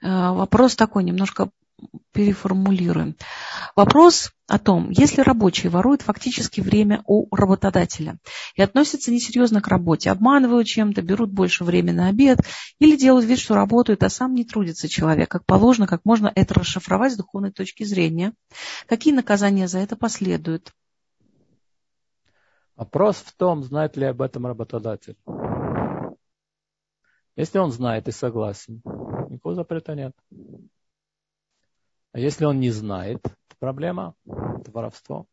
Э, 0.00 0.30
вопрос 0.30 0.76
такой, 0.76 1.04
немножко 1.04 1.50
переформулируем. 2.12 3.16
Вопрос 3.74 4.32
о 4.48 4.58
том, 4.58 4.90
если 4.90 5.20
рабочие 5.20 5.70
воруют 5.70 6.02
фактически 6.02 6.60
время 6.60 7.02
у 7.06 7.34
работодателя 7.34 8.18
и 8.54 8.62
относятся 8.62 9.10
несерьезно 9.10 9.60
к 9.60 9.68
работе, 9.68 10.10
обманывают 10.10 10.66
чем-то, 10.66 11.02
берут 11.02 11.30
больше 11.30 11.64
времени 11.64 11.96
на 11.96 12.08
обед 12.08 12.38
или 12.78 12.96
делают 12.96 13.26
вид, 13.26 13.38
что 13.38 13.54
работают, 13.54 14.02
а 14.02 14.08
сам 14.08 14.34
не 14.34 14.44
трудится 14.44 14.88
человек, 14.88 15.30
как 15.30 15.44
положено, 15.44 15.86
как 15.86 16.04
можно 16.04 16.32
это 16.34 16.54
расшифровать 16.54 17.12
с 17.12 17.16
духовной 17.16 17.52
точки 17.52 17.84
зрения, 17.84 18.32
какие 18.86 19.12
наказания 19.12 19.68
за 19.68 19.80
это 19.80 19.96
последуют. 19.96 20.72
Вопрос 22.76 23.16
в 23.16 23.34
том, 23.34 23.62
знает 23.62 23.96
ли 23.96 24.04
об 24.04 24.20
этом 24.22 24.46
работодатель. 24.46 25.16
Если 27.34 27.58
он 27.58 27.70
знает 27.70 28.08
и 28.08 28.12
согласен, 28.12 28.80
никакого 29.28 29.54
запрета 29.54 29.94
нет. 29.94 30.14
А 32.16 32.18
если 32.18 32.46
он 32.46 32.60
не 32.60 32.70
знает, 32.70 33.20
это 33.26 33.56
проблема, 33.58 34.14
это 34.24 34.70
воровство. 34.70 35.26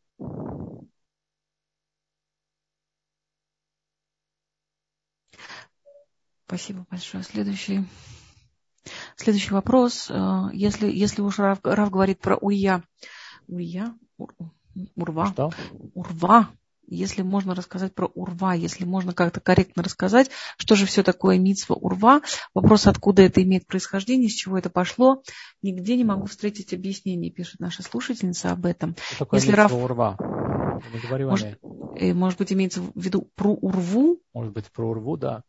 Спасибо 6.46 6.86
большое. 6.92 7.24
Следующий, 7.24 7.86
следующий 9.16 9.54
вопрос. 9.54 10.12
Э, 10.12 10.50
если, 10.52 10.92
если 10.92 11.22
уж 11.22 11.40
Рав, 11.40 11.60
Рав 11.64 11.90
говорит 11.90 12.20
про 12.20 12.36
уя, 12.36 12.84
уя, 13.48 13.96
ур, 14.18 14.36
урва, 14.98 15.28
Что? 15.28 15.52
урва, 15.94 16.50
если 16.88 17.22
можно 17.22 17.56
рассказать 17.56 17.94
про 17.94 18.08
урва, 18.08 18.54
если 18.54 18.86
можно 18.86 19.14
как-то 19.14 19.40
корректно 19.40 19.84
рассказать, 19.84 20.30
что 20.58 20.76
же 20.76 20.86
все 20.86 21.04
такое 21.04 21.40
мицва 21.40 21.76
урва, 21.76 22.22
вопрос, 22.54 22.88
откуда 22.88 23.22
это 23.22 23.42
имеет 23.44 23.68
происхождение, 23.68 24.30
с 24.30 24.34
чего 24.34 24.58
это 24.58 24.70
пошло, 24.70 25.24
нигде 25.62 25.96
не 25.96 26.04
могу 26.04 26.26
встретить 26.26 26.74
объяснение, 26.74 27.32
пишет 27.32 27.60
наша 27.60 27.84
слушательница 27.84 28.52
об 28.52 28.66
этом. 28.66 28.96
Что 29.08 29.20
такое 29.20 29.40
если 29.40 29.54
Раф... 29.54 29.74
урва? 29.74 30.18
Может, 31.30 31.60
э, 31.96 32.14
может 32.14 32.40
быть, 32.40 32.52
имеется 32.52 32.82
в 32.82 32.92
виду 32.96 33.30
про 33.36 33.52
урву? 33.54 34.20
Может 34.34 34.54
быть, 34.54 34.72
про 34.72 34.90
урву, 34.90 35.18
да. 35.18 35.44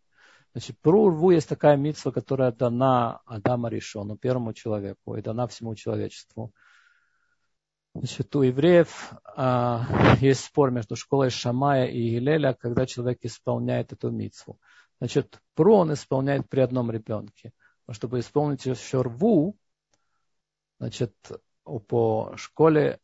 Значит, 0.53 0.79
про 0.81 1.03
урву 1.03 1.33
есть 1.33 1.49
такая 1.49 1.77
митсва, 1.77 2.13
которая 2.13 2.53
дана 2.53 3.21
Адама 3.27 3.69
Ришону, 3.69 4.17
первому 4.17 4.53
человеку, 4.53 5.17
и 5.17 5.23
дана 5.23 5.49
всему 5.49 5.75
человечеству. 5.75 6.53
Значит, 7.95 8.35
у 8.35 8.43
евреев 8.43 9.13
а, 9.37 10.17
есть 10.21 10.45
спор 10.45 10.73
между 10.73 10.97
школой 10.97 11.31
Шамая 11.31 11.87
и 11.87 12.11
Гилеля, 12.11 12.53
когда 12.55 12.87
человек 12.87 13.21
исполняет 13.23 13.93
эту 13.93 14.11
митцву. 14.11 14.59
Значит, 14.99 15.41
про 15.55 15.79
он 15.79 15.93
исполняет 15.93 16.49
при 16.49 16.61
одном 16.61 16.91
ребенке. 16.91 17.53
Но 17.87 17.95
чтобы 17.95 18.19
исполнить 18.19 18.67
еще 18.67 19.03
рву, 19.03 19.57
значит, 20.81 21.15
по 21.87 22.35
школе, 22.37 22.99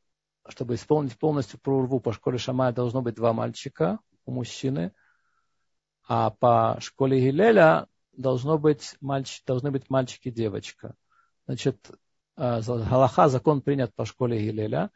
чтобы 0.48 0.74
исполнить 0.74 1.16
полностью 1.16 1.60
про 1.60 1.82
рву, 1.82 2.00
по 2.00 2.12
школе 2.12 2.38
Шамая 2.38 2.72
должно 2.72 3.00
быть 3.00 3.14
два 3.14 3.32
мальчика 3.32 4.00
у 4.24 4.32
мужчины, 4.32 4.92
а 6.08 6.30
по 6.30 6.78
школе 6.80 7.20
Гилеля 7.20 7.86
должно 8.12 8.58
быть 8.58 8.96
мальчик, 9.00 9.44
должны 9.46 9.70
быть 9.70 9.88
мальчик 9.88 10.26
и 10.26 10.30
девочка. 10.32 10.96
Значит, 11.46 11.92
Галаха, 12.40 13.28
закон 13.28 13.60
принят 13.60 13.94
по 13.94 14.06
школе 14.06 14.40
Гилеля, 14.40 14.90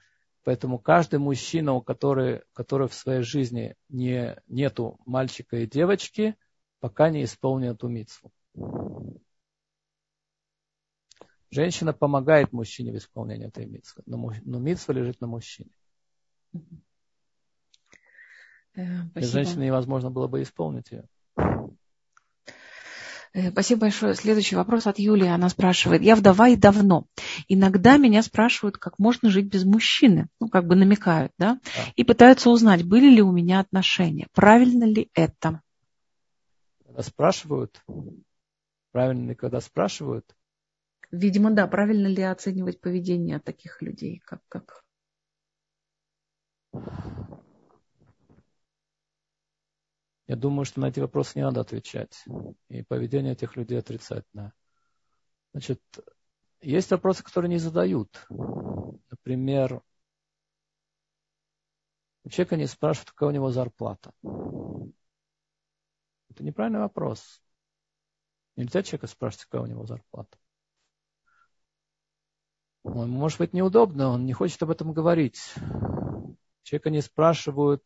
поэтому 0.45 0.78
каждый 0.78 1.18
мужчина, 1.18 1.74
у 1.74 1.82
которого, 1.82 2.42
который 2.55 2.88
в 2.88 2.95
своей 2.95 3.20
жизни 3.20 3.76
не, 3.90 4.40
нету 4.47 4.99
мальчика 5.05 5.59
и 5.59 5.66
девочки, 5.66 6.36
пока 6.80 7.11
не 7.11 7.24
исполнит 7.24 7.74
эту 7.74 7.88
митцву. 7.88 8.32
Женщина 11.51 11.92
помогает 11.92 12.53
мужчине 12.53 12.92
в 12.92 12.97
исполнении 12.97 13.49
этой 13.49 13.66
митцвы, 13.66 14.03
но, 14.07 14.32
но 14.42 14.59
митцва 14.59 14.95
лежит 14.95 15.20
на 15.20 15.26
мужчине. 15.26 15.70
Э, 18.74 19.03
Без 19.14 19.30
женщины 19.30 19.64
невозможно 19.64 20.11
было 20.11 20.28
бы 20.28 20.40
исполнить 20.40 20.90
ее. 20.90 21.05
Э, 23.35 23.51
спасибо 23.51 23.82
большое. 23.82 24.14
Следующий 24.14 24.55
вопрос 24.55 24.87
от 24.87 24.99
Юлии. 25.01 25.26
Она 25.26 25.49
спрашивает. 25.49 26.03
Я 26.03 26.14
вдова 26.14 26.49
и 26.49 26.57
давно. 26.57 27.07
Иногда 27.49 27.97
меня 27.97 28.22
спрашивают, 28.22 28.78
как 28.78 28.99
можно 29.01 29.28
жить 29.28 29.47
без 29.47 29.64
мужчины. 29.64 30.28
Ну, 30.41 30.49
как 30.49 30.66
бы 30.66 30.76
намекают, 30.76 31.32
да? 31.37 31.59
да. 31.64 31.93
И 31.97 32.05
пытаются 32.05 32.51
узнать, 32.51 32.85
были 32.85 33.11
ли 33.12 33.22
у 33.22 33.32
меня 33.32 33.59
отношения. 33.59 34.28
Правильно 34.32 34.85
ли 34.85 35.11
это? 35.14 35.61
Когда 36.87 37.03
спрашивают, 37.03 37.82
правильно 38.93 39.30
ли, 39.30 39.35
когда 39.35 39.61
спрашивают? 39.61 40.32
Видимо, 41.11 41.51
да. 41.51 41.66
Правильно 41.66 42.07
ли 42.07 42.22
оценивать 42.22 42.80
поведение 42.80 43.41
таких 43.41 43.82
людей? 43.82 44.22
Как, 44.24 44.43
как? 44.49 44.85
Я 50.27 50.37
думаю, 50.37 50.64
что 50.64 50.81
на 50.81 50.87
эти 50.87 51.01
вопросы 51.01 51.33
не 51.39 51.43
надо 51.43 51.61
отвечать. 51.61 52.25
И 52.68 52.83
поведение 52.83 53.33
этих 53.33 53.57
людей 53.57 53.79
отрицательное. 53.79 54.55
Значит, 55.53 55.83
есть 56.61 56.91
вопросы, 56.91 57.22
которые 57.22 57.51
не 57.51 57.59
задают. 57.59 58.27
Например, 59.11 59.83
у 62.25 62.31
человека 62.31 62.57
не 62.57 62.66
спрашивают, 62.66 63.11
какая 63.11 63.29
у 63.29 63.33
него 63.33 63.51
зарплата. 63.51 64.12
Это 66.31 66.43
неправильный 66.43 66.81
вопрос. 66.81 67.43
Нельзя 68.57 68.83
человека 68.83 69.09
спрашивать, 69.09 69.45
какая 69.45 69.62
у 69.62 69.66
него 69.66 69.85
зарплата. 69.85 70.39
Может 72.83 73.39
быть, 73.39 73.53
неудобно, 73.53 74.09
он 74.09 74.27
не 74.27 74.33
хочет 74.33 74.62
об 74.62 74.70
этом 74.70 74.93
говорить. 74.93 75.55
Человека 76.62 76.91
не 76.91 77.03
спрашивают, 77.03 77.85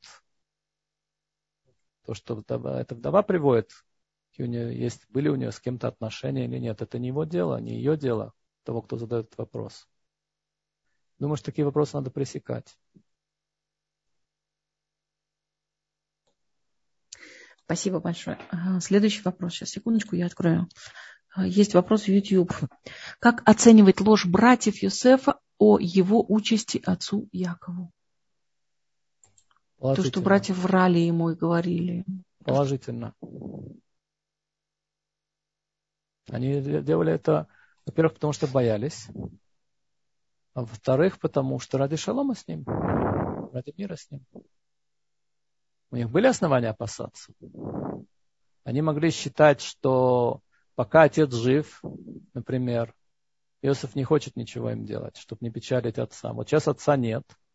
то, 2.09 2.15
что 2.15 2.37
вдова, 2.37 2.81
эта 2.81 2.95
вдова 2.95 3.23
приводит, 3.23 3.71
у 4.39 4.45
нее 4.47 4.75
есть, 4.75 5.07
были 5.11 5.29
у 5.29 5.35
нее 5.35 5.53
с 5.53 5.61
кем-то 5.61 5.89
отношения 5.89 6.47
или 6.47 6.57
нет, 6.57 6.81
это 6.81 6.99
не 6.99 7.09
его 7.09 7.25
дело, 7.25 7.61
не 7.61 7.75
ее 7.75 7.99
дело, 7.99 8.33
того, 8.63 8.81
кто 8.81 8.97
задает 8.97 9.27
этот 9.27 9.37
вопрос. 9.37 9.87
Думаю, 11.19 11.37
что 11.37 11.45
такие 11.45 11.67
вопросы 11.67 11.97
надо 11.97 12.11
пресекать. 12.11 12.79
Спасибо 17.65 18.01
большое. 18.01 18.39
Следующий 18.81 19.21
вопрос. 19.21 19.53
Сейчас, 19.53 19.69
секундочку, 19.69 20.17
я 20.17 20.25
открою. 20.25 20.67
Есть 21.37 21.75
вопрос 21.75 22.05
в 22.05 22.09
YouTube. 22.09 22.55
Как 23.21 23.47
оценивать 23.47 24.01
ложь 24.01 24.25
братьев 24.25 24.83
Юсефа 24.83 25.41
о 25.59 25.79
его 25.79 26.25
участи 26.27 26.81
отцу 26.83 27.29
Якову? 27.33 27.93
То, 29.81 30.03
что 30.03 30.21
братья 30.21 30.55
врали 30.55 30.99
ему 30.99 31.31
и 31.31 31.37
говорили. 31.37 32.05
Положительно. 32.45 33.15
Они 36.31 36.61
делали 36.61 37.13
это, 37.13 37.47
во-первых, 37.87 38.15
потому 38.15 38.33
что 38.33 38.49
боялись, 38.49 39.09
а 40.53 40.61
во-вторых, 40.61 41.21
потому 41.21 41.59
что 41.61 41.79
ради 41.79 41.97
шалома 41.97 42.35
с 42.35 42.47
ним, 42.49 42.65
ради 42.67 43.73
мира 43.77 43.97
с 43.97 44.11
ним. 44.11 44.27
У 45.91 45.97
них 45.97 46.11
были 46.11 46.27
основания 46.27 46.69
опасаться. 46.69 47.33
Они 48.65 48.83
могли 48.83 49.11
считать, 49.11 49.63
что 49.63 50.43
пока 50.75 51.03
отец 51.05 51.33
жив, 51.33 51.81
например, 52.35 52.95
Иосиф 53.63 53.95
не 53.95 54.05
хочет 54.05 54.37
ничего 54.37 54.71
им 54.71 54.85
делать, 54.85 55.17
чтобы 55.17 55.39
не 55.43 55.51
печалить 55.51 55.99
отца. 55.99 56.33
Вот 56.33 56.49
сейчас 56.49 56.67
отца 56.67 56.97
нет– 56.97 57.25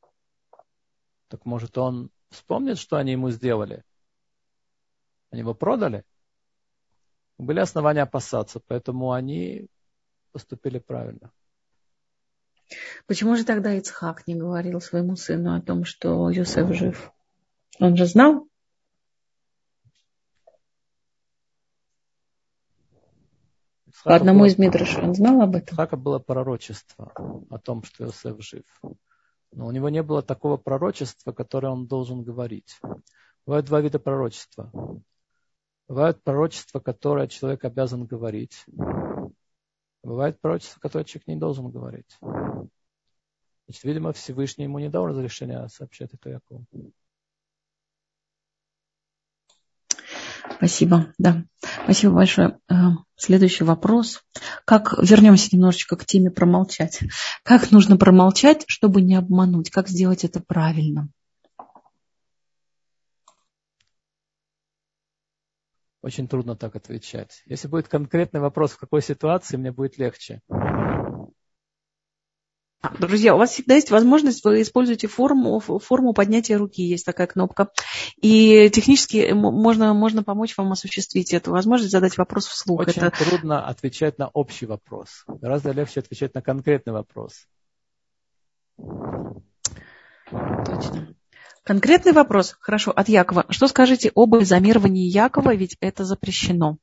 так 1.33 1.45
может 1.45 1.79
он 1.79 2.11
вспомнит, 2.29 2.77
что 2.77 2.97
они 2.97 3.13
ему 3.13 3.31
сделали? 3.31 3.83
Они 5.31 5.39
его 5.39 5.55
продали? 5.55 6.05
Были 7.39 7.59
основания 7.59 8.03
опасаться, 8.03 8.59
поэтому 8.59 9.13
они 9.13 9.65
поступили 10.31 10.77
правильно. 10.77 11.31
Почему 13.07 13.35
же 13.35 13.45
тогда 13.45 13.73
Ицхак 13.73 14.27
не 14.27 14.35
говорил 14.35 14.79
своему 14.79 15.15
сыну 15.15 15.55
о 15.55 15.61
том, 15.63 15.85
что 15.85 16.29
Йосеф 16.29 16.71
жив? 16.71 17.11
Он 17.79 17.97
же 17.97 18.05
знал? 18.05 18.47
Ицхака 23.87 24.09
По 24.09 24.15
одному 24.17 24.41
было, 24.41 24.47
из 24.49 24.59
Мидрашей 24.59 25.01
он 25.01 25.15
знал 25.15 25.41
об 25.41 25.55
этом? 25.55 25.73
Ицхака 25.73 25.97
было 25.97 26.19
пророчество 26.19 27.11
о 27.49 27.57
том, 27.57 27.81
что 27.81 28.03
Йосеф 28.03 28.39
жив. 28.39 28.81
Но 29.55 29.67
у 29.67 29.71
него 29.71 29.89
не 29.89 30.01
было 30.01 30.21
такого 30.21 30.57
пророчества, 30.57 31.31
которое 31.31 31.69
он 31.69 31.87
должен 31.87 32.23
говорить. 32.23 32.79
Бывают 33.45 33.65
два 33.67 33.81
вида 33.81 33.99
пророчества. 33.99 34.71
Бывает 35.87 36.23
пророчество, 36.23 36.79
которое 36.79 37.27
человек 37.27 37.63
обязан 37.65 38.05
говорить. 38.05 38.65
Бывает 40.01 40.39
пророчество, 40.41 40.79
которое 40.79 41.05
человек 41.05 41.27
не 41.27 41.35
должен 41.35 41.69
говорить. 41.69 42.17
Значит, 43.65 43.83
видимо, 43.83 44.11
Всевышний 44.11 44.65
ему 44.65 44.79
не 44.79 44.89
дал 44.89 45.07
разрешения 45.07 45.67
сообщать 45.67 46.13
это 46.13 46.29
Якову. 46.29 46.65
Спасибо, 50.57 51.13
да. 51.17 51.43
Спасибо 51.83 52.13
большое. 52.13 52.59
Э, 52.69 52.73
следующий 53.15 53.63
вопрос. 53.63 54.21
Как, 54.65 54.93
вернемся 55.01 55.49
немножечко 55.55 55.95
к 55.95 56.05
теме 56.05 56.31
промолчать. 56.31 56.99
Как 57.43 57.71
нужно 57.71 57.97
промолчать, 57.97 58.63
чтобы 58.67 59.01
не 59.01 59.15
обмануть? 59.15 59.69
Как 59.69 59.87
сделать 59.87 60.23
это 60.23 60.41
правильно? 60.45 61.09
Очень 66.01 66.27
трудно 66.27 66.57
так 66.57 66.75
отвечать. 66.75 67.43
Если 67.45 67.69
будет 67.69 67.87
конкретный 67.87 68.41
вопрос, 68.41 68.71
в 68.71 68.77
какой 68.77 69.01
ситуации, 69.01 69.55
мне 69.55 69.71
будет 69.71 69.97
легче. 69.97 70.41
Друзья, 72.99 73.33
у 73.33 73.37
вас 73.37 73.51
всегда 73.51 73.75
есть 73.75 73.91
возможность, 73.91 74.43
вы 74.43 74.61
используете 74.61 75.07
форму, 75.07 75.59
форму 75.59 76.13
поднятия 76.13 76.57
руки, 76.57 76.83
есть 76.83 77.05
такая 77.05 77.27
кнопка. 77.27 77.69
И 78.21 78.69
технически 78.71 79.31
можно, 79.31 79.93
можно 79.93 80.21
помочь 80.21 80.57
вам 80.57 80.73
осуществить 80.73 81.33
эту 81.33 81.51
возможность, 81.51 81.93
задать 81.93 82.17
вопрос 82.17 82.45
вслух. 82.47 82.81
Очень 82.81 83.01
Это... 83.01 83.11
трудно 83.11 83.65
отвечать 83.65 84.17
на 84.17 84.27
общий 84.27 84.65
вопрос. 84.65 85.23
Гораздо 85.27 85.71
легче 85.71 86.01
отвечать 86.01 86.33
на 86.33 86.41
конкретный 86.41 86.91
вопрос. 86.91 87.47
Точно. 90.29 91.15
Конкретный 91.63 92.11
вопрос, 92.11 92.57
хорошо, 92.59 92.91
от 92.91 93.07
Якова. 93.07 93.45
Что 93.47 93.67
скажете 93.69 94.11
об 94.13 94.31
бальзамировании 94.31 95.07
Якова, 95.07 95.55
ведь 95.55 95.77
это 95.79 96.03
запрещено? 96.03 96.77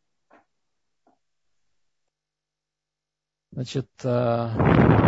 Значит, 3.52 3.88
э, 4.04 4.99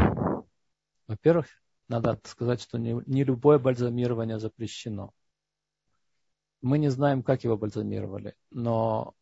во-первых, 1.12 1.46
надо 1.88 2.18
сказать, 2.24 2.60
что 2.62 2.78
не, 2.78 3.24
любое 3.24 3.58
бальзамирование 3.58 4.38
запрещено. 4.38 5.12
Мы 6.62 6.78
не 6.78 6.88
знаем, 6.90 7.22
как 7.22 7.44
его 7.44 7.58
бальзамировали, 7.58 8.34
но 8.50 9.14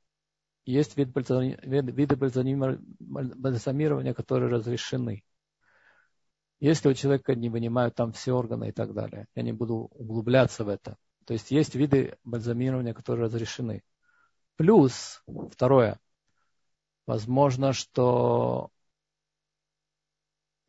есть 0.65 0.97
вид 0.97 1.11
бальзами, 1.11 1.59
виды 1.63 2.17
бальзамирования, 2.17 4.15
которые 4.15 4.51
разрешены. 4.51 5.25
Если 6.61 6.89
у 6.91 6.95
человека 6.95 7.35
не 7.35 7.49
вынимают 7.49 7.97
там 7.97 8.13
все 8.13 8.33
органы 8.35 8.69
и 8.69 8.73
так 8.73 8.95
далее, 8.95 9.27
я 9.35 9.43
не 9.43 9.53
буду 9.53 9.89
углубляться 9.93 10.65
в 10.65 10.69
это. 10.69 10.97
То 11.25 11.33
есть 11.33 11.51
есть 11.51 11.75
виды 11.75 12.19
бальзамирования, 12.23 12.95
которые 12.95 13.25
разрешены. 13.25 13.83
Плюс, 14.57 15.25
второе, 15.51 15.99
возможно, 17.07 17.73
что 17.73 18.71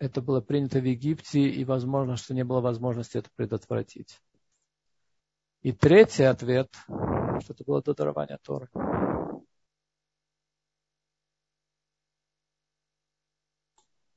это 0.01 0.19
было 0.19 0.41
принято 0.41 0.79
в 0.79 0.83
Египте, 0.83 1.41
и 1.41 1.63
возможно, 1.63 2.17
что 2.17 2.33
не 2.33 2.43
было 2.43 2.59
возможности 2.59 3.19
это 3.19 3.29
предотвратить. 3.35 4.19
И 5.61 5.71
третий 5.71 6.23
ответ, 6.23 6.73
что 6.87 7.53
это 7.53 7.63
было 7.63 7.83
до 7.83 7.93
дарования 7.93 8.39
Торы. 8.41 8.67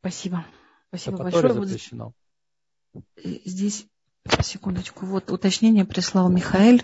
Спасибо. 0.00 0.46
Спасибо 0.88 1.16
это 1.16 1.24
большое. 1.24 1.52
Запрещено. 1.52 2.12
Здесь, 3.22 3.86
секундочку, 4.42 5.04
вот 5.04 5.30
уточнение 5.30 5.84
прислал 5.84 6.30
Михаил. 6.30 6.80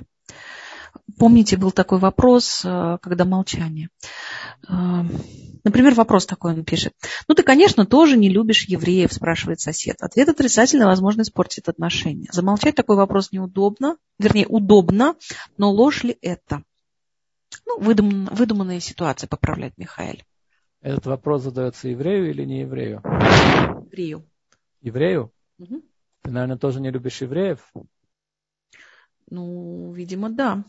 Помните, 1.19 1.57
был 1.57 1.73
такой 1.73 1.99
вопрос, 1.99 2.65
э, 2.67 2.99
когда 3.01 3.25
молчание. 3.25 3.89
Например, 5.65 5.95
вопрос 5.95 6.27
такой 6.27 6.55
он 6.55 6.65
пишет. 6.65 6.95
Ну, 7.29 7.35
ты, 7.35 7.43
конечно, 7.43 7.87
тоже 7.87 8.17
не 8.17 8.29
любишь 8.29 8.65
евреев, 8.65 9.13
спрашивает 9.13 9.61
сосед. 9.61 9.97
Ответ 10.01 10.29
отрицательный, 10.29 10.87
возможно, 10.87 11.23
испортит 11.23 11.69
отношения. 11.69 12.29
Замолчать 12.33 12.75
такой 12.75 12.97
вопрос 12.97 13.33
неудобно, 13.33 13.97
вернее, 14.19 14.47
удобно, 14.47 15.15
но 15.57 15.71
ложь 15.71 16.05
ли 16.05 16.17
это? 16.23 16.63
Ну, 17.67 17.81
выдум, 17.81 18.27
выдуманная 18.27 18.81
ситуация, 18.81 19.29
поправляет 19.29 19.77
Михаил. 19.77 20.21
Этот 20.81 21.07
вопрос 21.07 21.43
задается 21.43 21.89
еврею 21.89 22.31
или 22.31 22.45
не 22.45 22.61
еврею? 22.61 23.03
Еврею. 23.91 24.27
Еврею? 24.81 25.33
Угу. 25.59 25.83
Ты, 26.23 26.31
наверное, 26.31 26.57
тоже 26.57 26.81
не 26.81 26.91
любишь 26.91 27.21
евреев? 27.21 27.61
Ну, 29.29 29.93
видимо, 29.93 30.31
да. 30.31 30.65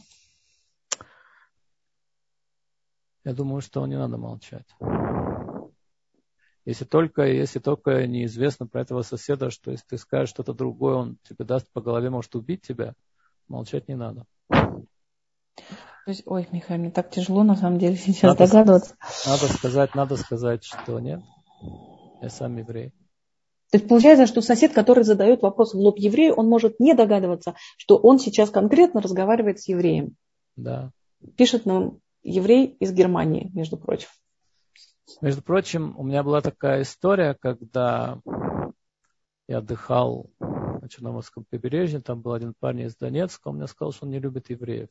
Я 3.24 3.34
думаю, 3.34 3.62
что 3.62 3.86
не 3.86 3.98
надо 3.98 4.18
молчать. 4.18 4.68
Если 6.66 6.86
только, 6.86 7.24
если 7.24 7.60
только 7.60 8.06
неизвестно 8.08 8.68
про 8.68 8.82
этого 8.82 9.02
соседа, 9.02 9.50
что 9.50 9.72
если 9.72 9.86
ты 9.88 9.98
скажешь 9.98 10.30
что-то 10.30 10.54
другое, 10.54 10.96
он 10.96 11.18
тебе 11.28 11.44
даст 11.44 11.68
по 11.72 11.82
голове, 11.82 12.10
может 12.10 12.36
убить 12.36 12.62
тебя, 12.62 12.94
молчать 13.48 13.88
не 13.88 13.96
надо. 13.96 14.26
То 14.50 16.10
есть, 16.10 16.24
ой, 16.26 16.48
Михаил, 16.52 16.80
мне 16.80 16.92
так 16.92 17.12
тяжело 17.12 17.44
на 17.44 17.56
самом 17.56 17.78
деле 17.78 17.96
сейчас 17.96 18.38
надо, 18.38 18.48
догадываться. 18.48 18.96
Надо 19.26 19.54
сказать, 19.54 19.96
надо 19.96 20.18
сказать, 20.18 20.64
что 20.64 21.00
нет. 21.00 21.22
Я 22.22 22.30
сам 22.30 22.58
еврей. 22.58 22.90
То 23.72 23.78
есть 23.78 23.88
получается, 23.88 24.26
что 24.28 24.42
сосед, 24.42 24.74
который 24.74 25.04
задает 25.04 25.42
вопрос 25.42 25.74
в 25.74 25.78
лоб 25.78 25.98
еврею, 25.98 26.34
он 26.34 26.48
может 26.48 26.80
не 26.80 26.94
догадываться, 26.94 27.56
что 27.78 27.98
он 27.98 28.20
сейчас 28.20 28.50
конкретно 28.50 29.02
разговаривает 29.02 29.60
с 29.60 29.68
евреем. 29.68 30.16
Да. 30.56 30.92
Пишет 31.38 31.66
нам 31.66 32.00
еврей 32.24 32.68
из 32.80 32.92
Германии, 32.94 33.50
между 33.54 33.78
прочим. 33.78 34.10
Между 35.22 35.42
прочим, 35.42 35.98
у 35.98 36.04
меня 36.04 36.24
была 36.24 36.42
такая 36.42 36.84
история, 36.84 37.34
когда 37.34 38.22
я 39.48 39.58
отдыхал 39.58 40.30
на 40.40 40.88
Черноморском 40.88 41.46
побережье, 41.50 42.00
там 42.00 42.22
был 42.22 42.34
один 42.34 42.54
парень 42.58 42.88
из 42.88 42.96
Донецка, 42.96 43.50
он 43.50 43.58
мне 43.58 43.68
сказал, 43.68 43.92
что 43.92 44.06
он 44.06 44.12
не 44.12 44.20
любит 44.20 44.50
евреев. 44.50 44.90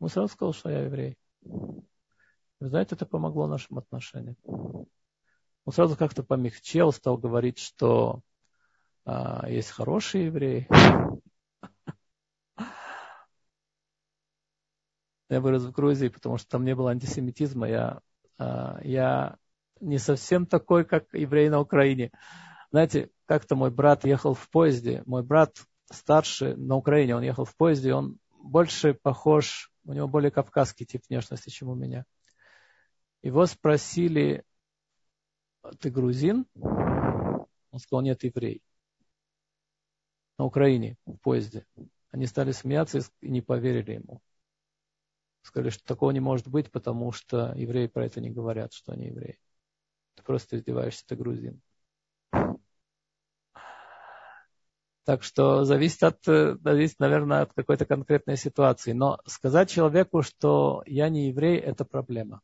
Он 0.00 0.08
сразу 0.08 0.32
сказал, 0.32 0.52
что 0.54 0.70
я 0.70 0.80
еврей. 0.82 1.18
Вы 1.42 2.68
знаете, 2.68 2.94
это 2.94 3.04
помогло 3.04 3.46
нашим 3.46 3.78
отношениям 3.78 4.36
он 5.64 5.72
сразу 5.72 5.96
как-то 5.96 6.22
помягчел, 6.22 6.92
стал 6.92 7.16
говорить, 7.16 7.58
что 7.58 8.20
а, 9.04 9.48
есть 9.48 9.70
хорошие 9.70 10.26
евреи. 10.26 10.68
Я 15.28 15.40
вырос 15.40 15.62
в 15.64 15.72
Грузии, 15.72 16.08
потому 16.08 16.36
что 16.38 16.48
там 16.48 16.64
не 16.64 16.74
было 16.74 16.90
антисемитизма. 16.90 17.68
Я, 17.68 18.00
а, 18.38 18.80
я 18.82 19.36
не 19.80 19.98
совсем 19.98 20.46
такой, 20.46 20.84
как 20.84 21.12
еврей 21.12 21.48
на 21.48 21.60
Украине. 21.60 22.10
Знаете, 22.70 23.10
как-то 23.26 23.56
мой 23.56 23.70
брат 23.70 24.04
ехал 24.04 24.34
в 24.34 24.48
поезде. 24.50 25.02
Мой 25.06 25.22
брат 25.22 25.56
старший 25.90 26.56
на 26.56 26.76
Украине, 26.76 27.16
он 27.16 27.22
ехал 27.22 27.44
в 27.44 27.56
поезде, 27.56 27.94
он 27.94 28.18
больше 28.30 28.94
похож, 28.94 29.70
у 29.84 29.92
него 29.92 30.08
более 30.08 30.30
кавказский 30.30 30.86
тип 30.86 31.02
внешности, 31.08 31.50
чем 31.50 31.68
у 31.68 31.74
меня. 31.74 32.04
Его 33.22 33.46
спросили, 33.46 34.44
ты 35.80 35.90
грузин? 35.90 36.46
Он 36.54 37.78
сказал, 37.78 38.02
нет, 38.02 38.22
еврей. 38.22 38.62
На 40.38 40.44
Украине, 40.44 40.96
в 41.06 41.16
поезде. 41.16 41.64
Они 42.10 42.26
стали 42.26 42.52
смеяться 42.52 43.00
и 43.20 43.30
не 43.30 43.40
поверили 43.40 43.92
ему. 43.92 44.20
Сказали, 45.44 45.68
что 45.68 45.84
такого 45.84 46.10
не 46.10 46.20
может 46.20 46.48
быть, 46.48 46.72
потому 46.72 47.12
что 47.12 47.52
евреи 47.54 47.86
про 47.86 48.06
это 48.06 48.20
не 48.20 48.30
говорят, 48.30 48.72
что 48.72 48.92
они 48.92 49.08
евреи. 49.08 49.38
Ты 50.14 50.22
просто 50.22 50.56
издеваешься, 50.56 51.04
ты 51.06 51.16
грузин. 51.16 51.60
Так 55.04 55.22
что 55.22 55.64
зависит 55.64 56.02
от, 56.02 56.24
зависит, 56.24 56.98
наверное, 56.98 57.42
от 57.42 57.52
какой-то 57.52 57.84
конкретной 57.84 58.38
ситуации. 58.38 58.92
Но 58.92 59.18
сказать 59.26 59.68
человеку, 59.68 60.22
что 60.22 60.82
я 60.86 61.10
не 61.10 61.28
еврей, 61.28 61.58
это 61.58 61.84
проблема. 61.84 62.40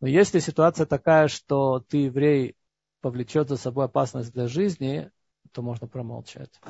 Но 0.00 0.06
если 0.06 0.38
ситуация 0.38 0.86
такая, 0.86 1.26
что 1.26 1.80
ты 1.80 2.04
еврей 2.04 2.54
повлечет 3.00 3.48
за 3.48 3.56
собой 3.56 3.86
опасность 3.86 4.32
для 4.32 4.46
жизни, 4.46 5.10
то 5.50 5.62
можно 5.62 5.88
промолчать. 5.88 6.60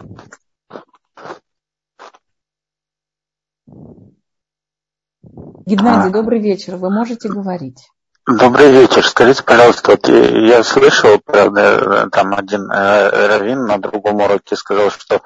Геннадий, 5.69 6.11
добрый 6.11 6.41
вечер. 6.41 6.77
Вы 6.77 6.89
можете 6.89 7.29
говорить? 7.29 7.91
Добрый 8.27 8.73
вечер. 8.73 9.07
Скажите, 9.07 9.43
пожалуйста, 9.43 9.91
вот 9.91 10.09
я 10.09 10.65
слышал, 10.65 11.21
правда, 11.23 12.09
там 12.11 12.35
один 12.35 12.71
э, 12.71 13.27
раввин 13.27 13.67
на 13.67 13.77
другом 13.77 14.23
уроке 14.23 14.57
сказал, 14.57 14.91
что 14.91 15.21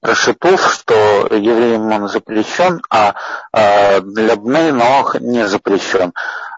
про 0.00 0.16
шипув, 0.16 0.60
что 0.72 0.94
евреям 1.30 1.92
он 1.92 2.08
запрещен, 2.08 2.82
а 2.90 3.14
э, 3.52 4.00
для 4.00 4.34
бней 4.34 4.72
ног 4.72 5.20
не 5.20 5.46
запрещен. 5.46 6.12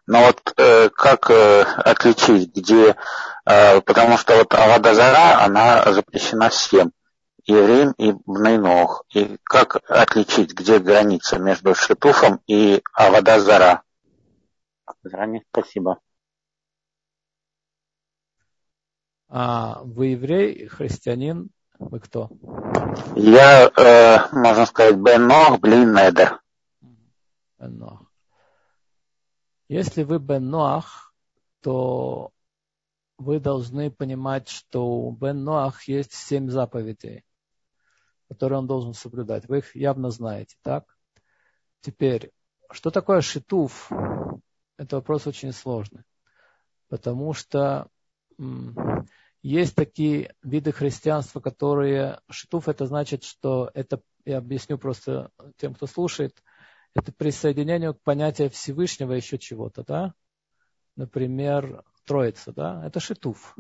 Но 0.06 0.20
вот 0.22 0.54
э, 0.56 0.88
как 0.88 1.30
э, 1.30 1.60
отличить, 1.84 2.56
где, 2.56 2.96
э, 3.44 3.80
потому 3.82 4.16
что 4.16 4.36
вот 4.36 4.54
Авадазара, 4.54 5.44
она 5.44 5.92
запрещена 5.92 6.48
всем 6.48 6.90
евреям 7.46 7.92
и 7.92 8.12
бнейнох. 8.12 9.04
И 9.14 9.36
как 9.44 9.76
отличить, 9.88 10.52
где 10.52 10.78
граница 10.78 11.38
между 11.38 11.74
шитуфом 11.74 12.40
и 12.46 12.82
авадазара? 12.92 13.82
Заранее 15.02 15.42
спасибо. 15.50 16.00
А 19.28 19.82
вы 19.82 20.08
еврей, 20.08 20.68
христианин, 20.68 21.50
вы 21.78 22.00
кто? 22.00 22.30
Я, 23.14 23.68
э, 23.68 24.34
можно 24.34 24.66
сказать, 24.66 24.96
бенох, 24.96 25.60
блин, 25.60 25.92
недер. 25.92 26.40
Бенох. 27.58 28.02
Если 29.68 30.04
вы 30.04 30.18
бенох, 30.18 31.12
то 31.60 32.30
вы 33.18 33.40
должны 33.40 33.90
понимать, 33.90 34.48
что 34.48 34.86
у 34.86 35.10
Бен 35.10 35.42
Ноах 35.42 35.84
есть 35.88 36.12
семь 36.12 36.48
заповедей 36.48 37.24
которые 38.28 38.58
он 38.58 38.66
должен 38.66 38.94
соблюдать. 38.94 39.48
Вы 39.48 39.58
их 39.58 39.74
явно 39.76 40.10
знаете, 40.10 40.56
так? 40.62 40.84
Теперь, 41.80 42.32
что 42.70 42.90
такое 42.90 43.20
шитуф? 43.20 43.90
Это 44.76 44.96
вопрос 44.96 45.26
очень 45.26 45.52
сложный, 45.52 46.02
потому 46.88 47.32
что 47.32 47.88
есть 49.42 49.74
такие 49.74 50.34
виды 50.42 50.72
христианства, 50.72 51.40
которые... 51.40 52.20
Шитуф 52.28 52.68
это 52.68 52.86
значит, 52.86 53.22
что 53.22 53.70
это, 53.74 54.02
я 54.24 54.38
объясню 54.38 54.76
просто 54.76 55.30
тем, 55.56 55.74
кто 55.74 55.86
слушает, 55.86 56.42
это 56.94 57.12
присоединение 57.12 57.94
к 57.94 58.00
понятию 58.02 58.50
Всевышнего 58.50 59.12
еще 59.12 59.38
чего-то, 59.38 59.84
да? 59.84 60.14
Например, 60.96 61.84
Троица, 62.04 62.52
да? 62.52 62.84
Это 62.86 63.00
шитуф. 63.00 63.56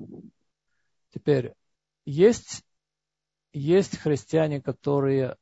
Теперь, 1.10 1.54
есть 2.04 2.62
есть 3.58 3.96
христиане, 3.96 4.60
которые 4.60 5.36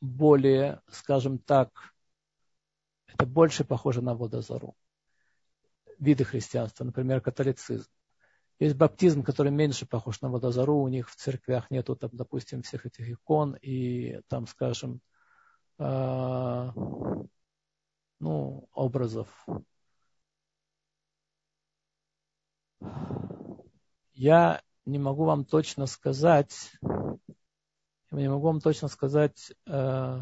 более, 0.00 0.80
скажем 0.88 1.38
так, 1.38 1.92
это 3.06 3.26
больше 3.26 3.62
похоже 3.62 4.00
на 4.00 4.14
водозару. 4.14 4.74
Виды 5.98 6.24
христианства, 6.24 6.84
например, 6.84 7.20
католицизм. 7.20 7.90
Есть 8.58 8.76
баптизм, 8.76 9.22
который 9.22 9.52
меньше 9.52 9.84
похож 9.84 10.22
на 10.22 10.30
водозару. 10.30 10.78
У 10.78 10.88
них 10.88 11.10
в 11.10 11.16
церквях 11.16 11.70
нету, 11.70 11.94
там, 11.94 12.08
допустим, 12.14 12.62
всех 12.62 12.86
этих 12.86 13.10
икон 13.10 13.54
и 13.60 14.22
там, 14.28 14.46
скажем, 14.46 15.02
э, 15.78 16.70
ну, 18.18 18.68
образов. 18.72 19.46
Я 24.14 24.62
не 24.86 24.98
могу 24.98 25.24
вам 25.24 25.44
точно 25.44 25.86
сказать, 25.86 26.72
я 28.18 28.24
не 28.24 28.28
могу 28.28 28.46
вам 28.46 28.60
точно 28.60 28.88
сказать, 28.88 29.52
э, 29.66 30.20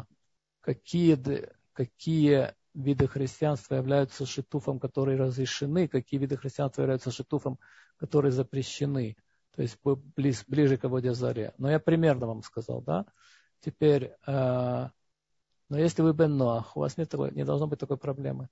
какие, 0.61 1.47
какие 1.73 2.53
виды 2.73 3.07
христианства 3.07 3.75
являются 3.75 4.25
шитуфом, 4.25 4.79
которые 4.79 5.17
разрешены, 5.17 5.87
какие 5.87 6.19
виды 6.19 6.37
христианства 6.37 6.81
являются 6.81 7.11
шитуфом, 7.11 7.59
которые 7.97 8.31
запрещены. 8.31 9.17
То 9.55 9.61
есть 9.61 9.77
близ, 10.15 10.45
ближе 10.47 10.77
к 10.77 10.87
воде 10.87 11.13
заре. 11.13 11.53
Но 11.57 11.69
я 11.69 11.79
примерно 11.79 12.27
вам 12.27 12.41
сказал, 12.41 12.81
да? 12.81 13.05
Теперь, 13.59 14.13
э, 14.25 14.89
но 15.69 15.77
если 15.77 16.01
вы 16.01 16.13
бен 16.13 16.37
Ноах, 16.37 16.75
у 16.75 16.79
вас 16.79 16.97
нет 16.97 17.09
такой, 17.09 17.31
не 17.31 17.45
должно 17.45 17.67
быть 17.67 17.79
такой 17.79 17.97
проблемы. 17.97 18.49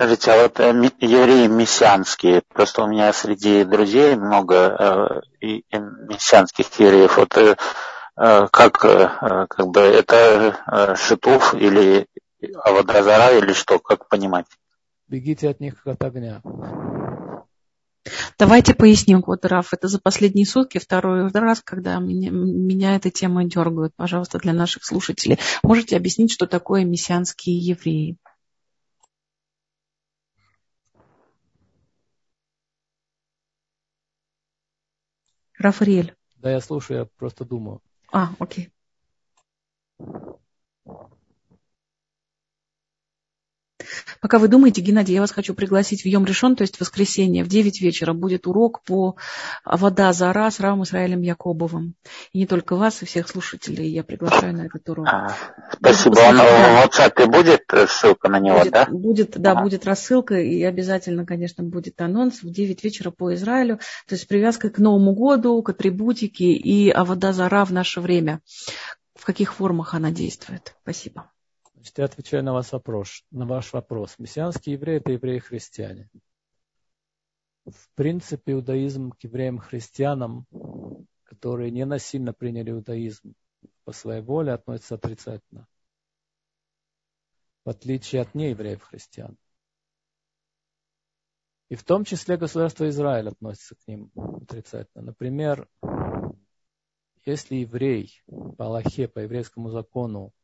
Скажите, 0.00 0.32
а 0.32 0.42
вот 0.44 0.58
э, 0.60 0.72
евреи 1.00 1.46
мессианские, 1.46 2.40
просто 2.54 2.84
у 2.84 2.86
меня 2.86 3.12
среди 3.12 3.64
друзей 3.64 4.16
много 4.16 4.54
э, 4.56 5.20
и, 5.46 5.58
и 5.58 5.76
мессианских 6.08 6.72
евреев, 6.80 7.18
вот 7.18 7.36
э, 7.36 7.54
как, 8.16 8.82
э, 8.86 9.46
как 9.46 9.66
бы 9.66 9.80
это 9.80 10.56
э, 10.66 10.94
шитуф 10.96 11.52
или 11.52 12.06
аводазара 12.64 13.36
или 13.36 13.52
что, 13.52 13.78
как 13.78 14.08
понимать? 14.08 14.46
Бегите 15.06 15.50
от 15.50 15.60
них 15.60 15.74
от 15.84 16.02
огня. 16.02 16.40
Давайте 18.38 18.72
поясним, 18.72 19.22
вот, 19.26 19.44
Раф, 19.44 19.74
это 19.74 19.86
за 19.86 20.00
последние 20.00 20.46
сутки 20.46 20.78
второй 20.78 21.28
раз, 21.30 21.60
когда 21.62 21.98
меня, 21.98 22.30
меня 22.30 22.96
эта 22.96 23.10
тема 23.10 23.44
дергают, 23.44 23.92
пожалуйста, 23.96 24.38
для 24.38 24.54
наших 24.54 24.82
слушателей. 24.82 25.38
Можете 25.62 25.98
объяснить, 25.98 26.32
что 26.32 26.46
такое 26.46 26.86
мессианские 26.86 27.58
евреи? 27.58 28.16
Рафаэль. 35.60 36.14
Да, 36.36 36.50
я 36.50 36.60
слушаю, 36.60 37.00
я 37.00 37.04
просто 37.04 37.44
думаю. 37.44 37.82
А, 38.12 38.30
окей. 38.38 38.70
Пока 44.20 44.38
вы 44.38 44.48
думаете, 44.48 44.80
Геннадий, 44.80 45.14
я 45.14 45.20
вас 45.20 45.30
хочу 45.30 45.54
пригласить 45.54 46.02
в 46.02 46.06
Йом 46.06 46.24
Решон, 46.24 46.56
то 46.56 46.62
есть 46.62 46.76
в 46.76 46.80
воскресенье 46.80 47.44
в 47.44 47.48
9 47.48 47.80
вечера 47.80 48.12
будет 48.12 48.46
урок 48.46 48.82
по 48.84 49.16
«Вода 49.64 50.12
за 50.12 50.32
раз» 50.32 50.56
с 50.56 50.60
Равом 50.60 50.84
Израилем 50.84 51.22
Якобовым. 51.22 51.94
И 52.32 52.38
не 52.38 52.46
только 52.46 52.76
вас, 52.76 53.02
и 53.02 53.06
всех 53.06 53.28
слушателей 53.28 53.88
я 53.88 54.02
приглашаю 54.02 54.54
на 54.54 54.66
этот 54.66 54.88
урок. 54.88 55.06
А, 55.08 55.36
спасибо. 55.72 56.18
Он 56.20 56.36
в 56.36 56.86
WhatsApp 56.86 57.26
будет 57.26 57.62
ссылка 57.88 58.28
на 58.28 58.40
него, 58.40 58.58
будет, 58.58 58.72
да? 58.72 58.86
Будет, 58.90 59.30
да, 59.38 59.52
а. 59.52 59.62
будет 59.62 59.86
рассылка, 59.86 60.34
и 60.40 60.62
обязательно, 60.62 61.26
конечно, 61.26 61.62
будет 61.62 62.00
анонс 62.00 62.42
в 62.42 62.50
9 62.50 62.82
вечера 62.84 63.10
по 63.10 63.34
Израилю, 63.34 63.78
то 64.06 64.14
есть 64.14 64.26
привязка 64.28 64.70
к 64.70 64.78
Новому 64.78 65.14
году, 65.14 65.62
к 65.62 65.70
атрибутике 65.70 66.52
и 66.52 66.92
«Вода 66.96 67.32
за 67.32 67.50
в 67.50 67.72
наше 67.72 68.00
время». 68.00 68.40
В 69.14 69.24
каких 69.24 69.54
формах 69.54 69.94
она 69.94 70.10
действует? 70.10 70.74
Спасибо. 70.82 71.30
Значит, 71.80 71.98
я 71.98 72.04
отвечаю 72.04 72.44
на, 72.44 72.52
вас 72.52 72.72
вопрос, 72.72 73.24
на 73.30 73.46
ваш 73.46 73.72
вопрос. 73.72 74.18
Мессианские 74.18 74.74
евреи– 74.74 74.96
это 74.98 75.12
евреи-христиане. 75.12 76.10
В 77.64 77.88
принципе, 77.94 78.52
иудаизм 78.52 79.12
к 79.12 79.24
евреям-христианам, 79.24 80.46
которые 81.22 81.70
не 81.70 81.86
насильно 81.86 82.34
приняли 82.34 82.70
иудаизм 82.70 83.32
по 83.84 83.92
своей 83.92 84.20
воле, 84.20 84.52
относится 84.52 84.96
отрицательно. 84.96 85.66
В 87.64 87.70
отличие 87.70 88.20
от 88.20 88.34
неевреев-христиан. 88.34 89.38
И 91.70 91.76
в 91.76 91.84
том 91.84 92.04
числе 92.04 92.36
государство 92.36 92.86
Израиль 92.90 93.28
относится 93.28 93.74
к 93.74 93.86
ним 93.86 94.12
отрицательно. 94.14 95.02
Например, 95.02 95.66
если 97.24 97.54
еврей 97.56 98.22
по 98.26 98.66
Аллахе, 98.66 99.08
по 99.08 99.20
еврейскому 99.20 99.70
закону, 99.70 100.34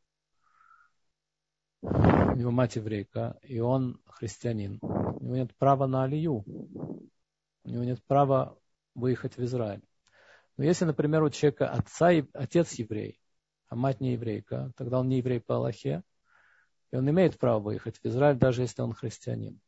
у 1.81 2.35
него 2.35 2.51
мать 2.51 2.75
еврейка, 2.75 3.37
и 3.43 3.59
он 3.59 4.01
христианин. 4.05 4.79
У 4.81 5.23
него 5.23 5.35
нет 5.35 5.55
права 5.57 5.87
на 5.87 6.03
алию. 6.03 6.43
У 6.45 7.69
него 7.69 7.83
нет 7.83 8.03
права 8.03 8.57
выехать 8.95 9.37
в 9.37 9.43
Израиль. 9.43 9.83
Но 10.57 10.63
если, 10.63 10.85
например, 10.85 11.23
у 11.23 11.29
человека 11.29 11.69
отца, 11.69 12.09
отец 12.33 12.73
еврей, 12.73 13.21
а 13.67 13.75
мать 13.75 14.01
не 14.01 14.13
еврейка, 14.13 14.71
тогда 14.75 14.99
он 14.99 15.09
не 15.09 15.17
еврей 15.17 15.39
по 15.39 15.55
Аллахе, 15.55 16.03
и 16.91 16.95
он 16.95 17.09
имеет 17.09 17.37
право 17.37 17.59
выехать 17.59 17.97
в 17.97 18.05
Израиль, 18.05 18.37
даже 18.37 18.61
если 18.61 18.81
он 18.81 18.93
христианин. 18.93 19.59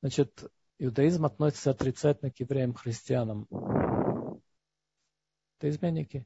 Значит, 0.00 0.44
иудаизм 0.78 1.24
относится 1.24 1.70
отрицательно 1.70 2.30
к 2.30 2.40
евреям-христианам. 2.40 3.46
Это 5.58 5.68
изменники. 5.68 6.24